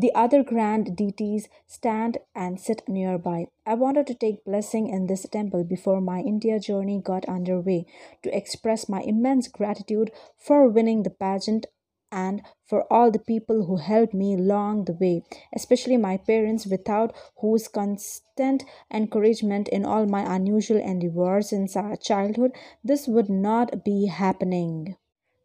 The 0.00 0.14
other 0.14 0.44
grand 0.44 0.94
deities 0.94 1.48
stand 1.66 2.18
and 2.32 2.60
sit 2.60 2.88
nearby. 2.88 3.48
I 3.66 3.74
wanted 3.74 4.06
to 4.06 4.14
take 4.14 4.44
blessing 4.44 4.86
in 4.86 5.08
this 5.08 5.26
temple 5.28 5.64
before 5.64 6.00
my 6.00 6.20
India 6.20 6.60
journey 6.60 7.00
got 7.00 7.28
underway 7.28 7.84
to 8.22 8.36
express 8.36 8.88
my 8.88 9.00
immense 9.00 9.48
gratitude 9.48 10.12
for 10.36 10.68
winning 10.68 11.02
the 11.02 11.10
pageant 11.10 11.66
and 12.12 12.42
for 12.64 12.84
all 12.92 13.10
the 13.10 13.18
people 13.18 13.64
who 13.64 13.78
helped 13.78 14.14
me 14.14 14.34
along 14.34 14.84
the 14.84 14.92
way, 14.92 15.24
especially 15.52 15.96
my 15.96 16.16
parents, 16.16 16.64
without 16.64 17.12
whose 17.38 17.66
constant 17.66 18.62
encouragement 18.92 19.66
in 19.66 19.84
all 19.84 20.06
my 20.06 20.22
unusual 20.32 20.78
endeavors 20.78 21.52
in 21.52 21.66
childhood, 22.00 22.52
this 22.84 23.08
would 23.08 23.28
not 23.28 23.84
be 23.84 24.06
happening. 24.06 24.96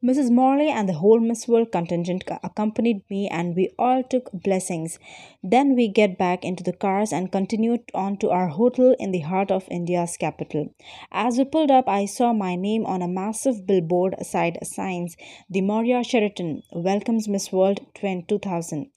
Mrs. 0.03 0.31
Morley 0.31 0.67
and 0.67 0.89
the 0.89 0.93
whole 0.93 1.21
Miss 1.21 1.47
World 1.47 1.71
contingent 1.71 2.25
accompanied 2.43 3.09
me, 3.09 3.29
and 3.29 3.55
we 3.55 3.69
all 3.79 4.03
took 4.03 4.29
blessings. 4.33 4.99
Then 5.41 5.75
we 5.75 5.87
get 5.87 6.17
back 6.17 6.43
into 6.43 6.61
the 6.61 6.73
cars 6.73 7.13
and 7.13 7.31
continued 7.31 7.89
on 7.93 8.17
to 8.17 8.29
our 8.29 8.49
hotel 8.49 8.97
in 8.99 9.11
the 9.11 9.21
heart 9.21 9.49
of 9.49 9.65
India's 9.71 10.17
capital. 10.17 10.75
As 11.09 11.37
we 11.37 11.45
pulled 11.45 11.71
up, 11.71 11.87
I 11.87 12.05
saw 12.05 12.33
my 12.33 12.57
name 12.57 12.85
on 12.85 13.01
a 13.01 13.07
massive 13.07 13.65
billboard 13.65 14.17
side 14.25 14.59
signs. 14.63 15.15
The 15.49 15.61
Maurya 15.61 16.03
Sheraton 16.03 16.63
welcomes 16.73 17.29
Miss 17.29 17.53
World 17.53 17.79
2000. 17.95 18.91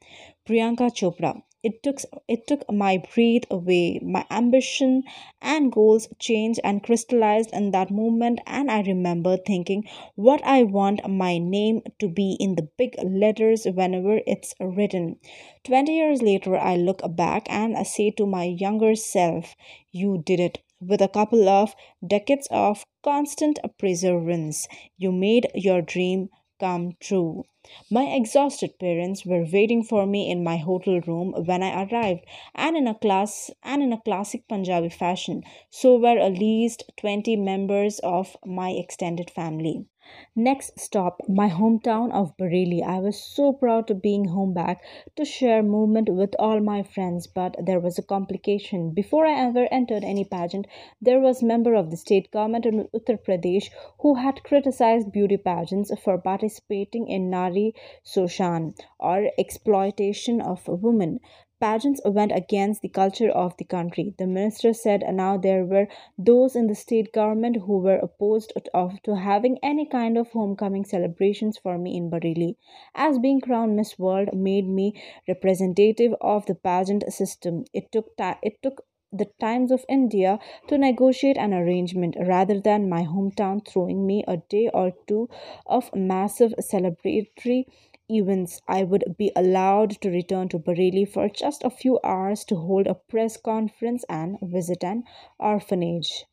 Priyanka 0.44 0.90
Chopra. 0.90 1.40
It 1.66 1.82
took 1.82 1.98
it 2.28 2.46
took 2.46 2.62
my 2.72 2.98
breath 2.98 3.44
away. 3.50 3.98
My 4.00 4.24
ambition 4.30 5.02
and 5.42 5.72
goals 5.72 6.08
changed 6.18 6.60
and 6.62 6.82
crystallized 6.82 7.50
in 7.52 7.72
that 7.72 7.90
moment 7.90 8.40
and 8.46 8.70
I 8.70 8.82
remember 8.82 9.36
thinking 9.36 9.84
what 10.14 10.42
I 10.44 10.62
want 10.62 11.08
my 11.08 11.38
name 11.38 11.82
to 11.98 12.08
be 12.08 12.36
in 12.38 12.54
the 12.54 12.68
big 12.78 12.94
letters 13.02 13.64
whenever 13.64 14.20
it's 14.26 14.54
written. 14.60 15.18
20 15.64 15.96
years 15.96 16.22
later 16.22 16.56
I 16.56 16.76
look 16.76 17.02
back 17.16 17.46
and 17.50 17.76
I 17.76 17.82
say 17.82 18.10
to 18.12 18.26
my 18.26 18.44
younger 18.44 18.94
self, 18.94 19.56
you 19.90 20.22
did 20.24 20.38
it 20.40 20.62
with 20.80 21.00
a 21.00 21.08
couple 21.08 21.48
of 21.48 21.74
decades 22.06 22.46
of 22.50 22.86
constant 23.02 23.58
perseverance. 23.78 24.68
You 24.96 25.10
made 25.10 25.48
your 25.54 25.82
dream 25.82 26.28
come 26.60 26.92
true. 27.00 27.44
My 27.90 28.04
exhausted 28.04 28.78
parents 28.78 29.26
were 29.26 29.44
waiting 29.44 29.82
for 29.82 30.06
me 30.06 30.30
in 30.30 30.44
my 30.44 30.56
hotel 30.56 31.00
room 31.00 31.34
when 31.46 31.62
I 31.62 31.84
arrived, 31.84 32.24
and 32.54 32.76
in 32.76 32.86
a 32.86 32.94
class 32.94 33.50
and 33.62 33.82
in 33.82 33.92
a 33.92 34.00
classic 34.00 34.46
Punjabi 34.48 34.88
fashion. 34.88 35.42
So 35.70 35.96
were 35.96 36.18
at 36.18 36.38
least 36.38 36.84
20 36.96 37.36
members 37.36 37.98
of 38.00 38.36
my 38.44 38.70
extended 38.70 39.30
family. 39.30 39.86
Next 40.34 40.78
stop, 40.78 41.20
my 41.28 41.48
hometown 41.48 42.12
of 42.12 42.36
Bareilly. 42.36 42.82
I 42.82 42.98
was 42.98 43.18
so 43.18 43.52
proud 43.52 43.86
to 43.86 43.94
being 43.94 44.26
home 44.26 44.52
back 44.52 44.82
to 45.16 45.24
share 45.24 45.62
movement 45.62 46.08
with 46.08 46.34
all 46.38 46.60
my 46.60 46.82
friends, 46.82 47.26
but 47.26 47.56
there 47.58 47.80
was 47.80 47.98
a 47.98 48.02
complication. 48.02 48.90
Before 48.90 49.26
I 49.26 49.40
ever 49.46 49.66
entered 49.70 50.04
any 50.04 50.24
pageant, 50.24 50.66
there 51.00 51.20
was 51.20 51.42
member 51.42 51.74
of 51.74 51.90
the 51.90 51.96
state 51.96 52.30
government 52.30 52.66
in 52.66 52.88
Uttar 52.94 53.18
Pradesh 53.18 53.70
who 54.00 54.14
had 54.14 54.42
criticized 54.42 55.10
beauty 55.10 55.36
pageants 55.36 55.90
for 56.04 56.18
participating 56.18 57.08
in 57.08 57.30
Nari 57.30 57.74
Shoshan 58.04 58.74
or 59.00 59.30
exploitation 59.38 60.40
of 60.40 60.68
women 60.68 61.20
pageants 61.60 62.00
went 62.04 62.32
against 62.32 62.82
the 62.82 62.88
culture 62.88 63.30
of 63.30 63.56
the 63.56 63.64
country. 63.64 64.14
The 64.18 64.26
minister 64.26 64.72
said 64.72 65.02
and 65.02 65.16
now 65.16 65.36
there 65.36 65.64
were 65.64 65.88
those 66.18 66.54
in 66.54 66.66
the 66.66 66.74
state 66.74 67.12
government 67.12 67.56
who 67.66 67.78
were 67.78 67.96
opposed 67.96 68.52
of 68.74 69.02
to 69.04 69.16
having 69.16 69.58
any 69.62 69.86
kind 69.86 70.18
of 70.18 70.28
homecoming 70.32 70.84
celebrations 70.84 71.58
for 71.58 71.78
me 71.78 71.96
in 71.96 72.10
Bareilly. 72.10 72.56
As 72.94 73.18
being 73.18 73.40
crowned 73.40 73.76
Miss 73.76 73.98
World 73.98 74.34
made 74.34 74.68
me 74.68 75.00
representative 75.26 76.14
of 76.20 76.46
the 76.46 76.54
pageant 76.54 77.04
system. 77.12 77.64
It 77.72 77.90
took 77.92 78.12
it 78.18 78.62
took 78.62 78.84
the 79.12 79.26
Times 79.40 79.70
of 79.70 79.84
India 79.88 80.38
to 80.68 80.76
negotiate 80.76 81.38
an 81.38 81.54
arrangement 81.54 82.16
rather 82.18 82.60
than 82.60 82.88
my 82.88 83.02
hometown 83.02 83.66
throwing 83.66 84.06
me 84.06 84.24
a 84.28 84.36
day 84.36 84.68
or 84.74 84.92
two 85.06 85.28
of 85.66 85.94
massive 85.94 86.52
celebratory 86.60 87.64
events, 88.10 88.60
I 88.68 88.84
would 88.84 89.16
be 89.18 89.32
allowed 89.34 89.90
to 90.02 90.10
return 90.10 90.48
to 90.50 90.58
Bareilly 90.58 91.06
for 91.08 91.28
just 91.28 91.64
a 91.64 91.70
few 91.70 91.98
hours 92.04 92.44
to 92.46 92.56
hold 92.56 92.86
a 92.86 92.94
press 92.94 93.36
conference 93.36 94.04
and 94.08 94.38
visit 94.40 94.84
an 94.84 95.04
orphanage. 95.38 96.26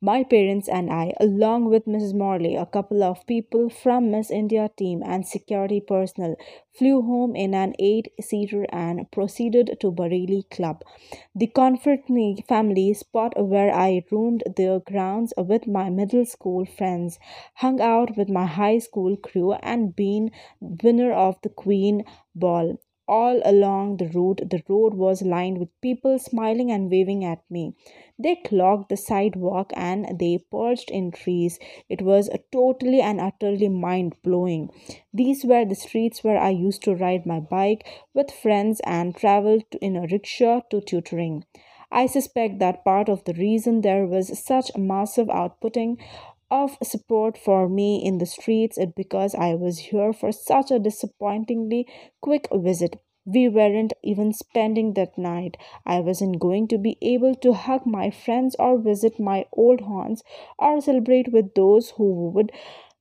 My 0.00 0.22
parents 0.22 0.68
and 0.68 0.92
I, 0.92 1.12
along 1.18 1.70
with 1.70 1.86
Mrs. 1.86 2.14
Morley, 2.14 2.54
a 2.54 2.66
couple 2.66 3.02
of 3.02 3.26
people 3.26 3.68
from 3.68 4.12
Miss 4.12 4.30
India 4.30 4.70
team 4.76 5.02
and 5.04 5.26
security 5.26 5.80
personnel, 5.80 6.36
flew 6.72 7.02
home 7.02 7.34
in 7.34 7.52
an 7.52 7.74
eight-seater 7.80 8.64
and 8.70 9.10
proceeded 9.10 9.76
to 9.80 9.90
Bareilly 9.90 10.48
Club, 10.50 10.84
the 11.34 11.48
comfort 11.48 12.02
family 12.46 12.94
spot 12.94 13.32
where 13.44 13.74
I 13.74 14.04
roamed 14.12 14.44
the 14.46 14.80
grounds 14.86 15.34
with 15.36 15.66
my 15.66 15.90
middle 15.90 16.24
school 16.24 16.64
friends, 16.64 17.18
hung 17.54 17.80
out 17.80 18.16
with 18.16 18.28
my 18.28 18.46
high 18.46 18.78
school 18.78 19.16
crew, 19.16 19.54
and 19.54 19.96
been 19.96 20.30
winner 20.60 21.12
of 21.12 21.42
the 21.42 21.48
Queen 21.48 22.04
Ball 22.36 22.78
all 23.08 23.40
along 23.44 23.96
the 23.96 24.08
route 24.08 24.42
the 24.50 24.62
road 24.68 24.94
was 24.94 25.22
lined 25.22 25.58
with 25.58 25.80
people 25.80 26.18
smiling 26.18 26.70
and 26.70 26.90
waving 26.90 27.24
at 27.24 27.42
me 27.50 27.74
they 28.20 28.34
clogged 28.34 28.88
the 28.88 28.96
sidewalk 28.96 29.72
and 29.76 30.18
they 30.18 30.38
perched 30.38 30.90
in 30.90 31.12
trees. 31.12 31.60
It 31.88 32.02
was 32.02 32.28
totally 32.50 33.00
and 33.00 33.20
utterly 33.20 33.68
mind 33.68 34.16
blowing. 34.24 34.70
These 35.14 35.44
were 35.44 35.64
the 35.64 35.76
streets 35.76 36.24
where 36.24 36.38
I 36.38 36.50
used 36.50 36.82
to 36.82 36.96
ride 36.96 37.26
my 37.26 37.38
bike 37.38 37.86
with 38.14 38.32
friends 38.32 38.80
and 38.84 39.14
travel 39.14 39.60
in 39.80 39.96
a 39.96 40.08
rickshaw 40.10 40.62
to 40.70 40.80
tutoring. 40.80 41.44
I 41.92 42.06
suspect 42.06 42.58
that 42.58 42.84
part 42.84 43.08
of 43.08 43.24
the 43.24 43.34
reason 43.34 43.82
there 43.82 44.04
was 44.04 44.36
such 44.44 44.76
massive 44.76 45.28
outputting 45.28 45.98
of 46.50 46.78
support 46.82 47.36
for 47.38 47.68
me 47.68 48.02
in 48.04 48.18
the 48.18 48.26
streets 48.26 48.78
because 48.96 49.34
I 49.34 49.54
was 49.54 49.78
here 49.78 50.12
for 50.12 50.32
such 50.32 50.70
a 50.70 50.78
disappointingly 50.78 51.86
quick 52.20 52.48
visit. 52.52 53.00
We 53.24 53.48
weren't 53.48 53.92
even 54.02 54.32
spending 54.32 54.94
that 54.94 55.18
night. 55.18 55.58
I 55.84 56.00
wasn't 56.00 56.38
going 56.40 56.68
to 56.68 56.78
be 56.78 56.96
able 57.02 57.34
to 57.36 57.52
hug 57.52 57.84
my 57.84 58.10
friends 58.10 58.56
or 58.58 58.78
visit 58.78 59.20
my 59.20 59.44
old 59.52 59.82
haunts 59.82 60.22
or 60.58 60.80
celebrate 60.80 61.30
with 61.32 61.54
those 61.54 61.90
who 61.90 62.30
would 62.30 62.50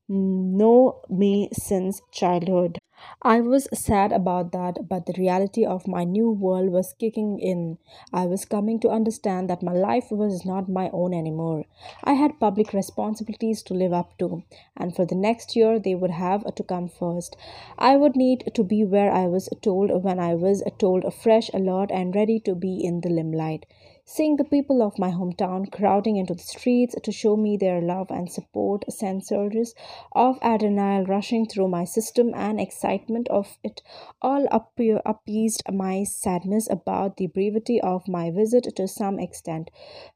know 0.10 1.02
me 1.10 1.50
since 1.54 2.02
childhood. 2.12 2.80
I 3.22 3.42
was 3.42 3.68
sad 3.74 4.12
about 4.12 4.52
that, 4.54 4.88
but 4.90 5.06
the 5.06 5.14
reality 5.18 5.64
of 5.64 5.88
my 5.88 6.04
new 6.04 6.32
world 6.32 6.72
was 6.72 6.96
kicking 6.98 7.38
in. 7.40 7.78
I 8.12 8.26
was 8.26 8.44
coming 8.44 8.80
to 8.80 8.90
understand 8.90 9.50
that 9.50 9.62
my 9.62 9.74
life 9.74 10.10
was 10.10 10.46
not 10.46 10.68
my 10.68 10.90
own 10.92 11.14
anymore. 11.14 11.66
I 12.04 12.14
had 12.14 12.40
public 12.40 12.74
responsibilities 12.74 13.62
to 13.64 13.76
live 13.76 13.94
up 13.94 14.18
to, 14.18 14.44
and 14.76 14.96
for 14.96 15.06
the 15.06 15.16
next 15.16 15.56
year, 15.56 15.78
they 15.78 15.94
would 15.94 16.12
have 16.12 16.44
to 16.56 16.64
come 16.64 16.88
first. 16.88 17.36
I 17.78 17.98
would 17.98 18.16
need 18.16 18.52
to 18.56 18.64
be 18.64 18.84
where 18.84 19.12
I 19.12 19.28
was 19.28 19.48
told 19.62 20.04
when 20.04 20.20
I 20.20 20.34
was 20.34 20.64
told, 20.80 21.14
fresh, 21.14 21.50
alert, 21.54 21.92
and 21.92 22.16
ready 22.16 22.40
to 22.42 22.56
be 22.56 22.84
in 22.84 23.02
the 23.02 23.10
limelight. 23.10 23.66
Seeing 24.10 24.38
the 24.38 24.46
people 24.46 24.82
of 24.82 24.98
my 24.98 25.12
hometown 25.12 25.70
crowding 25.70 26.16
into 26.16 26.34
the 26.34 26.42
streets 26.42 26.96
to 27.04 27.12
show 27.12 27.36
me 27.36 27.58
their 27.58 27.82
love 27.82 28.10
and 28.10 28.32
support 28.32 28.86
sent 28.90 29.26
surges 29.26 29.76
of 30.14 30.40
adrenaline 30.40 31.10
rushing 31.10 31.46
through 31.46 31.68
my 31.68 31.84
system, 31.84 32.32
and 32.34 32.58
excitement 32.58 33.28
of 33.28 33.60
it 33.66 33.82
all 34.22 34.48
appe- 34.48 35.02
appeased 35.06 35.62
my 35.70 36.06
sadness 36.06 36.70
about 36.70 37.18
the 37.18 37.28
brevity 37.28 37.82
of 37.82 38.08
my 38.08 38.32
visit 38.32 38.74
to 38.78 38.88
some 38.88 39.20
extent. 39.20 39.70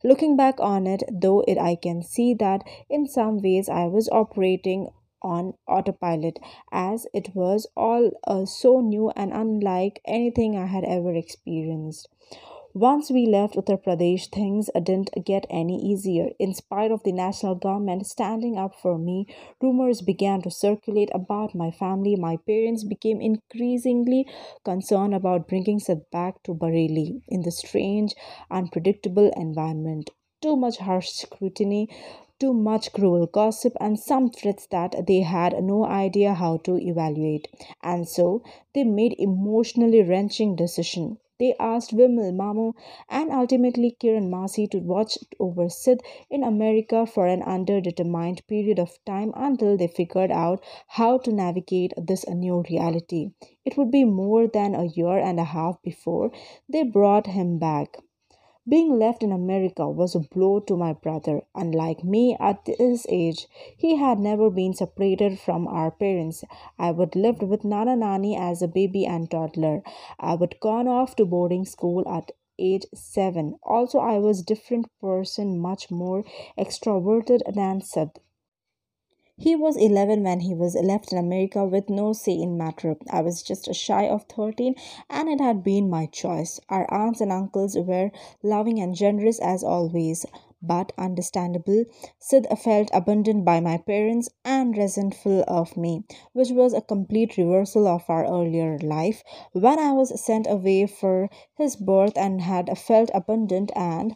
Looking 0.05 0.37
back 0.37 0.61
on 0.61 0.87
it, 0.87 1.03
though, 1.11 1.41
it 1.41 1.57
I 1.57 1.75
can 1.75 2.01
see 2.01 2.33
that 2.35 2.63
in 2.89 3.07
some 3.07 3.41
ways 3.41 3.67
I 3.67 3.87
was 3.87 4.07
operating 4.07 4.87
on 5.21 5.55
autopilot 5.67 6.39
as 6.71 7.07
it 7.13 7.35
was 7.35 7.67
all 7.75 8.11
uh, 8.25 8.45
so 8.45 8.79
new 8.79 9.09
and 9.17 9.33
unlike 9.33 9.99
anything 10.05 10.55
I 10.55 10.67
had 10.67 10.85
ever 10.85 11.13
experienced. 11.13 12.07
Once 12.74 13.09
we 13.09 13.26
left 13.26 13.55
Uttar 13.55 13.82
Pradesh, 13.82 14.28
things 14.30 14.69
didn't 14.84 15.09
get 15.26 15.45
any 15.49 15.78
easier. 15.82 16.32
In 16.38 16.53
spite 16.53 16.91
of 16.91 17.01
the 17.03 17.13
national 17.13 17.55
government 17.55 18.05
standing 18.07 18.57
up 18.57 18.76
for 18.76 18.97
me, 18.97 19.26
rumors 19.61 20.01
began 20.01 20.41
to 20.41 20.51
circulate 20.51 21.09
about 21.13 21.55
my 21.55 21.72
family. 21.72 22.15
My 22.17 22.36
parents 22.36 22.84
became 22.84 23.22
increasingly 23.22 24.26
concerned 24.65 25.13
about 25.13 25.47
bringing 25.47 25.80
Sid 25.80 26.09
back 26.11 26.43
to 26.43 26.53
Bareilly 26.53 27.22
in 27.30 27.41
the 27.43 27.51
strange, 27.51 28.15
unpredictable 28.49 29.32
environment. 29.38 30.09
Too 30.41 30.57
much 30.57 30.78
harsh 30.78 31.09
scrutiny, 31.09 31.88
too 32.39 32.53
much 32.53 32.91
cruel 32.91 33.28
gossip, 33.28 33.74
and 33.80 33.97
some 33.99 34.30
threats 34.30 34.65
that 34.67 35.07
they 35.07 35.22
had 35.22 35.61
no 35.63 35.86
idea 35.86 36.34
how 36.34 36.57
to 36.57 36.78
evaluate. 36.78 37.47
And 37.82 38.07
so 38.07 38.43
they 38.74 38.84
made 38.84 39.15
emotionally 39.17 40.01
wrenching 40.03 40.55
decision. 40.57 41.17
They 41.41 41.55
asked 41.59 41.97
Vimal 41.97 42.35
Mamu 42.35 42.73
and 43.09 43.31
ultimately 43.31 43.97
Kiran 43.99 44.29
Masi 44.29 44.69
to 44.69 44.77
watch 44.77 45.17
over 45.39 45.69
Sid 45.69 46.03
in 46.29 46.43
America 46.43 47.07
for 47.07 47.25
an 47.25 47.41
underdetermined 47.41 48.45
period 48.45 48.77
of 48.77 49.03
time 49.05 49.33
until 49.35 49.75
they 49.75 49.87
figured 49.87 50.29
out 50.29 50.63
how 50.85 51.17
to 51.17 51.31
navigate 51.31 51.93
this 51.97 52.29
new 52.29 52.63
reality. 52.69 53.31
It 53.65 53.75
would 53.75 53.89
be 53.89 54.03
more 54.03 54.45
than 54.45 54.75
a 54.75 54.85
year 54.85 55.17
and 55.17 55.39
a 55.39 55.45
half 55.45 55.81
before 55.81 56.31
they 56.69 56.83
brought 56.83 57.25
him 57.25 57.57
back. 57.57 57.97
Being 58.70 58.99
left 58.99 59.24
in 59.24 59.32
America 59.32 59.89
was 59.89 60.14
a 60.14 60.20
blow 60.20 60.59
to 60.59 60.78
my 60.78 60.93
brother. 60.93 61.41
Unlike 61.55 62.03
me 62.03 62.38
at 62.39 62.68
his 62.68 63.07
age, 63.09 63.47
he 63.76 63.95
had 63.95 64.20
never 64.20 64.51
been 64.51 64.76
separated 64.76 65.39
from 65.39 65.68
our 65.68 65.89
parents. 65.89 66.43
I 66.78 66.91
would 66.91 67.16
lived 67.16 67.41
with 67.41 67.66
Nana 67.66 67.95
Nani 67.95 68.38
as 68.38 68.62
a 68.62 68.68
baby 68.68 69.03
and 69.03 69.32
toddler. 69.32 69.82
I 70.20 70.36
would 70.36 70.59
gone 70.59 70.88
off 70.88 71.16
to 71.16 71.26
boarding 71.26 71.66
school 71.66 72.07
at 72.07 72.32
age 72.59 72.86
7 72.93 73.57
also 73.64 73.97
i 73.97 74.20
was 74.20 74.41
a 74.41 74.45
different 74.45 74.86
person 74.99 75.57
much 75.57 75.89
more 75.89 76.24
extroverted 76.59 77.41
than 77.55 77.82
sid 77.82 78.09
he 79.41 79.55
was 79.55 79.75
11 79.75 80.21
when 80.21 80.41
he 80.41 80.53
was 80.53 80.75
left 80.75 81.11
in 81.11 81.17
America 81.17 81.65
with 81.65 81.89
no 81.89 82.13
say 82.13 82.33
in 82.33 82.59
matter. 82.59 82.95
I 83.09 83.21
was 83.21 83.41
just 83.41 83.73
shy 83.73 84.07
of 84.07 84.25
13 84.25 84.75
and 85.09 85.29
it 85.29 85.41
had 85.41 85.63
been 85.63 85.89
my 85.89 86.05
choice. 86.05 86.59
Our 86.69 86.85
aunts 86.93 87.21
and 87.21 87.31
uncles 87.31 87.75
were 87.75 88.11
loving 88.43 88.79
and 88.79 88.93
generous 88.93 89.39
as 89.39 89.63
always, 89.63 90.27
but 90.61 90.91
understandable. 90.95 91.85
Sid 92.19 92.45
felt 92.63 92.91
abandoned 92.93 93.43
by 93.43 93.59
my 93.61 93.77
parents 93.77 94.29
and 94.45 94.77
resentful 94.77 95.43
of 95.47 95.75
me, 95.75 96.03
which 96.33 96.51
was 96.51 96.73
a 96.73 96.81
complete 96.81 97.35
reversal 97.35 97.87
of 97.87 98.03
our 98.07 98.25
earlier 98.25 98.77
life 98.77 99.23
when 99.53 99.79
I 99.79 99.91
was 99.91 100.23
sent 100.23 100.45
away 100.47 100.85
for 100.85 101.31
his 101.57 101.75
birth 101.75 102.13
and 102.15 102.41
had 102.41 102.77
felt 102.77 103.09
abandoned 103.11 103.71
and 103.75 104.15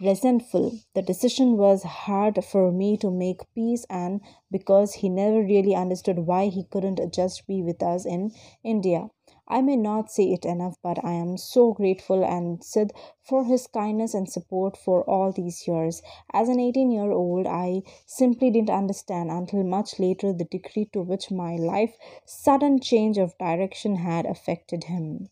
resentful. 0.00 0.78
The 0.94 1.02
decision 1.02 1.56
was 1.56 1.82
hard 1.82 2.42
for 2.44 2.72
me 2.72 2.96
to 2.98 3.10
make 3.10 3.52
peace 3.54 3.84
and 3.90 4.20
because 4.50 4.94
he 4.94 5.08
never 5.08 5.42
really 5.42 5.74
understood 5.74 6.20
why 6.20 6.46
he 6.46 6.64
couldn't 6.64 7.12
just 7.12 7.46
be 7.46 7.62
with 7.62 7.82
us 7.82 8.06
in 8.06 8.32
India. 8.64 9.10
I 9.46 9.62
may 9.62 9.76
not 9.76 10.10
say 10.10 10.32
it 10.32 10.44
enough, 10.44 10.76
but 10.82 11.04
I 11.04 11.12
am 11.12 11.36
so 11.36 11.72
grateful 11.72 12.24
and 12.24 12.62
Sid 12.62 12.92
for 13.22 13.44
his 13.44 13.66
kindness 13.66 14.14
and 14.14 14.28
support 14.28 14.76
for 14.76 15.02
all 15.10 15.32
these 15.32 15.66
years. 15.66 16.02
As 16.32 16.48
an 16.48 16.60
18 16.60 16.90
year 16.90 17.10
old, 17.10 17.46
I 17.46 17.82
simply 18.06 18.50
didn't 18.50 18.70
understand 18.70 19.30
until 19.30 19.64
much 19.64 19.98
later 19.98 20.32
the 20.32 20.44
degree 20.44 20.84
to 20.92 21.02
which 21.02 21.30
my 21.30 21.56
life 21.56 21.96
sudden 22.24 22.80
change 22.80 23.18
of 23.18 23.36
direction 23.38 23.96
had 23.96 24.24
affected 24.24 24.84
him. 24.84 25.28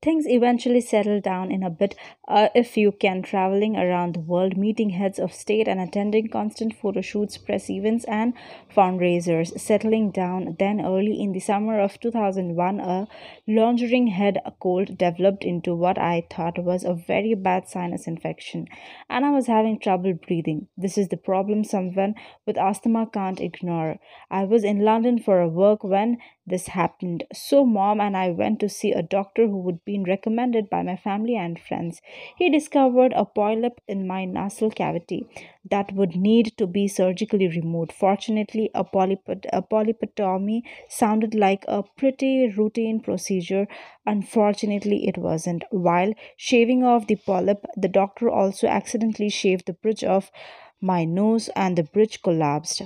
Things 0.00 0.28
eventually 0.28 0.80
settled 0.80 1.24
down 1.24 1.50
in 1.50 1.64
a 1.64 1.70
bit 1.70 1.96
uh, 2.28 2.50
if 2.54 2.76
you 2.76 2.92
can, 2.92 3.20
traveling 3.20 3.76
around 3.76 4.14
the 4.14 4.20
world, 4.20 4.56
meeting 4.56 4.90
heads 4.90 5.18
of 5.18 5.32
state, 5.32 5.66
and 5.66 5.80
attending 5.80 6.28
constant 6.28 6.72
photo 6.76 7.00
shoots, 7.00 7.36
press 7.36 7.68
events, 7.68 8.04
and 8.04 8.34
fundraisers. 8.72 9.58
Settling 9.58 10.12
down, 10.12 10.54
then 10.60 10.80
early 10.80 11.20
in 11.20 11.32
the 11.32 11.40
summer 11.40 11.80
of 11.80 11.98
2001, 11.98 12.78
a 12.78 13.08
lingering 13.48 14.06
head 14.08 14.38
cold 14.60 14.96
developed 14.98 15.42
into 15.42 15.74
what 15.74 15.98
I 15.98 16.26
thought 16.30 16.62
was 16.62 16.84
a 16.84 16.94
very 16.94 17.34
bad 17.34 17.66
sinus 17.66 18.06
infection, 18.06 18.68
and 19.10 19.26
I 19.26 19.30
was 19.30 19.48
having 19.48 19.80
trouble 19.80 20.12
breathing. 20.14 20.68
This 20.76 20.96
is 20.96 21.08
the 21.08 21.16
problem 21.16 21.64
someone 21.64 22.14
with 22.46 22.56
asthma 22.56 23.08
can't 23.12 23.40
ignore. 23.40 23.98
I 24.30 24.44
was 24.44 24.62
in 24.62 24.84
London 24.84 25.18
for 25.18 25.40
a 25.40 25.48
work 25.48 25.82
when 25.82 26.18
this 26.48 26.68
happened. 26.68 27.24
So, 27.32 27.64
mom 27.64 28.00
and 28.00 28.16
I 28.16 28.30
went 28.30 28.60
to 28.60 28.68
see 28.68 28.92
a 28.92 29.02
doctor 29.02 29.46
who 29.46 29.58
would 29.58 29.84
been 29.84 30.04
recommended 30.04 30.68
by 30.70 30.82
my 30.82 30.96
family 30.96 31.36
and 31.36 31.58
friends. 31.58 32.00
He 32.36 32.50
discovered 32.50 33.12
a 33.14 33.24
polyp 33.24 33.80
in 33.86 34.06
my 34.06 34.24
nasal 34.24 34.70
cavity 34.70 35.26
that 35.70 35.92
would 35.92 36.16
need 36.16 36.56
to 36.58 36.66
be 36.66 36.88
surgically 36.88 37.48
removed. 37.48 37.92
Fortunately, 37.92 38.70
a, 38.74 38.84
polyp- 38.84 39.46
a 39.52 39.62
polypectomy 39.62 40.62
sounded 40.88 41.34
like 41.34 41.64
a 41.68 41.82
pretty 41.96 42.48
routine 42.56 43.00
procedure. 43.00 43.66
Unfortunately, 44.06 45.06
it 45.06 45.18
wasn't. 45.18 45.64
While 45.70 46.12
shaving 46.36 46.82
off 46.84 47.06
the 47.06 47.16
polyp, 47.16 47.64
the 47.76 47.88
doctor 47.88 48.28
also 48.30 48.66
accidentally 48.66 49.28
shaved 49.28 49.66
the 49.66 49.74
bridge 49.74 50.02
of 50.04 50.30
my 50.80 51.04
nose 51.04 51.48
and 51.54 51.76
the 51.76 51.84
bridge 51.84 52.22
collapsed. 52.22 52.82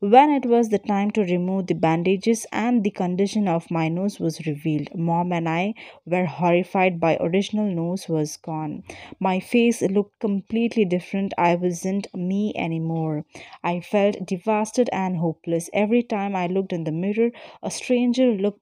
When 0.00 0.30
it 0.30 0.44
was 0.44 0.68
the 0.68 0.78
time 0.78 1.10
to 1.12 1.22
remove 1.22 1.68
the 1.68 1.74
bandages 1.74 2.44
and 2.52 2.84
the 2.84 2.90
condition 2.90 3.48
of 3.48 3.70
my 3.70 3.88
nose 3.88 4.20
was 4.20 4.44
revealed, 4.46 4.94
mom 4.94 5.32
and 5.32 5.48
I 5.48 5.72
were 6.04 6.26
horrified 6.26 7.00
by 7.00 7.16
original 7.18 7.64
nose 7.64 8.06
was 8.06 8.36
gone. 8.36 8.82
My 9.18 9.40
face 9.40 9.80
looked 9.80 10.18
completely 10.18 10.84
different. 10.84 11.32
I 11.38 11.54
wasn't 11.54 12.12
me 12.12 12.52
anymore. 12.56 13.24
I 13.64 13.80
felt 13.80 14.26
devastated 14.26 14.90
and 14.92 15.16
hopeless. 15.16 15.70
Every 15.72 16.02
time 16.02 16.36
I 16.36 16.46
looked 16.46 16.74
in 16.74 16.84
the 16.84 16.92
mirror, 16.92 17.30
a 17.62 17.70
stranger 17.70 18.32
looked 18.32 18.60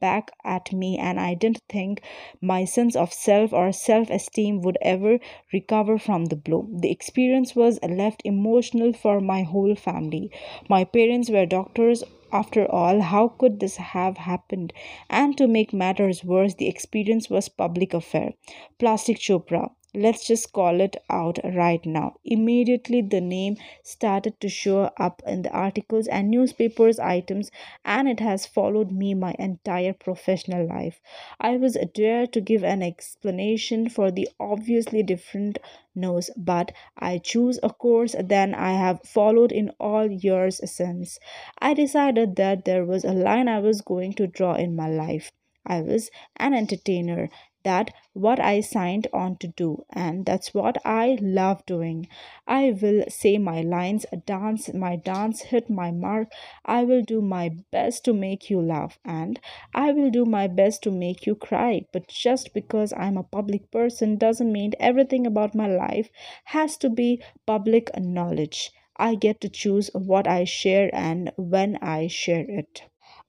back 0.00 0.30
at 0.44 0.72
me, 0.72 0.98
and 0.98 1.18
I 1.18 1.34
didn't 1.34 1.62
think 1.68 2.02
my 2.40 2.64
sense 2.64 2.96
of 2.96 3.12
self 3.12 3.52
or 3.52 3.72
self 3.72 4.10
esteem 4.10 4.60
would 4.62 4.78
ever 4.82 5.18
recover 5.52 5.98
from 5.98 6.26
the 6.26 6.36
blow. 6.36 6.68
The 6.72 6.90
experience 6.90 7.54
was 7.54 7.78
left 7.82 8.22
emotional 8.24 8.92
for 8.92 9.20
my 9.20 9.42
whole 9.42 9.74
family. 9.74 10.30
My 10.68 10.84
parents 10.84 11.30
were 11.30 11.46
doctors. 11.46 12.04
After 12.32 12.70
all, 12.70 13.00
how 13.00 13.28
could 13.28 13.60
this 13.60 13.76
have 13.76 14.16
happened? 14.18 14.72
And 15.08 15.38
to 15.38 15.46
make 15.46 15.72
matters 15.72 16.24
worse, 16.24 16.54
the 16.54 16.68
experience 16.68 17.30
was 17.30 17.48
public 17.48 17.94
affair. 17.94 18.34
Plastic 18.78 19.18
Chopra 19.18 19.70
Let's 19.96 20.24
just 20.24 20.52
call 20.52 20.80
it 20.80 20.96
out 21.10 21.40
right 21.42 21.84
now. 21.84 22.18
Immediately, 22.24 23.00
the 23.02 23.20
name 23.20 23.56
started 23.82 24.38
to 24.40 24.48
show 24.48 24.92
up 24.96 25.22
in 25.26 25.42
the 25.42 25.50
articles 25.50 26.06
and 26.06 26.30
newspapers 26.30 27.00
items, 27.00 27.50
and 27.84 28.06
it 28.08 28.20
has 28.20 28.46
followed 28.46 28.92
me 28.92 29.12
my 29.14 29.34
entire 29.40 29.92
professional 29.92 30.64
life. 30.68 31.00
I 31.40 31.56
was 31.56 31.76
dare 31.94 32.28
to 32.28 32.40
give 32.40 32.62
an 32.62 32.80
explanation 32.80 33.88
for 33.88 34.12
the 34.12 34.28
obviously 34.38 35.02
different 35.02 35.58
nose, 35.96 36.30
but 36.36 36.70
I 36.96 37.18
choose 37.18 37.58
a 37.62 37.70
course 37.70 38.14
that 38.22 38.54
I 38.54 38.72
have 38.74 39.00
followed 39.02 39.50
in 39.50 39.70
all 39.80 40.08
years 40.08 40.60
since. 40.70 41.18
I 41.58 41.74
decided 41.74 42.36
that 42.36 42.64
there 42.66 42.84
was 42.84 43.04
a 43.04 43.12
line 43.12 43.48
I 43.48 43.58
was 43.58 43.80
going 43.80 44.12
to 44.14 44.26
draw 44.28 44.54
in 44.54 44.76
my 44.76 44.88
life. 44.88 45.32
I 45.64 45.80
was 45.80 46.10
an 46.36 46.54
entertainer. 46.54 47.30
That 47.66 47.92
what 48.14 48.40
I 48.40 48.60
signed 48.60 49.08
on 49.12 49.36
to 49.38 49.48
do, 49.48 49.84
and 49.92 50.24
that's 50.24 50.54
what 50.54 50.78
I 50.86 51.18
love 51.20 51.66
doing. 51.66 52.08
I 52.46 52.70
will 52.70 53.04
say 53.08 53.36
my 53.36 53.60
lines, 53.60 54.06
dance 54.24 54.72
my 54.72 54.96
dance, 54.96 55.42
hit 55.42 55.68
my 55.68 55.90
mark. 55.90 56.32
I 56.64 56.84
will 56.84 57.02
do 57.02 57.20
my 57.20 57.50
best 57.72 58.04
to 58.06 58.14
make 58.14 58.48
you 58.48 58.60
laugh, 58.62 58.98
and 59.04 59.38
I 59.74 59.92
will 59.92 60.10
do 60.10 60.24
my 60.24 60.46
best 60.46 60.82
to 60.84 60.90
make 60.90 61.26
you 61.26 61.34
cry. 61.34 61.86
But 61.92 62.08
just 62.08 62.54
because 62.54 62.92
I'm 62.96 63.16
a 63.18 63.22
public 63.22 63.70
person 63.70 64.16
doesn't 64.16 64.52
mean 64.52 64.72
everything 64.80 65.26
about 65.26 65.54
my 65.54 65.66
life 65.66 66.08
has 66.44 66.76
to 66.78 66.88
be 66.88 67.22
public 67.46 67.90
knowledge. 67.98 68.70
I 68.96 69.14
get 69.14 69.40
to 69.42 69.48
choose 69.48 69.90
what 69.92 70.26
I 70.26 70.44
share 70.44 70.88
and 70.94 71.32
when 71.36 71.76
I 71.82 72.06
share 72.06 72.46
it. 72.48 72.82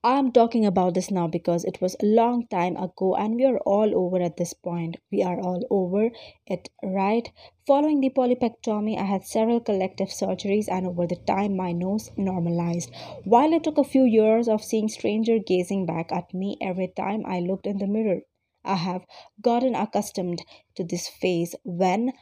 I'm 0.10 0.32
talking 0.32 0.66
about 0.66 0.94
this 0.94 1.12
now 1.12 1.28
because 1.28 1.66
it 1.66 1.82
was 1.82 1.98
a 2.00 2.06
long 2.06 2.48
time 2.48 2.78
ago 2.78 3.14
and 3.16 3.36
we 3.36 3.44
are 3.44 3.58
all 3.60 3.94
over 3.94 4.22
at 4.22 4.38
this 4.38 4.54
point. 4.54 4.96
We 5.12 5.22
are 5.22 5.38
all 5.40 5.68
over 5.70 6.12
it, 6.46 6.70
right? 6.82 7.30
Following 7.68 8.00
the 8.00 8.10
polypectomy, 8.10 8.98
I 8.98 9.04
had 9.04 9.26
several 9.26 9.60
collective 9.60 10.08
surgeries 10.08 10.70
and 10.70 10.88
over 10.88 11.08
the 11.08 11.18
time 11.18 11.58
my 11.58 11.74
nose 11.74 12.10
normalized. 12.16 12.90
While 13.26 13.52
it 13.52 13.66
took 13.66 13.78
a 13.78 13.84
few 13.84 14.06
years 14.06 14.48
of 14.48 14.64
seeing 14.64 14.88
stranger 14.88 15.40
gazing 15.40 15.86
back 15.86 16.12
at 16.14 16.34
me 16.34 16.58
every 16.62 16.88
time 16.88 17.26
I 17.26 17.42
looked 17.42 17.68
in 17.68 17.78
the 17.78 17.86
mirror. 17.86 18.22
I 18.64 18.76
have 18.76 19.06
gotten 19.42 19.76
accustomed 19.76 20.42
to 20.76 20.86
this 20.86 21.10
phase 21.10 21.54
when 21.64 22.14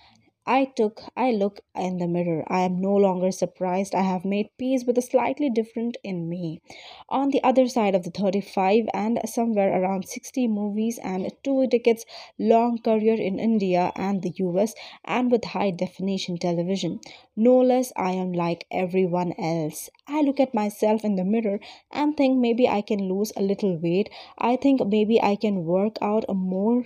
I 0.48 0.66
took 0.66 1.02
I 1.18 1.32
look 1.32 1.62
in 1.76 1.98
the 1.98 2.08
mirror. 2.08 2.44
I 2.48 2.62
am 2.62 2.80
no 2.80 2.96
longer 2.96 3.32
surprised. 3.32 3.96
I 3.96 4.04
have 4.04 4.24
made 4.24 4.56
peace 4.60 4.84
with 4.86 4.96
a 4.98 5.02
slightly 5.02 5.50
different 5.50 5.98
in 6.04 6.30
me. 6.30 6.62
On 7.10 7.32
the 7.32 7.44
other 7.44 7.68
side 7.68 7.96
of 7.96 8.04
the 8.04 8.12
35 8.12 8.88
and 8.94 9.20
somewhere 9.26 9.82
around 9.82 10.08
60 10.08 10.48
movies 10.48 11.00
and 11.04 11.32
two 11.44 11.66
decades 11.66 12.06
long 12.38 12.78
career 12.78 13.16
in 13.16 13.40
India 13.40 13.92
and 13.96 14.22
the 14.22 14.34
US 14.38 14.76
and 15.04 15.32
with 15.32 15.46
high 15.46 15.72
definition 15.72 16.38
television. 16.38 17.00
No 17.36 17.58
less 17.60 17.92
I 17.96 18.12
am 18.12 18.32
like 18.32 18.68
everyone 18.70 19.34
else. 19.40 19.90
I 20.08 20.22
look 20.22 20.40
at 20.40 20.54
myself 20.54 21.04
in 21.04 21.16
the 21.16 21.26
mirror 21.26 21.60
and 21.92 22.16
think 22.16 22.38
maybe 22.38 22.68
I 22.70 22.82
can 22.82 23.10
lose 23.10 23.34
a 23.36 23.42
little 23.42 23.78
weight. 23.78 24.12
I 24.38 24.58
think 24.58 24.86
maybe 24.86 25.20
I 25.20 25.36
can 25.38 25.66
work 25.66 25.98
out 26.02 26.26
more 26.30 26.86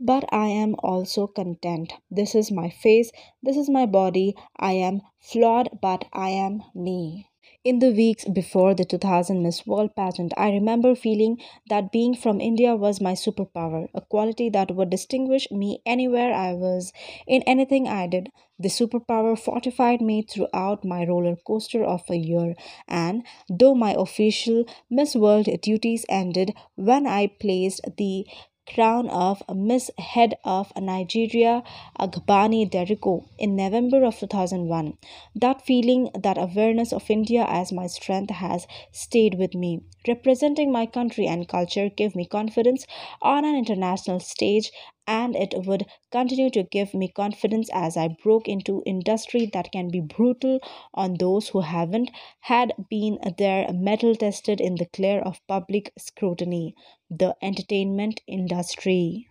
but 0.00 0.24
I 0.32 0.48
am 0.48 0.74
also 0.80 1.26
content. 1.26 1.92
This 2.10 2.34
is 2.34 2.50
my 2.50 2.70
face, 2.70 3.12
this 3.42 3.56
is 3.56 3.68
my 3.68 3.86
body. 3.86 4.34
I 4.58 4.72
am 4.72 5.02
flawed, 5.20 5.78
but 5.80 6.06
I 6.12 6.30
am 6.30 6.62
me. 6.74 7.26
In 7.62 7.78
the 7.78 7.90
weeks 7.90 8.24
before 8.26 8.74
the 8.74 8.86
2000 8.86 9.42
Miss 9.42 9.66
World 9.66 9.94
pageant, 9.94 10.32
I 10.36 10.50
remember 10.50 10.94
feeling 10.94 11.38
that 11.68 11.92
being 11.92 12.14
from 12.14 12.40
India 12.40 12.74
was 12.74 13.02
my 13.02 13.12
superpower, 13.12 13.88
a 13.94 14.00
quality 14.00 14.48
that 14.48 14.74
would 14.74 14.88
distinguish 14.88 15.50
me 15.50 15.82
anywhere 15.84 16.32
I 16.32 16.54
was, 16.54 16.92
in 17.26 17.42
anything 17.42 17.86
I 17.86 18.06
did. 18.06 18.30
The 18.58 18.68
superpower 18.68 19.38
fortified 19.38 20.00
me 20.00 20.22
throughout 20.22 20.84
my 20.84 21.04
roller 21.06 21.36
coaster 21.36 21.84
of 21.84 22.02
a 22.08 22.16
year, 22.16 22.54
and 22.88 23.24
though 23.48 23.74
my 23.74 23.94
official 23.98 24.64
Miss 24.88 25.14
World 25.14 25.48
duties 25.60 26.06
ended 26.08 26.54
when 26.76 27.06
I 27.06 27.26
placed 27.26 27.82
the 27.98 28.26
crown 28.74 29.08
of 29.08 29.42
Miss 29.54 29.90
Head 29.98 30.36
of 30.44 30.72
Nigeria 30.76 31.62
Agbani 31.98 32.70
Darego 32.70 33.24
in 33.38 33.56
November 33.56 34.04
of 34.04 34.18
2001. 34.18 34.96
That 35.34 35.62
feeling, 35.62 36.10
that 36.14 36.38
awareness 36.38 36.92
of 36.92 37.10
India 37.10 37.44
as 37.48 37.72
my 37.72 37.86
strength 37.86 38.30
has 38.30 38.66
stayed 38.92 39.34
with 39.34 39.54
me. 39.54 39.80
Representing 40.08 40.70
my 40.72 40.86
country 40.86 41.26
and 41.26 41.48
culture 41.48 41.88
gave 41.88 42.14
me 42.14 42.24
confidence 42.24 42.86
on 43.22 43.44
an 43.44 43.54
international 43.54 44.20
stage 44.20 44.70
and 45.10 45.34
it 45.34 45.54
would 45.66 45.84
continue 46.12 46.50
to 46.50 46.62
give 46.62 46.94
me 46.94 47.08
confidence 47.08 47.68
as 47.72 47.96
I 47.96 48.08
broke 48.22 48.46
into 48.48 48.82
industry 48.86 49.46
that 49.54 49.72
can 49.72 49.90
be 49.90 50.00
brutal 50.00 50.60
on 50.94 51.14
those 51.14 51.48
who 51.48 51.60
haven't 51.62 52.10
had 52.42 52.72
been 52.88 53.18
there 53.38 53.72
metal 53.72 54.14
tested 54.14 54.60
in 54.60 54.76
the 54.76 54.86
glare 54.92 55.26
of 55.26 55.40
public 55.48 55.92
scrutiny 55.98 56.74
the 57.10 57.36
entertainment 57.42 58.20
industry 58.28 59.29